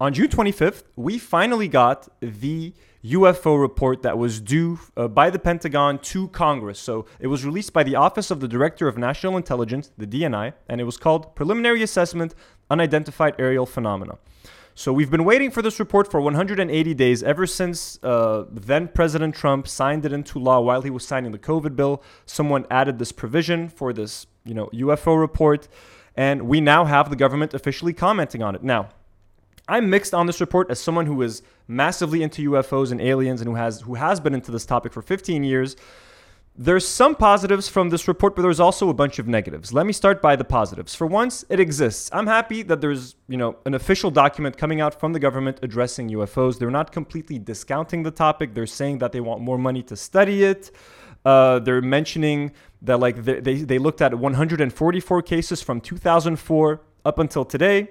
On 0.00 0.12
June 0.12 0.28
25th, 0.28 0.84
we 0.96 1.18
finally 1.18 1.68
got 1.68 2.08
the 2.20 2.72
UFO 3.04 3.60
report 3.60 4.02
that 4.02 4.16
was 4.16 4.40
due 4.40 4.78
uh, 4.96 5.08
by 5.08 5.28
the 5.28 5.38
Pentagon 5.38 5.98
to 5.98 6.28
Congress. 6.28 6.78
So 6.78 7.06
it 7.18 7.26
was 7.26 7.44
released 7.44 7.72
by 7.72 7.82
the 7.82 7.96
Office 7.96 8.30
of 8.30 8.40
the 8.40 8.48
Director 8.48 8.86
of 8.86 8.96
National 8.96 9.36
Intelligence, 9.36 9.90
the 9.98 10.06
DNI, 10.06 10.52
and 10.68 10.80
it 10.80 10.84
was 10.84 10.96
called 10.96 11.34
Preliminary 11.34 11.82
Assessment 11.82 12.34
Unidentified 12.70 13.34
Aerial 13.38 13.66
Phenomena. 13.66 14.18
So 14.74 14.92
we've 14.92 15.10
been 15.10 15.24
waiting 15.24 15.50
for 15.50 15.60
this 15.60 15.78
report 15.78 16.10
for 16.10 16.20
180 16.20 16.94
days 16.94 17.22
ever 17.22 17.46
since 17.46 17.98
uh, 18.02 18.44
then 18.50 18.88
President 18.88 19.34
Trump 19.34 19.68
signed 19.68 20.06
it 20.06 20.12
into 20.12 20.38
law 20.38 20.60
while 20.60 20.80
he 20.80 20.88
was 20.88 21.06
signing 21.06 21.32
the 21.32 21.38
COVID 21.38 21.76
bill. 21.76 22.02
Someone 22.24 22.66
added 22.70 22.98
this 22.98 23.12
provision 23.12 23.68
for 23.68 23.92
this, 23.92 24.26
you 24.44 24.54
know, 24.54 24.68
UFO 24.72 25.20
report, 25.20 25.68
and 26.16 26.42
we 26.42 26.60
now 26.60 26.86
have 26.86 27.10
the 27.10 27.16
government 27.16 27.52
officially 27.52 27.92
commenting 27.92 28.42
on 28.42 28.54
it. 28.54 28.62
Now, 28.62 28.88
I'm 29.68 29.90
mixed 29.90 30.14
on 30.14 30.26
this 30.26 30.40
report 30.40 30.70
as 30.70 30.80
someone 30.80 31.06
who 31.06 31.22
is 31.22 31.42
massively 31.68 32.22
into 32.22 32.50
UFOs 32.50 32.90
and 32.90 33.00
aliens 33.00 33.40
and 33.40 33.48
who 33.48 33.54
has 33.54 33.82
who 33.82 33.94
has 33.94 34.20
been 34.20 34.34
into 34.34 34.50
this 34.50 34.66
topic 34.66 34.92
for 34.92 35.02
15 35.02 35.44
years. 35.44 35.76
There's 36.54 36.86
some 36.86 37.14
positives 37.14 37.66
from 37.66 37.88
this 37.88 38.06
report, 38.06 38.36
but 38.36 38.42
there's 38.42 38.60
also 38.60 38.90
a 38.90 38.94
bunch 38.94 39.18
of 39.18 39.26
negatives. 39.26 39.72
Let 39.72 39.86
me 39.86 39.94
start 39.94 40.20
by 40.20 40.36
the 40.36 40.44
positives. 40.44 40.94
For 40.94 41.06
once, 41.06 41.46
it 41.48 41.58
exists. 41.58 42.10
I'm 42.12 42.26
happy 42.26 42.62
that 42.64 42.82
there's, 42.82 43.14
you 43.26 43.38
know, 43.38 43.56
an 43.64 43.72
official 43.72 44.10
document 44.10 44.58
coming 44.58 44.78
out 44.78 45.00
from 45.00 45.14
the 45.14 45.18
government 45.18 45.60
addressing 45.62 46.10
UFOs. 46.10 46.58
They're 46.58 46.70
not 46.70 46.92
completely 46.92 47.38
discounting 47.38 48.02
the 48.02 48.10
topic. 48.10 48.52
They're 48.52 48.66
saying 48.66 48.98
that 48.98 49.12
they 49.12 49.20
want 49.20 49.40
more 49.40 49.56
money 49.56 49.82
to 49.84 49.96
study 49.96 50.44
it. 50.44 50.70
Uh, 51.24 51.58
they're 51.60 51.80
mentioning 51.80 52.52
that 52.82 53.00
like 53.00 53.24
they, 53.24 53.40
they, 53.40 53.54
they 53.54 53.78
looked 53.78 54.02
at 54.02 54.12
144 54.12 55.22
cases 55.22 55.62
from 55.62 55.80
2004 55.80 56.82
up 57.06 57.18
until 57.18 57.46
today 57.46 57.88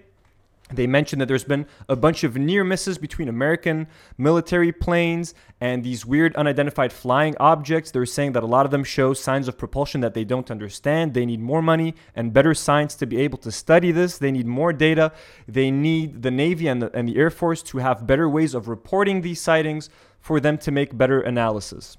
they 0.73 0.87
mentioned 0.87 1.21
that 1.21 1.27
there's 1.27 1.43
been 1.43 1.65
a 1.87 1.95
bunch 1.95 2.23
of 2.23 2.37
near 2.37 2.63
misses 2.63 2.97
between 2.97 3.27
American 3.27 3.87
military 4.17 4.71
planes 4.71 5.33
and 5.59 5.83
these 5.83 6.05
weird 6.05 6.35
unidentified 6.35 6.91
flying 6.93 7.35
objects. 7.39 7.91
They're 7.91 8.05
saying 8.05 8.33
that 8.33 8.43
a 8.43 8.47
lot 8.47 8.65
of 8.65 8.71
them 8.71 8.83
show 8.83 9.13
signs 9.13 9.47
of 9.47 9.57
propulsion 9.57 10.01
that 10.01 10.13
they 10.13 10.23
don't 10.23 10.49
understand. 10.49 11.13
They 11.13 11.25
need 11.25 11.39
more 11.39 11.61
money 11.61 11.95
and 12.15 12.33
better 12.33 12.53
science 12.53 12.95
to 12.95 13.05
be 13.05 13.17
able 13.17 13.37
to 13.39 13.51
study 13.51 13.91
this. 13.91 14.17
They 14.17 14.31
need 14.31 14.47
more 14.47 14.73
data. 14.73 15.11
They 15.47 15.71
need 15.71 16.21
the 16.23 16.31
Navy 16.31 16.67
and 16.67 16.81
the, 16.81 16.95
and 16.95 17.07
the 17.07 17.17
Air 17.17 17.29
Force 17.29 17.61
to 17.63 17.77
have 17.79 18.07
better 18.07 18.29
ways 18.29 18.53
of 18.53 18.67
reporting 18.67 19.21
these 19.21 19.41
sightings 19.41 19.89
for 20.19 20.39
them 20.39 20.57
to 20.59 20.71
make 20.71 20.97
better 20.97 21.21
analysis. 21.21 21.97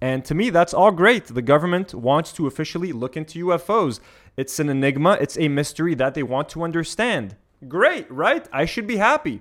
And 0.00 0.24
to 0.26 0.34
me, 0.34 0.50
that's 0.50 0.74
all 0.74 0.90
great. 0.90 1.26
The 1.26 1.42
government 1.42 1.94
wants 1.94 2.32
to 2.34 2.46
officially 2.46 2.92
look 2.92 3.16
into 3.16 3.46
UFOs. 3.46 4.00
It's 4.36 4.58
an 4.58 4.68
enigma, 4.68 5.16
it's 5.20 5.38
a 5.38 5.48
mystery 5.48 5.94
that 5.94 6.14
they 6.14 6.22
want 6.22 6.48
to 6.50 6.62
understand. 6.62 7.36
Great, 7.68 8.10
right? 8.10 8.46
I 8.52 8.64
should 8.64 8.86
be 8.86 8.96
happy. 8.96 9.40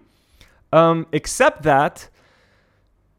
Um, 0.71 1.07
except 1.11 1.63
that 1.63 2.09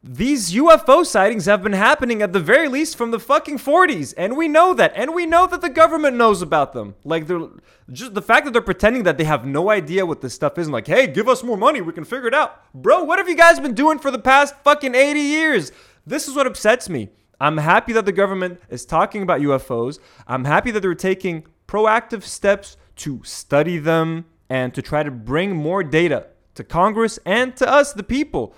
these 0.07 0.53
UFO 0.53 1.03
sightings 1.03 1.45
have 1.47 1.63
been 1.63 1.73
happening 1.73 2.21
at 2.21 2.31
the 2.31 2.39
very 2.39 2.67
least 2.67 2.95
from 2.95 3.09
the 3.09 3.19
fucking 3.19 3.57
40s, 3.57 4.13
and 4.15 4.37
we 4.37 4.47
know 4.47 4.75
that, 4.75 4.91
and 4.95 5.15
we 5.15 5.25
know 5.25 5.47
that 5.47 5.61
the 5.61 5.69
government 5.69 6.15
knows 6.15 6.43
about 6.43 6.73
them. 6.73 6.93
Like 7.03 7.25
they're 7.25 7.47
just 7.91 8.13
the 8.13 8.21
fact 8.21 8.45
that 8.45 8.51
they're 8.51 8.61
pretending 8.61 9.01
that 9.03 9.17
they 9.17 9.23
have 9.23 9.47
no 9.47 9.71
idea 9.71 10.05
what 10.05 10.21
this 10.21 10.35
stuff 10.35 10.59
is, 10.59 10.67
and 10.67 10.73
like, 10.73 10.85
hey, 10.85 11.07
give 11.07 11.27
us 11.27 11.43
more 11.43 11.57
money, 11.57 11.81
we 11.81 11.91
can 11.91 12.03
figure 12.03 12.27
it 12.27 12.35
out, 12.35 12.71
bro. 12.73 13.03
What 13.03 13.17
have 13.17 13.27
you 13.27 13.35
guys 13.35 13.59
been 13.59 13.73
doing 13.73 13.97
for 13.97 14.11
the 14.11 14.19
past 14.19 14.55
fucking 14.63 14.93
80 14.93 15.19
years? 15.19 15.71
This 16.05 16.27
is 16.27 16.35
what 16.35 16.45
upsets 16.45 16.87
me. 16.87 17.09
I'm 17.39 17.57
happy 17.57 17.91
that 17.93 18.05
the 18.05 18.11
government 18.11 18.61
is 18.69 18.85
talking 18.85 19.23
about 19.23 19.41
UFOs. 19.41 19.97
I'm 20.27 20.45
happy 20.45 20.69
that 20.69 20.81
they're 20.81 20.93
taking 20.93 21.47
proactive 21.67 22.21
steps 22.21 22.77
to 22.97 23.21
study 23.23 23.79
them, 23.79 24.25
and 24.49 24.73
to 24.73 24.81
try 24.81 25.03
to 25.03 25.11
bring 25.11 25.55
more 25.55 25.83
data 25.83 26.27
to 26.55 26.63
Congress 26.63 27.19
and 27.25 27.55
to 27.57 27.69
us, 27.69 27.93
the 27.93 28.03
people. 28.03 28.55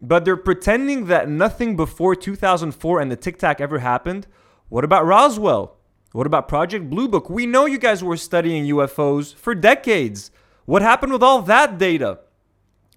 But 0.00 0.24
they're 0.24 0.36
pretending 0.36 1.06
that 1.06 1.28
nothing 1.28 1.76
before 1.76 2.14
2004 2.14 3.00
and 3.00 3.10
the 3.10 3.16
Tic 3.16 3.38
Tac 3.38 3.60
ever 3.60 3.78
happened. 3.78 4.26
What 4.68 4.84
about 4.84 5.06
Roswell? 5.06 5.76
What 6.12 6.26
about 6.26 6.48
Project 6.48 6.88
Blue 6.88 7.08
Book? 7.08 7.28
We 7.28 7.46
know 7.46 7.66
you 7.66 7.78
guys 7.78 8.02
were 8.02 8.16
studying 8.16 8.64
UFOs 8.66 9.34
for 9.34 9.54
decades. 9.54 10.30
What 10.64 10.82
happened 10.82 11.12
with 11.12 11.22
all 11.22 11.42
that 11.42 11.78
data? 11.78 12.20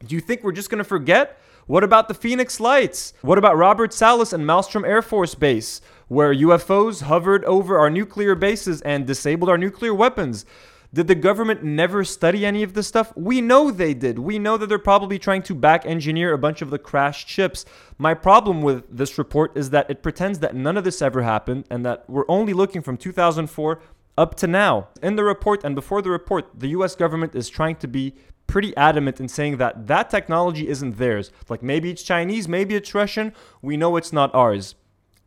Do 0.05 0.15
you 0.15 0.21
think 0.21 0.43
we're 0.43 0.51
just 0.51 0.69
going 0.69 0.79
to 0.79 0.84
forget? 0.84 1.38
What 1.67 1.84
about 1.84 2.08
the 2.08 2.13
Phoenix 2.13 2.60
Lights? 2.60 3.13
What 3.21 3.38
about 3.38 3.58
Robert 3.58 3.93
Salas 3.93 4.34
and 4.34 4.43
Malmstrom 4.43 4.88
Air 4.88 5.01
Force 5.01 5.36
Base, 5.36 5.82
where 6.08 6.34
UFOs 6.34 7.03
hovered 7.03 7.45
over 7.45 7.77
our 7.77 7.89
nuclear 7.89 8.34
bases 8.34 8.82
and 8.82 9.05
disabled 9.05 9.49
our 9.49 9.58
nuclear 9.58 9.93
weapons? 9.93 10.45
Did 10.91 11.08
the 11.08 11.13
government 11.13 11.63
never 11.63 12.04
study 12.04 12.47
any 12.47 12.63
of 12.63 12.73
this 12.73 12.88
stuff? 12.88 13.15
We 13.15 13.41
know 13.41 13.69
they 13.69 13.93
did. 13.93 14.17
We 14.17 14.39
know 14.39 14.58
that 14.58 14.67
they're 14.67 14.80
probably 14.80 15.19
trying 15.19 15.43
to 15.43 15.54
back 15.54 15.86
engineer 15.86 16.34
a 16.34 16.38
bunch 16.39 16.63
of 16.63 16.71
the 16.71 16.80
crashed 16.80 17.30
ships. 17.30 17.63
My 17.99 18.15
problem 18.15 18.63
with 18.63 18.86
this 18.89 19.19
report 19.19 19.56
is 19.56 19.69
that 19.69 19.88
it 19.91 20.02
pretends 20.02 20.39
that 20.39 20.56
none 20.56 20.78
of 20.78 20.84
this 20.84 20.99
ever 21.04 21.21
happened 21.21 21.65
and 21.69 21.86
that 21.86 22.10
we're 22.10 22.25
only 22.28 22.54
looking 22.54 22.82
from 22.82 22.97
2004 22.97 23.80
up 24.17 24.34
to 24.36 24.47
now. 24.47 24.88
In 25.04 25.15
the 25.15 25.23
report 25.23 25.63
and 25.63 25.75
before 25.75 26.02
the 26.02 26.10
report, 26.10 26.49
the 26.56 26.69
US 26.69 26.95
government 26.95 27.36
is 27.36 27.49
trying 27.49 27.75
to 27.78 27.88
be 27.88 28.15
pretty 28.47 28.75
adamant 28.75 29.19
in 29.19 29.28
saying 29.28 29.58
that 29.58 29.86
that 29.86 30.10
technology 30.10 30.67
isn't 30.67 30.97
theirs. 30.97 31.32
Like 31.49 31.62
maybe 31.62 31.91
it's 31.91 32.02
Chinese, 32.02 32.47
maybe 32.47 32.73
it's 32.73 32.95
Russian. 32.95 33.34
We 33.62 33.78
know 33.78 33.95
it's 33.95 34.12
not 34.12 34.34
ours. 34.34 34.73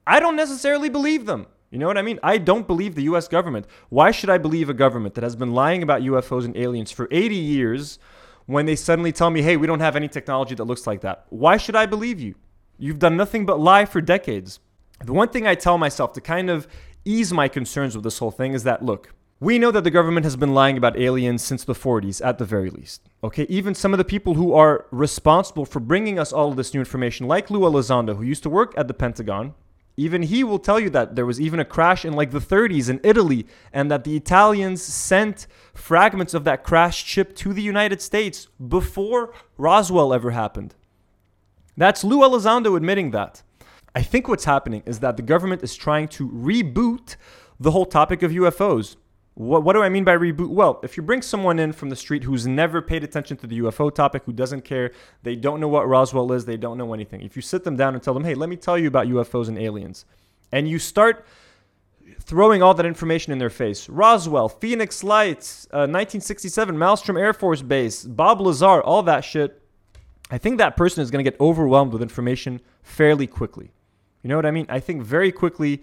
I 0.08 0.18
don't 0.18 0.34
necessarily 0.34 0.88
believe 0.88 1.26
them. 1.26 1.46
You 1.72 1.78
know 1.78 1.86
what 1.86 1.96
I 1.96 2.02
mean? 2.02 2.20
I 2.22 2.36
don't 2.36 2.66
believe 2.66 2.94
the 2.94 3.04
US 3.04 3.28
government. 3.28 3.66
Why 3.88 4.10
should 4.10 4.28
I 4.28 4.36
believe 4.36 4.68
a 4.68 4.74
government 4.74 5.14
that 5.14 5.24
has 5.24 5.34
been 5.34 5.54
lying 5.54 5.82
about 5.82 6.02
UFOs 6.02 6.44
and 6.44 6.54
aliens 6.54 6.92
for 6.92 7.08
80 7.10 7.34
years 7.34 7.98
when 8.44 8.66
they 8.66 8.76
suddenly 8.76 9.10
tell 9.10 9.30
me, 9.30 9.40
hey, 9.40 9.56
we 9.56 9.66
don't 9.66 9.80
have 9.80 9.96
any 9.96 10.06
technology 10.06 10.54
that 10.54 10.64
looks 10.64 10.86
like 10.86 11.00
that? 11.00 11.24
Why 11.30 11.56
should 11.56 11.74
I 11.74 11.86
believe 11.86 12.20
you? 12.20 12.34
You've 12.78 12.98
done 12.98 13.16
nothing 13.16 13.46
but 13.46 13.58
lie 13.58 13.86
for 13.86 14.02
decades. 14.02 14.60
The 15.02 15.14
one 15.14 15.30
thing 15.30 15.46
I 15.46 15.54
tell 15.54 15.78
myself 15.78 16.12
to 16.12 16.20
kind 16.20 16.50
of 16.50 16.68
ease 17.06 17.32
my 17.32 17.48
concerns 17.48 17.94
with 17.96 18.04
this 18.04 18.18
whole 18.18 18.30
thing 18.30 18.52
is 18.52 18.64
that, 18.64 18.84
look, 18.84 19.14
we 19.40 19.58
know 19.58 19.70
that 19.70 19.82
the 19.82 19.90
government 19.90 20.24
has 20.24 20.36
been 20.36 20.52
lying 20.52 20.76
about 20.76 20.98
aliens 20.98 21.42
since 21.42 21.64
the 21.64 21.72
40s, 21.72 22.24
at 22.24 22.36
the 22.36 22.44
very 22.44 22.68
least. 22.68 23.08
Okay, 23.24 23.46
even 23.48 23.74
some 23.74 23.94
of 23.94 23.98
the 23.98 24.04
people 24.04 24.34
who 24.34 24.52
are 24.52 24.86
responsible 24.90 25.64
for 25.64 25.80
bringing 25.80 26.18
us 26.18 26.34
all 26.34 26.50
of 26.50 26.56
this 26.56 26.74
new 26.74 26.80
information, 26.80 27.26
like 27.26 27.50
Lou 27.50 27.60
Elizondo, 27.60 28.16
who 28.16 28.22
used 28.22 28.42
to 28.42 28.50
work 28.50 28.74
at 28.76 28.88
the 28.88 28.94
Pentagon, 28.94 29.54
even 29.96 30.22
he 30.22 30.42
will 30.42 30.58
tell 30.58 30.80
you 30.80 30.90
that 30.90 31.16
there 31.16 31.26
was 31.26 31.40
even 31.40 31.60
a 31.60 31.64
crash 31.64 32.04
in 32.04 32.14
like 32.14 32.30
the 32.30 32.38
30s 32.38 32.88
in 32.88 33.00
Italy 33.02 33.46
and 33.72 33.90
that 33.90 34.04
the 34.04 34.16
Italians 34.16 34.82
sent 34.82 35.46
fragments 35.74 36.34
of 36.34 36.44
that 36.44 36.64
crashed 36.64 37.06
ship 37.06 37.36
to 37.36 37.52
the 37.52 37.62
United 37.62 38.00
States 38.00 38.48
before 38.68 39.34
Roswell 39.58 40.14
ever 40.14 40.30
happened. 40.30 40.74
That's 41.76 42.04
Lou 42.04 42.18
Elizondo 42.18 42.76
admitting 42.76 43.10
that. 43.10 43.42
I 43.94 44.02
think 44.02 44.28
what's 44.28 44.44
happening 44.44 44.82
is 44.86 45.00
that 45.00 45.16
the 45.16 45.22
government 45.22 45.62
is 45.62 45.74
trying 45.74 46.08
to 46.08 46.28
reboot 46.28 47.16
the 47.60 47.70
whole 47.70 47.86
topic 47.86 48.22
of 48.22 48.32
UFOs. 48.32 48.96
What, 49.34 49.64
what 49.64 49.72
do 49.72 49.82
I 49.82 49.88
mean 49.88 50.04
by 50.04 50.16
reboot? 50.16 50.48
Well, 50.48 50.80
if 50.82 50.96
you 50.96 51.02
bring 51.02 51.22
someone 51.22 51.58
in 51.58 51.72
from 51.72 51.88
the 51.88 51.96
street 51.96 52.24
who's 52.24 52.46
never 52.46 52.82
paid 52.82 53.02
attention 53.02 53.36
to 53.38 53.46
the 53.46 53.60
UFO 53.60 53.94
topic, 53.94 54.24
who 54.26 54.32
doesn't 54.32 54.62
care, 54.62 54.92
they 55.22 55.36
don't 55.36 55.60
know 55.60 55.68
what 55.68 55.88
Roswell 55.88 56.32
is, 56.32 56.44
they 56.44 56.58
don't 56.58 56.76
know 56.76 56.92
anything. 56.92 57.22
If 57.22 57.34
you 57.36 57.42
sit 57.42 57.64
them 57.64 57.76
down 57.76 57.94
and 57.94 58.02
tell 58.02 58.14
them, 58.14 58.24
hey, 58.24 58.34
let 58.34 58.48
me 58.48 58.56
tell 58.56 58.76
you 58.76 58.88
about 58.88 59.06
UFOs 59.06 59.48
and 59.48 59.58
aliens, 59.58 60.04
and 60.50 60.68
you 60.68 60.78
start 60.78 61.24
throwing 62.20 62.62
all 62.62 62.74
that 62.74 62.86
information 62.86 63.32
in 63.32 63.38
their 63.38 63.50
face 63.50 63.88
Roswell, 63.88 64.48
Phoenix 64.48 65.02
Lights, 65.02 65.66
uh, 65.72 65.88
1967, 65.88 66.76
Malmstrom 66.76 67.18
Air 67.18 67.32
Force 67.32 67.62
Base, 67.62 68.04
Bob 68.04 68.40
Lazar, 68.40 68.82
all 68.82 69.02
that 69.04 69.24
shit, 69.24 69.62
I 70.30 70.38
think 70.38 70.58
that 70.58 70.76
person 70.76 71.02
is 71.02 71.10
going 71.10 71.24
to 71.24 71.30
get 71.30 71.40
overwhelmed 71.40 71.92
with 71.92 72.02
information 72.02 72.60
fairly 72.82 73.26
quickly. 73.26 73.70
You 74.22 74.28
know 74.28 74.36
what 74.36 74.46
I 74.46 74.50
mean? 74.50 74.66
I 74.68 74.80
think 74.80 75.02
very 75.02 75.32
quickly 75.32 75.82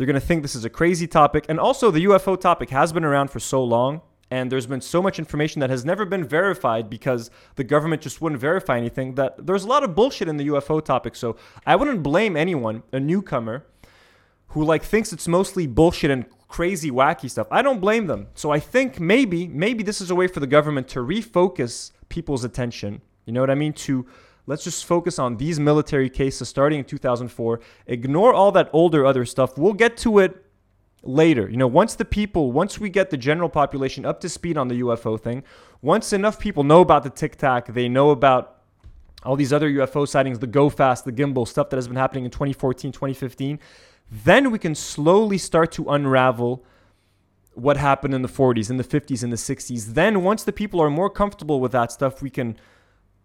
they're 0.00 0.06
going 0.06 0.18
to 0.18 0.26
think 0.26 0.40
this 0.40 0.56
is 0.56 0.64
a 0.64 0.70
crazy 0.70 1.06
topic. 1.06 1.44
And 1.50 1.60
also, 1.60 1.90
the 1.90 2.06
UFO 2.06 2.40
topic 2.40 2.70
has 2.70 2.90
been 2.90 3.04
around 3.04 3.30
for 3.30 3.38
so 3.38 3.62
long, 3.62 4.00
and 4.30 4.50
there's 4.50 4.64
been 4.64 4.80
so 4.80 5.02
much 5.02 5.18
information 5.18 5.60
that 5.60 5.68
has 5.68 5.84
never 5.84 6.06
been 6.06 6.24
verified 6.24 6.88
because 6.88 7.30
the 7.56 7.64
government 7.64 8.00
just 8.00 8.22
wouldn't 8.22 8.40
verify 8.40 8.78
anything 8.78 9.16
that 9.16 9.46
there's 9.46 9.64
a 9.64 9.68
lot 9.68 9.84
of 9.84 9.94
bullshit 9.94 10.26
in 10.26 10.38
the 10.38 10.46
UFO 10.46 10.82
topic. 10.82 11.14
So 11.14 11.36
I 11.66 11.76
wouldn't 11.76 12.02
blame 12.02 12.34
anyone, 12.34 12.82
a 12.92 12.98
newcomer, 12.98 13.66
who 14.48 14.64
like 14.64 14.82
thinks 14.82 15.12
it's 15.12 15.28
mostly 15.28 15.66
bullshit 15.66 16.10
and 16.10 16.24
crazy 16.48 16.90
wacky 16.90 17.30
stuff. 17.30 17.48
I 17.50 17.60
don't 17.60 17.78
blame 17.78 18.06
them. 18.06 18.28
So 18.34 18.50
I 18.50 18.58
think 18.58 19.00
maybe 19.00 19.48
maybe 19.48 19.82
this 19.82 20.00
is 20.00 20.10
a 20.10 20.14
way 20.14 20.28
for 20.28 20.40
the 20.40 20.46
government 20.46 20.88
to 20.88 21.00
refocus 21.00 21.92
people's 22.08 22.42
attention. 22.42 23.02
You 23.26 23.34
know 23.34 23.40
what 23.40 23.50
I 23.50 23.54
mean? 23.54 23.74
To 23.74 24.06
Let's 24.50 24.64
just 24.64 24.84
focus 24.84 25.20
on 25.20 25.36
these 25.36 25.60
military 25.60 26.10
cases 26.10 26.48
starting 26.48 26.80
in 26.80 26.84
2004. 26.84 27.60
Ignore 27.86 28.34
all 28.34 28.50
that 28.50 28.68
older 28.72 29.06
other 29.06 29.24
stuff. 29.24 29.56
We'll 29.56 29.74
get 29.74 29.96
to 29.98 30.18
it 30.18 30.44
later. 31.04 31.48
You 31.48 31.56
know, 31.56 31.68
once 31.68 31.94
the 31.94 32.04
people, 32.04 32.50
once 32.50 32.76
we 32.76 32.88
get 32.88 33.10
the 33.10 33.16
general 33.16 33.48
population 33.48 34.04
up 34.04 34.18
to 34.22 34.28
speed 34.28 34.58
on 34.58 34.66
the 34.66 34.80
UFO 34.80 35.20
thing, 35.20 35.44
once 35.82 36.12
enough 36.12 36.40
people 36.40 36.64
know 36.64 36.80
about 36.80 37.04
the 37.04 37.10
Tic 37.10 37.36
Tac, 37.36 37.66
they 37.66 37.88
know 37.88 38.10
about 38.10 38.56
all 39.22 39.36
these 39.36 39.52
other 39.52 39.70
UFO 39.70 40.08
sightings, 40.08 40.40
the 40.40 40.48
go 40.48 40.68
fast, 40.68 41.04
the 41.04 41.12
gimbal, 41.12 41.46
stuff 41.46 41.70
that 41.70 41.76
has 41.76 41.86
been 41.86 41.96
happening 41.96 42.24
in 42.24 42.32
2014, 42.32 42.90
2015, 42.90 43.60
then 44.10 44.50
we 44.50 44.58
can 44.58 44.74
slowly 44.74 45.38
start 45.38 45.70
to 45.70 45.88
unravel 45.88 46.64
what 47.54 47.76
happened 47.76 48.14
in 48.14 48.22
the 48.22 48.28
40s, 48.28 48.68
in 48.68 48.78
the 48.78 48.82
50s, 48.82 49.22
in 49.22 49.30
the 49.30 49.36
60s. 49.36 49.94
Then, 49.94 50.24
once 50.24 50.42
the 50.42 50.52
people 50.52 50.82
are 50.82 50.90
more 50.90 51.08
comfortable 51.08 51.60
with 51.60 51.70
that 51.70 51.92
stuff, 51.92 52.20
we 52.20 52.30
can 52.30 52.56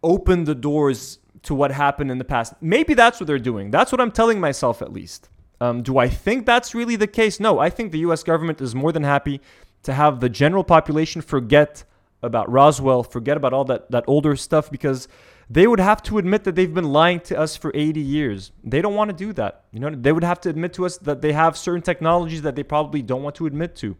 open 0.04 0.44
the 0.44 0.56
doors 0.56 1.20
to 1.44 1.54
what 1.54 1.72
happened 1.72 2.12
in 2.12 2.18
the 2.18 2.26
past. 2.26 2.54
Maybe 2.62 2.94
that's 2.94 3.20
what 3.20 3.28
they're 3.28 3.40
doing. 3.40 3.72
That's 3.72 3.92
what 3.92 4.02
I'm 4.02 4.12
telling 4.12 4.40
myself, 4.40 4.82
at 4.82 4.92
least. 4.92 5.30
Um, 5.62 5.84
do 5.84 5.98
I 5.98 6.10
think 6.10 6.46
that's 6.46 6.76
really 6.76 6.96
the 6.96 7.08
case? 7.08 7.40
No, 7.40 7.60
I 7.60 7.70
think 7.70 7.92
the 7.92 8.00
US 8.00 8.24
government 8.24 8.62
is 8.62 8.76
more 8.76 8.92
than 8.92 9.04
happy 9.04 9.42
to 9.84 9.94
have 9.94 10.20
the 10.20 10.30
general 10.30 10.64
population 10.64 11.22
forget 11.22 11.84
about 12.22 12.52
Roswell, 12.52 13.04
forget 13.04 13.38
about 13.38 13.54
all 13.54 13.66
that, 13.66 13.92
that 13.92 14.04
older 14.08 14.36
stuff 14.36 14.72
because 14.72 15.08
they 15.50 15.68
would 15.68 15.80
have 15.80 16.02
to 16.04 16.18
admit 16.18 16.44
that 16.44 16.56
they've 16.56 16.74
been 16.74 16.92
lying 16.92 17.20
to 17.22 17.38
us 17.38 17.56
for 17.56 17.72
80 17.76 18.00
years. 18.02 18.52
They 18.64 18.82
don't 18.82 18.96
want 18.96 19.10
to 19.10 19.16
do 19.16 19.32
that. 19.34 19.66
You 19.72 19.80
know, 19.80 19.92
they 19.92 20.12
would 20.12 20.24
have 20.24 20.42
to 20.42 20.50
admit 20.50 20.74
to 20.74 20.86
us 20.86 20.98
that 20.98 21.22
they 21.22 21.34
have 21.34 21.56
certain 21.56 21.84
technologies 21.84 22.42
that 22.42 22.56
they 22.56 22.64
probably 22.64 23.04
don't 23.04 23.22
want 23.22 23.36
to 23.36 23.46
admit 23.46 23.76
to. 23.78 23.96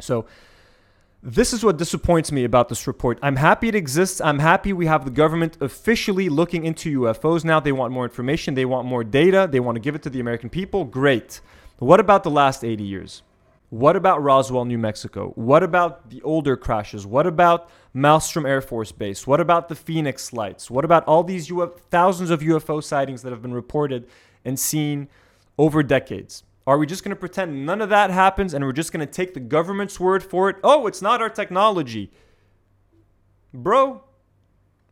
So 0.00 0.26
this 1.22 1.52
is 1.52 1.64
what 1.64 1.76
disappoints 1.76 2.32
me 2.32 2.42
about 2.42 2.68
this 2.68 2.88
report. 2.88 3.16
I'm 3.22 3.36
happy 3.36 3.68
it 3.68 3.76
exists. 3.76 4.20
I'm 4.20 4.40
happy 4.40 4.72
we 4.72 4.86
have 4.86 5.04
the 5.04 5.10
government 5.10 5.56
officially 5.60 6.28
looking 6.28 6.64
into 6.64 7.00
UFOs 7.02 7.44
now. 7.44 7.60
They 7.60 7.70
want 7.70 7.92
more 7.92 8.04
information, 8.04 8.54
they 8.54 8.64
want 8.64 8.88
more 8.88 9.04
data, 9.04 9.48
they 9.50 9.60
want 9.60 9.76
to 9.76 9.80
give 9.80 9.94
it 9.94 10.02
to 10.02 10.10
the 10.10 10.18
American 10.18 10.50
people. 10.50 10.84
Great. 10.84 11.40
What 11.78 12.00
about 12.00 12.24
the 12.24 12.30
last 12.30 12.64
80 12.64 12.82
years? 12.82 13.22
What 13.70 13.94
about 13.94 14.20
Roswell, 14.22 14.64
New 14.64 14.78
Mexico? 14.78 15.32
What 15.36 15.62
about 15.62 16.10
the 16.10 16.20
older 16.22 16.56
crashes? 16.56 17.06
What 17.06 17.26
about 17.26 17.70
Malmstrom 17.94 18.46
Air 18.46 18.60
Force 18.60 18.90
Base? 18.90 19.24
What 19.24 19.40
about 19.40 19.68
the 19.68 19.76
Phoenix 19.76 20.32
lights? 20.32 20.70
What 20.70 20.84
about 20.84 21.04
all 21.04 21.22
these 21.22 21.50
Uf- 21.50 21.80
thousands 21.88 22.30
of 22.30 22.40
UFO 22.40 22.82
sightings 22.82 23.22
that 23.22 23.30
have 23.30 23.42
been 23.42 23.54
reported 23.54 24.08
and 24.44 24.58
seen 24.58 25.08
over 25.56 25.84
decades? 25.84 26.42
Are 26.66 26.78
we 26.78 26.86
just 26.86 27.02
going 27.02 27.10
to 27.10 27.16
pretend 27.16 27.66
none 27.66 27.80
of 27.80 27.88
that 27.88 28.10
happens 28.10 28.54
and 28.54 28.64
we're 28.64 28.72
just 28.72 28.92
going 28.92 29.04
to 29.04 29.12
take 29.12 29.34
the 29.34 29.40
government's 29.40 29.98
word 29.98 30.22
for 30.22 30.48
it? 30.48 30.56
Oh, 30.62 30.86
it's 30.86 31.02
not 31.02 31.20
our 31.20 31.30
technology. 31.30 32.12
Bro, 33.52 34.02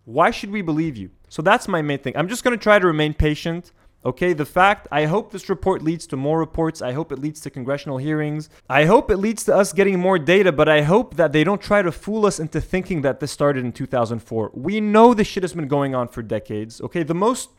why 0.05 0.31
should 0.31 0.51
we 0.51 0.63
believe 0.63 0.97
you? 0.97 1.11
So 1.29 1.43
that's 1.43 1.69
my 1.69 1.81
main 1.81 1.99
thing. 1.99 2.17
I'm 2.17 2.29
just 2.29 2.43
going 2.43 2.59
to 2.59 2.63
try 2.63 2.79
to 2.79 2.87
remain 2.87 3.15
patient. 3.15 3.73
Okay, 4.05 4.33
the 4.33 4.47
fact, 4.47 4.89
I 4.91 5.05
hope 5.05 5.31
this 5.31 5.51
report 5.51 5.83
leads 5.83 6.07
to 6.09 6.17
more 6.17 6.39
reports. 6.39 6.81
I 6.81 6.93
hope 6.93 7.13
it 7.13 7.19
leads 7.19 7.41
to 7.43 7.51
congressional 7.51 7.99
hearings. 7.99 8.49
I 8.69 8.87
hope 8.87 9.11
it 9.11 9.19
leads 9.19 9.45
to 9.45 9.55
us 9.55 9.75
getting 9.75 10.01
more 10.01 10.19
data, 10.19 10.53
but 10.53 10.71
I 10.71 10.83
hope 10.83 11.17
that 11.17 11.33
they 11.33 11.45
don't 11.45 11.61
try 11.61 11.83
to 11.83 11.93
fool 11.93 12.25
us 12.25 12.41
into 12.41 12.63
thinking 12.63 13.03
that 13.03 13.21
this 13.21 13.31
started 13.31 13.63
in 13.63 13.73
2004. 13.73 14.53
We 14.55 14.81
know 14.81 15.13
this 15.13 15.27
shit 15.27 15.43
has 15.43 15.53
been 15.53 15.69
going 15.69 15.95
on 15.95 16.09
for 16.09 16.23
decades. 16.23 16.81
Okay, 16.81 17.03
the 17.03 17.15
most 17.15 17.51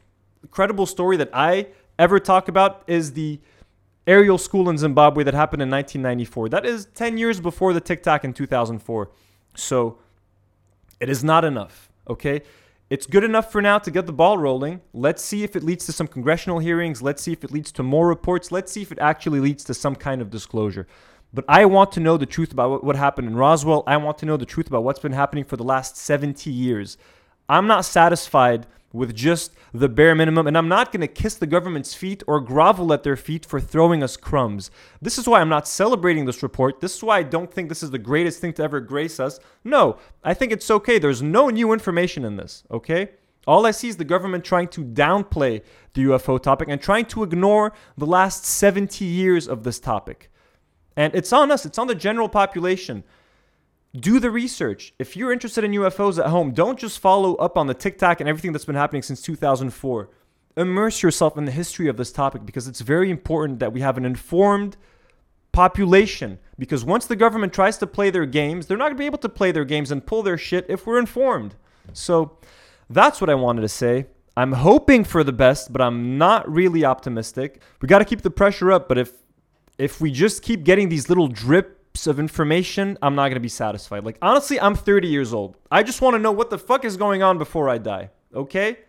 credible 0.49 0.87
story 0.87 1.15
that 1.17 1.29
I 1.31 1.67
ever 1.99 2.19
talk 2.19 2.47
about 2.47 2.83
is 2.87 3.13
the 3.13 3.39
Ariel 4.07 4.37
School 4.37 4.69
in 4.69 4.77
Zimbabwe 4.77 5.23
that 5.23 5.33
happened 5.33 5.61
in 5.61 5.69
1994. 5.69 6.49
That 6.49 6.65
is 6.65 6.87
10 6.93 7.17
years 7.17 7.39
before 7.39 7.73
the 7.73 7.81
Tic 7.81 8.03
Tac 8.03 8.23
in 8.23 8.33
2004. 8.33 9.11
So 9.55 9.99
it 10.99 11.09
is 11.09 11.23
not 11.23 11.45
enough, 11.45 11.89
okay? 12.07 12.41
It's 12.89 13.05
good 13.05 13.23
enough 13.23 13.51
for 13.51 13.61
now 13.61 13.77
to 13.79 13.89
get 13.89 14.05
the 14.05 14.13
ball 14.13 14.37
rolling. 14.37 14.81
Let's 14.93 15.23
see 15.23 15.43
if 15.43 15.55
it 15.55 15.63
leads 15.63 15.85
to 15.85 15.93
some 15.93 16.07
congressional 16.07 16.59
hearings. 16.59 17.01
Let's 17.01 17.21
see 17.21 17.31
if 17.31 17.43
it 17.43 17.51
leads 17.51 17.71
to 17.73 17.83
more 17.83 18.07
reports. 18.07 18.51
Let's 18.51 18.71
see 18.71 18.81
if 18.81 18.91
it 18.91 18.99
actually 18.99 19.39
leads 19.39 19.63
to 19.65 19.73
some 19.73 19.95
kind 19.95 20.21
of 20.21 20.29
disclosure. 20.29 20.87
But 21.33 21.45
I 21.47 21.65
want 21.65 21.93
to 21.93 22.01
know 22.01 22.17
the 22.17 22.25
truth 22.25 22.51
about 22.51 22.83
what 22.83 22.97
happened 22.97 23.29
in 23.29 23.37
Roswell. 23.37 23.83
I 23.87 23.95
want 23.97 24.17
to 24.17 24.25
know 24.25 24.35
the 24.35 24.45
truth 24.45 24.67
about 24.67 24.83
what's 24.83 24.99
been 24.99 25.13
happening 25.13 25.45
for 25.45 25.55
the 25.55 25.63
last 25.63 25.95
70 25.95 26.51
years. 26.51 26.97
I'm 27.51 27.67
not 27.67 27.83
satisfied 27.83 28.65
with 28.93 29.13
just 29.13 29.51
the 29.73 29.89
bare 29.89 30.15
minimum, 30.15 30.47
and 30.47 30.57
I'm 30.57 30.69
not 30.69 30.93
going 30.93 31.01
to 31.01 31.07
kiss 31.07 31.35
the 31.35 31.45
government's 31.45 31.93
feet 31.93 32.23
or 32.25 32.39
grovel 32.39 32.93
at 32.93 33.03
their 33.03 33.17
feet 33.17 33.45
for 33.45 33.59
throwing 33.59 34.01
us 34.01 34.15
crumbs. 34.15 34.71
This 35.01 35.17
is 35.17 35.27
why 35.27 35.41
I'm 35.41 35.49
not 35.49 35.67
celebrating 35.67 36.23
this 36.23 36.41
report. 36.43 36.79
This 36.79 36.95
is 36.95 37.03
why 37.03 37.17
I 37.17 37.23
don't 37.23 37.53
think 37.53 37.67
this 37.67 37.83
is 37.83 37.91
the 37.91 37.99
greatest 37.99 38.39
thing 38.39 38.53
to 38.53 38.63
ever 38.63 38.79
grace 38.79 39.19
us. 39.19 39.37
No, 39.65 39.97
I 40.23 40.33
think 40.33 40.53
it's 40.53 40.71
okay. 40.71 40.97
There's 40.97 41.21
no 41.21 41.49
new 41.49 41.73
information 41.73 42.23
in 42.23 42.37
this, 42.37 42.63
okay? 42.71 43.09
All 43.45 43.65
I 43.65 43.71
see 43.71 43.89
is 43.89 43.97
the 43.97 44.05
government 44.05 44.45
trying 44.45 44.69
to 44.69 44.85
downplay 44.85 45.61
the 45.93 46.05
UFO 46.05 46.41
topic 46.41 46.69
and 46.69 46.81
trying 46.81 47.05
to 47.07 47.21
ignore 47.21 47.73
the 47.97 48.05
last 48.05 48.45
70 48.45 49.03
years 49.03 49.49
of 49.49 49.65
this 49.65 49.77
topic. 49.77 50.31
And 50.95 51.13
it's 51.13 51.33
on 51.33 51.51
us, 51.51 51.65
it's 51.65 51.77
on 51.77 51.87
the 51.87 51.95
general 51.95 52.29
population 52.29 53.03
do 53.95 54.19
the 54.19 54.31
research. 54.31 54.93
If 54.99 55.17
you're 55.17 55.31
interested 55.31 55.63
in 55.63 55.71
UFOs 55.71 56.17
at 56.17 56.29
home, 56.29 56.51
don't 56.51 56.79
just 56.79 56.99
follow 56.99 57.35
up 57.35 57.57
on 57.57 57.67
the 57.67 57.73
Tic 57.73 57.97
Tac 57.97 58.19
and 58.19 58.29
everything 58.29 58.53
that's 58.53 58.65
been 58.65 58.75
happening 58.75 59.01
since 59.01 59.21
2004. 59.21 60.09
Immerse 60.57 61.03
yourself 61.03 61.37
in 61.37 61.45
the 61.45 61.51
history 61.51 61.87
of 61.87 61.97
this 61.97 62.11
topic 62.11 62.45
because 62.45 62.67
it's 62.67 62.81
very 62.81 63.09
important 63.09 63.59
that 63.59 63.73
we 63.73 63.81
have 63.81 63.97
an 63.97 64.05
informed 64.05 64.77
population. 65.51 66.39
Because 66.57 66.85
once 66.85 67.05
the 67.05 67.15
government 67.15 67.53
tries 67.53 67.77
to 67.79 67.87
play 67.87 68.09
their 68.09 68.25
games, 68.25 68.67
they're 68.67 68.77
not 68.77 68.85
going 68.85 68.95
to 68.95 68.99
be 68.99 69.05
able 69.05 69.17
to 69.19 69.29
play 69.29 69.51
their 69.51 69.65
games 69.65 69.91
and 69.91 70.05
pull 70.05 70.23
their 70.23 70.37
shit 70.37 70.65
if 70.69 70.85
we're 70.85 70.99
informed. 70.99 71.55
So 71.93 72.37
that's 72.89 73.19
what 73.19 73.29
I 73.29 73.35
wanted 73.35 73.61
to 73.61 73.69
say. 73.69 74.07
I'm 74.37 74.53
hoping 74.53 75.03
for 75.03 75.23
the 75.23 75.33
best, 75.33 75.73
but 75.73 75.81
I'm 75.81 76.17
not 76.17 76.49
really 76.49 76.85
optimistic. 76.85 77.61
We 77.81 77.87
got 77.87 77.99
to 77.99 78.05
keep 78.05 78.21
the 78.21 78.31
pressure 78.31 78.71
up, 78.71 78.87
but 78.87 78.97
if 78.97 79.11
if 79.77 79.99
we 79.99 80.11
just 80.11 80.43
keep 80.43 80.63
getting 80.63 80.89
these 80.89 81.09
little 81.09 81.27
drip 81.27 81.80
of 82.07 82.19
information, 82.19 82.97
I'm 83.01 83.15
not 83.15 83.23
going 83.23 83.35
to 83.35 83.41
be 83.41 83.49
satisfied. 83.49 84.03
Like, 84.05 84.17
honestly, 84.21 84.59
I'm 84.59 84.75
30 84.75 85.07
years 85.07 85.33
old. 85.33 85.57
I 85.69 85.83
just 85.83 86.01
want 86.01 86.15
to 86.15 86.19
know 86.19 86.31
what 86.31 86.49
the 86.49 86.57
fuck 86.57 86.85
is 86.85 86.97
going 86.97 87.21
on 87.21 87.37
before 87.37 87.69
I 87.69 87.77
die. 87.77 88.09
Okay? 88.33 88.79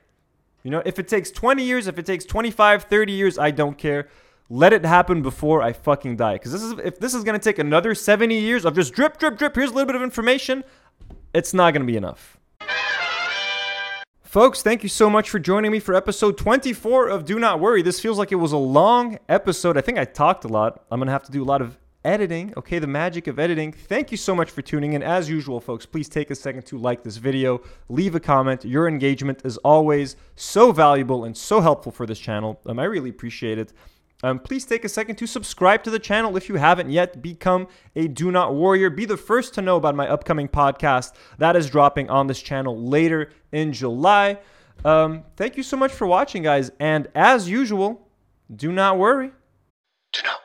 You 0.62 0.70
know, 0.70 0.82
if 0.84 0.98
it 0.98 1.09
takes 1.09 1.30
20 1.30 1.64
years, 1.64 1.86
if 1.86 1.98
it 1.98 2.07
takes 2.07 2.24
25, 2.24 2.84
30 2.84 3.12
years, 3.12 3.38
I 3.38 3.50
don't 3.50 3.76
care. 3.76 4.09
Let 4.48 4.72
it 4.72 4.84
happen 4.84 5.22
before 5.22 5.62
I 5.62 5.72
fucking 5.72 6.16
die. 6.16 6.34
Because 6.34 6.53
this 6.53 6.62
is 6.62 6.72
if 6.84 6.98
this 7.00 7.14
is 7.14 7.24
gonna 7.24 7.38
take 7.38 7.59
another 7.59 7.94
70 7.94 8.38
years 8.38 8.64
of 8.64 8.74
just 8.74 8.92
drip, 8.92 9.18
drip, 9.18 9.38
drip, 9.38 9.55
here's 9.55 9.70
a 9.70 9.74
little 9.74 9.86
bit 9.86 9.96
of 9.96 10.03
information, 10.03 10.62
it's 11.34 11.55
not 11.55 11.72
gonna 11.72 11.86
be 11.86 11.96
enough. 11.96 12.38
Folks, 14.22 14.62
thank 14.62 14.82
you 14.82 14.88
so 14.88 15.11
much 15.11 15.28
for 15.28 15.38
joining 15.38 15.72
me 15.72 15.78
for 15.78 15.94
episode 15.94 16.38
24 16.38 17.09
of 17.09 17.24
Do 17.24 17.38
Not 17.38 17.61
Worry. 17.61 17.82
This 17.82 18.00
feels 18.00 18.18
like 18.18 18.32
it 18.32 18.36
was 18.36 18.53
a 18.53 18.57
long 18.59 19.18
episode. 19.28 19.76
I 19.76 19.80
think 19.80 19.98
I 19.98 20.05
talked 20.05 20.44
a 20.44 20.48
lot. 20.48 20.84
I'm 20.90 21.00
gonna 21.00 21.11
have 21.11 21.24
to 21.24 21.32
do 21.32 21.42
a 21.42 21.44
lot 21.44 21.61
of 21.61 21.78
editing, 22.05 22.53
okay, 22.57 22.78
the 22.78 22.86
magic 22.86 23.26
of 23.26 23.38
editing. 23.38 23.72
Thank 23.72 24.11
you 24.11 24.16
so 24.16 24.34
much 24.34 24.50
for 24.50 24.62
tuning 24.62 24.92
in. 24.94 25.03
As 25.03 25.28
usual, 25.28 25.61
folks, 25.61 25.86
please 25.86 26.09
take 26.09 26.30
a 26.30 26.34
second 26.34 26.66
to 26.66 26.78
like 26.78 27.03
this 27.03 27.16
video, 27.16 27.61
leave 27.88 28.14
a 28.14 28.20
comment. 28.20 28.64
Your 28.64 28.88
engagement 28.88 29.42
is 29.44 29.57
always 29.59 30.16
so 30.36 30.72
valuable 30.72 31.24
and 31.24 31.36
so 31.36 31.61
helpful 31.61 31.92
for 31.92 32.07
this 32.07 32.18
channel. 32.18 32.61
Um, 32.66 32.78
I 32.78 32.84
really 32.84 33.11
appreciate 33.11 33.59
it. 33.59 33.72
Um, 34.24 34.38
please 34.38 34.64
take 34.64 34.84
a 34.84 34.88
second 34.88 35.16
to 35.16 35.26
subscribe 35.26 35.82
to 35.82 35.90
the 35.90 35.98
channel 35.98 36.36
if 36.36 36.48
you 36.48 36.55
haven't 36.55 36.90
yet. 36.90 37.22
Become 37.22 37.66
a 37.96 38.07
Do 38.07 38.30
Not 38.30 38.55
Warrior. 38.55 38.90
Be 38.90 39.05
the 39.05 39.16
first 39.16 39.55
to 39.55 39.62
know 39.62 39.76
about 39.76 39.96
my 39.96 40.09
upcoming 40.09 40.48
podcast 40.48 41.12
that 41.38 41.57
is 41.57 41.68
dropping 41.68 42.09
on 42.09 42.28
this 42.28 42.40
channel 42.40 42.80
later 42.80 43.30
in 43.50 43.72
July. 43.72 44.38
Um, 44.84 45.24
thank 45.36 45.57
you 45.57 45.62
so 45.62 45.76
much 45.76 45.92
for 45.92 46.07
watching, 46.07 46.44
guys. 46.44 46.70
And 46.78 47.09
as 47.14 47.48
usual, 47.48 48.09
do 48.55 48.70
not 48.70 48.96
worry. 48.96 49.32
Do 50.12 50.20
not 50.24 50.38